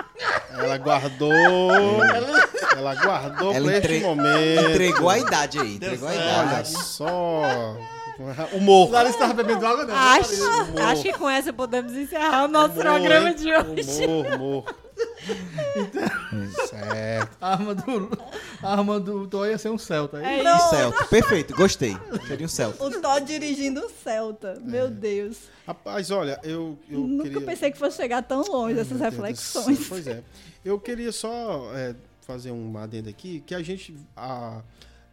[0.56, 1.32] Ela guardou.
[2.76, 4.70] Ela guardou Ela pra entre- este momento.
[4.70, 6.68] Entregou a idade aí, entregou a Olha idade.
[6.68, 7.76] só.
[8.52, 8.90] Humor.
[8.90, 9.94] Larissa tava bebendo água, não.
[9.94, 10.80] Acho, Humor.
[10.82, 13.36] acho que com essa podemos encerrar o nosso Humor, programa hein?
[13.36, 14.04] de hoje.
[14.06, 14.64] Humor, humor.
[16.68, 17.36] Certo.
[17.40, 18.18] A arma do,
[18.62, 20.18] a arma do Thor ia ser um Celta.
[20.18, 21.96] É Um Celta, perfeito, gostei.
[22.26, 22.84] Seria um Celta.
[22.84, 24.58] O Thor dirigindo o Celta.
[24.60, 25.38] Meu Deus.
[25.66, 27.40] Rapaz, olha, eu, eu Nunca queria...
[27.42, 29.86] pensei que fosse chegar tão longe essas Meu Deus do reflexões.
[29.88, 30.22] Pois é.
[30.64, 34.62] Eu queria só é, fazer um adendo aqui, que a gente, a-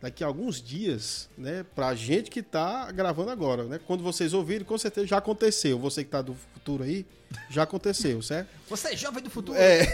[0.01, 4.65] daqui a alguns dias, né, pra gente que tá gravando agora, né, quando vocês ouvirem,
[4.65, 5.79] com certeza já aconteceu.
[5.79, 7.05] Você que tá do futuro aí,
[7.49, 8.49] já aconteceu, certo?
[8.69, 9.57] Você é jovem do futuro.
[9.57, 9.85] É.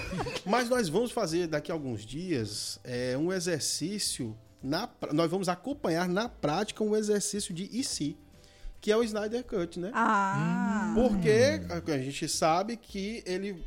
[0.44, 4.36] Mas nós vamos fazer daqui a alguns dias é, um exercício.
[4.62, 8.16] Na, nós vamos acompanhar na prática um exercício de IC,
[8.80, 9.90] que é o Snyder Cut, né?
[9.94, 10.92] Ah.
[10.94, 11.60] Porque
[11.92, 13.62] a gente sabe que ele,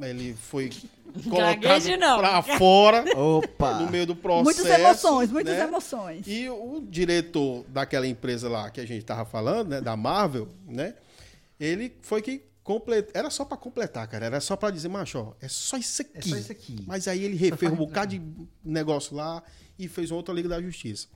[0.00, 0.70] ele foi
[1.28, 2.18] colocado não.
[2.18, 3.80] pra fora Opa!
[3.80, 4.44] no meio do processo.
[4.44, 5.64] Muitas emoções, muitas né?
[5.64, 6.26] emoções.
[6.26, 10.94] E o diretor daquela empresa lá que a gente tava falando, né, da Marvel, né?
[11.58, 15.32] Ele foi que completou, era só pra completar, cara, era só pra dizer, macho, ó,
[15.40, 16.18] é só isso aqui.
[16.18, 16.76] É só isso aqui.
[16.86, 18.22] Mas aí ele refez um bocado de
[18.64, 19.42] negócio lá
[19.78, 21.08] e fez uma outra Liga da Justiça.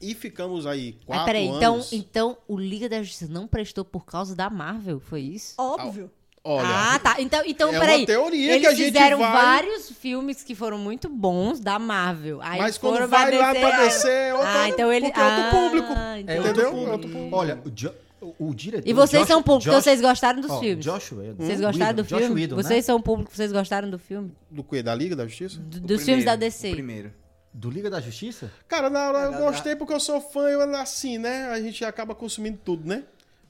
[0.00, 1.92] E ficamos aí quatro peraí, então, anos.
[1.92, 5.54] então o Liga da Justiça não prestou por causa da Marvel, foi isso?
[5.56, 6.10] Óbvio.
[6.48, 7.16] Olha, ah, tá.
[7.18, 8.00] Então, então é peraí.
[8.02, 11.78] uma teoria Eles que a gente fizeram vai- vários filmes que foram muito bons da
[11.78, 12.40] Marvel.
[12.40, 15.06] Aí Mas foram quando vai lá pra descer, é outro- ah, então ele...
[15.06, 15.92] porque é outro ah, público.
[15.92, 16.46] então- É Entendeu?
[16.74, 17.36] outro Outro público.
[17.36, 17.92] Olha, o, Jo-
[18.38, 18.88] o- diretor.
[18.88, 20.84] E vocês Josh- são público, então Josh- vocês gostaram dos ó, filmes?
[20.84, 21.44] Josh Whedon.
[21.44, 22.40] Vocês gostaram Whedon, do Josh filme?
[22.42, 22.62] Whedon, né?
[22.62, 24.32] vocês são público, vocês gostaram do filme?
[24.50, 24.82] Do que?
[24.82, 25.58] Da Liga da Justiça?
[25.60, 26.68] D- O dos filmes da DC?
[26.68, 27.12] o Primeiro.
[27.52, 28.52] Do Liga da Justiça?
[28.68, 31.48] Cara, na hora eu da- gostei porque eu sou fã, eu assim, né?
[31.48, 33.02] A gente acaba consumindo tudo, né?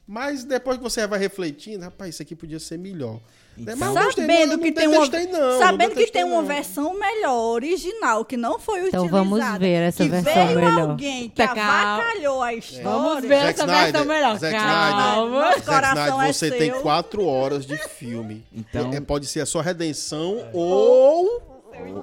[0.08, 3.18] Mas depois que você vai refletindo, rapaz, isso aqui podia ser melhor.
[3.56, 3.74] Né?
[3.74, 4.98] Mas eu gostei, Sabendo não, que não tem uma,
[5.38, 9.24] não, sabendo que tem uma versão melhor, original, que não foi Então utilizada.
[9.24, 10.90] vamos ver essa que versão veio melhor.
[10.90, 11.62] alguém que calma.
[11.62, 12.84] avacalhou a história.
[12.84, 14.38] Vamos ver Zack essa Snyder, versão melhor.
[14.38, 15.40] Zack Calma.
[15.40, 16.58] Nosso Zack Snyder, é você seu.
[16.58, 18.44] tem quatro horas de filme.
[18.52, 21.42] Então- É, pode ser a sua redenção ou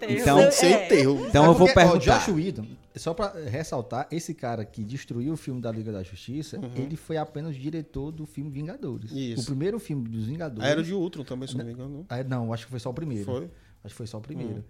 [0.09, 0.85] Então, Seu- seu é.
[0.85, 1.25] enterro.
[1.27, 2.17] então eu vou Porque, ó, perguntar.
[2.19, 6.59] Josh Whedon, só pra ressaltar, esse cara que destruiu o filme da Liga da Justiça,
[6.75, 9.11] ele foi apenas diretor do filme Vingadores.
[9.11, 9.41] Isso.
[9.41, 10.63] O primeiro filme dos Vingadores.
[10.67, 12.05] A Era de Ultron também, se não me engano.
[12.09, 13.25] Ah, não, acho que foi só o primeiro.
[13.25, 13.43] Foi?
[13.83, 14.63] Acho que foi só o primeiro.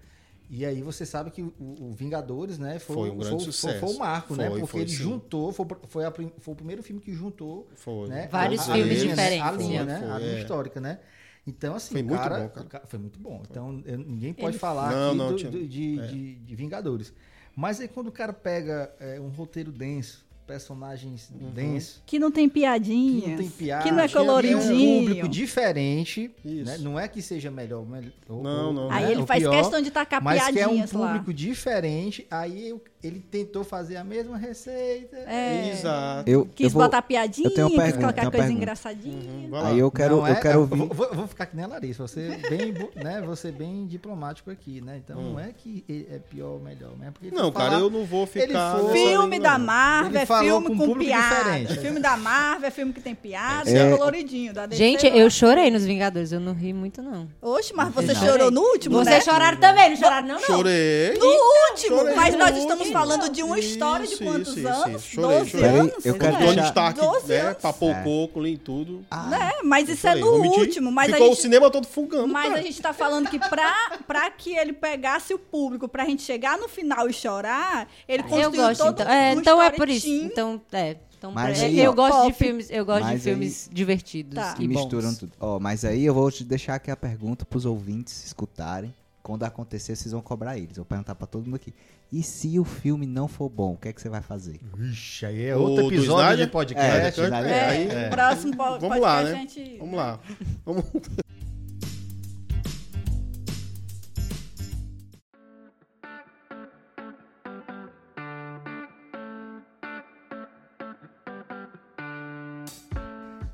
[0.50, 3.80] E aí você sabe que o, o Vingadores, né, foi, Foi um grande foi, sucesso.
[3.80, 4.50] Foi, o marco, né?
[4.50, 4.96] Foi, Porque foi, ele sim.
[4.98, 8.08] juntou, foi, foi, a foi o primeiro filme que juntou Foi.
[8.10, 9.86] né, Vários a- a filmes linha, né, diferentes, A linha, é.
[9.86, 10.00] né?
[10.00, 10.42] Foi, a linha é.
[10.42, 11.00] histórica, né?
[11.48, 12.86] Então, assim, Foi o muito cara, bom, cara.
[12.88, 13.42] Foi muito bom.
[13.50, 16.08] Então, eu- ninguém pode Ele- falar Não, aqui não, do- tinha- de, é.
[16.08, 17.14] de- de Vingadores.
[17.56, 21.52] Mas aí quando o cara pega é, um roteiro denso, personagens Uhum.
[21.52, 23.30] densos, Que não tem que piadinha.
[23.30, 25.00] não tem piada, Que não é que um coloridinho.
[25.08, 26.66] público diferente, Isso.
[26.66, 26.78] né?
[26.80, 28.90] não é que seja melhor, mel- ou- Não, ou, não.
[28.90, 31.08] né, Aí ele ou faz pior, questão de tacar mas que é um piadinhas lá.
[31.08, 35.18] público diferente, aí eu- ele tentou fazer a mesma receita.
[35.18, 35.72] É.
[35.72, 36.30] Exato.
[36.30, 38.58] Eu, Quis eu vou, botar piadinha, eu tenho uma quis pergunta, colocar coisa pergunta.
[38.58, 39.50] engraçadinha.
[39.50, 39.68] Lá.
[39.68, 40.78] Aí eu quero, Não eu é- quero eu ouvir.
[40.78, 43.86] vou, vou- eu vou ficar que nem a Larissa, você bem, bo- né, você bem
[43.86, 45.02] diplomático aqui, né?
[45.04, 45.32] Então Hum.
[45.34, 47.12] não é que ele é pior ou melhor, né?
[47.12, 48.44] Porque ele Não, cara, falar- eu não vou ficar.
[48.46, 48.54] ele
[48.88, 49.58] foi- Filme da.
[49.58, 51.36] Marvel Ele é falou filme com um público piada.
[51.60, 51.80] diferente.
[51.82, 53.78] Filme da Marvel é filme que tem piada, É.
[53.94, 54.54] é coloridinho.
[54.54, 57.28] Da DC, Gente, eu chorei nos Vingadores, eu não ri muito, não.
[57.42, 58.22] Oxe, mas você Não.
[58.22, 59.12] chorou no último, né?
[59.12, 60.42] Vocês choraram também, não choraram não, não?
[60.46, 61.14] Chorei.
[61.18, 61.26] No
[61.72, 65.02] último, Chorei mas nós estamos falando de uma Isso, história de quantos isso, anos?
[65.04, 65.16] isso.
[65.16, 65.66] Chorei, 12 chorei.
[65.70, 66.06] anos?
[66.06, 66.40] Eu quero né?
[66.40, 67.40] Tony deixar- Stark, 12 né?
[67.42, 67.58] anos.
[67.62, 69.06] Papocou com e tudo.
[69.30, 69.52] Né?
[69.64, 70.92] Mas isso é no último.
[70.92, 72.28] Mas Ficou a o gente, cinema todo fungando.
[72.28, 72.60] mas cara.
[72.60, 76.58] a gente tá falando que pra, pra que ele pegasse o público, pra gente chegar
[76.58, 79.14] no final e chorar, ele Eu construiu gosto, todo então.
[79.14, 80.08] É, um então é por isso.
[80.26, 80.98] Então, é.
[81.18, 81.96] Então, Mas pra- aí, eu ó.
[81.96, 82.34] gosto de Pop.
[82.44, 84.54] filmes, eu gosto de Mas aí- filmes divertidos Tá.
[84.54, 84.82] e que bons.
[84.82, 85.32] misturam tudo.
[85.40, 88.94] Ó, mas aí eu vou te deixar aqui a pergunta pros ouvintes escutarem.
[89.22, 90.72] Quando acontecer, vocês vão cobrar eles.
[90.72, 91.74] Eu vou perguntar pra todo mundo aqui.
[92.12, 94.60] E se o filme não for bom, o que é que você vai fazer?
[94.76, 97.22] Vixe, aí é O outro do episódio de podcast.
[97.22, 97.52] É, É, Snyder.
[97.52, 99.38] É, aí- o próximo po- Vamos lá, podcast né?
[99.38, 99.78] a gente...
[99.80, 100.20] Vamos lá.
[100.66, 100.84] Vamos...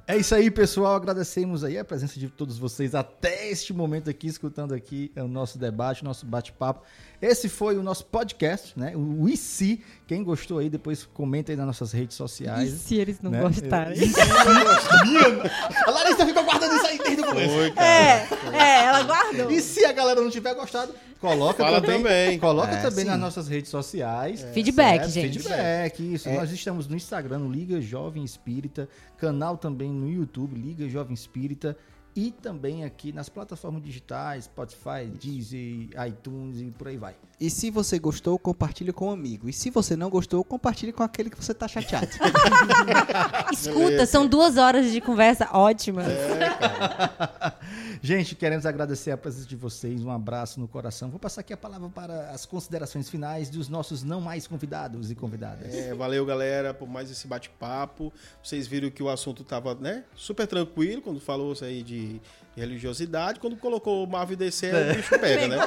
[0.09, 0.95] É isso aí, pessoal.
[0.95, 5.59] Agradecemos aí a presença de todos vocês até este momento aqui, escutando aqui o nosso
[5.59, 6.83] debate, o nosso bate-papo.
[7.21, 8.97] Esse foi o nosso podcast, né?
[8.97, 9.83] O IC.
[10.09, 12.71] Quem gostou aí, depois comenta aí nas nossas redes E sociais.
[12.71, 13.41] se eles não né?
[13.43, 13.93] gostarem?
[13.93, 15.51] E se não gostarem?
[15.85, 17.53] A Larissa ficou guardando isso aí desde o começo.
[17.53, 17.87] Foi, cara.
[17.87, 18.27] É,
[18.57, 19.51] é, ela guardou.
[19.51, 22.39] E se a galera não tiver gostado, coloca Fala também, também.
[22.39, 23.11] Coloca É, também sim.
[23.11, 24.43] nas nossas redes sociais.
[24.51, 25.11] Feedback, Certo?
[25.11, 25.37] gente.
[25.43, 26.27] Feedback, isso.
[26.27, 26.37] É.
[26.39, 31.77] Nós estamos no Instagram, no Liga Jovem Espírita, canal também no YouTube, Liga Jovem Espírita,
[32.15, 37.15] e também aqui nas plataformas digitais, Spotify, Deezer, iTunes e por aí vai.
[37.39, 39.47] E se você gostou, compartilhe com um amigo.
[39.47, 42.07] E se você não gostou, compartilhe com aquele que você tá chateado.
[43.53, 46.03] Escuta, são duas horas de conversa ótima.
[48.01, 51.09] Gente, queremos agradecer a presença de vocês, um abraço no coração.
[51.09, 55.15] Vou passar aqui a palavra para as considerações finais dos nossos não mais convidados e
[55.15, 55.73] convidadas.
[55.73, 58.13] É, valeu, galera, por mais esse bate-papo.
[58.41, 62.21] Vocês viram que o assunto tava, né, super tranquilo quando falou isso aí de
[62.55, 63.37] religiosidade.
[63.37, 65.57] Quando colocou o Marvel DC, o bicho pega, né?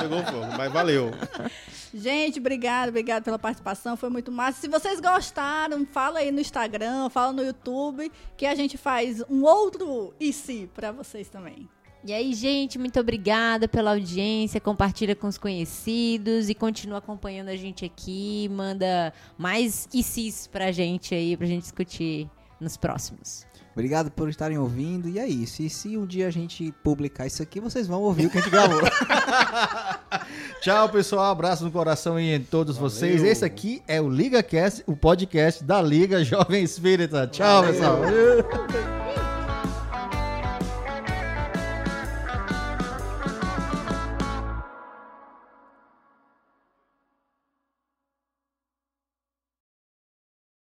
[0.00, 1.10] Pegou fogo, mas valeu.
[1.92, 4.62] Gente, obrigado, obrigado pela participação, foi muito massa.
[4.62, 9.42] Se vocês gostaram, fala aí no Instagram, fala no YouTube, que a gente faz um
[9.42, 11.68] outro e se pra vocês também.
[12.04, 14.60] E aí, gente, muito obrigada pela audiência.
[14.60, 18.48] Compartilha com os conhecidos e continua acompanhando a gente aqui.
[18.50, 22.28] Manda mais ICs pra gente aí, pra gente discutir
[22.60, 23.46] nos próximos.
[23.72, 25.08] Obrigado por estarem ouvindo.
[25.08, 25.62] E é isso.
[25.62, 28.40] E se um dia a gente publicar isso aqui, vocês vão ouvir o que a
[28.40, 28.80] gente gravou.
[30.60, 31.30] Tchau, pessoal.
[31.30, 32.90] Abraço no coração e em todos Valeu.
[32.90, 33.22] vocês.
[33.22, 37.26] Esse aqui é o LigaCast, o podcast da Liga Jovem Espírita.
[37.26, 37.72] Tchau, Valeu.
[37.72, 38.02] pessoal.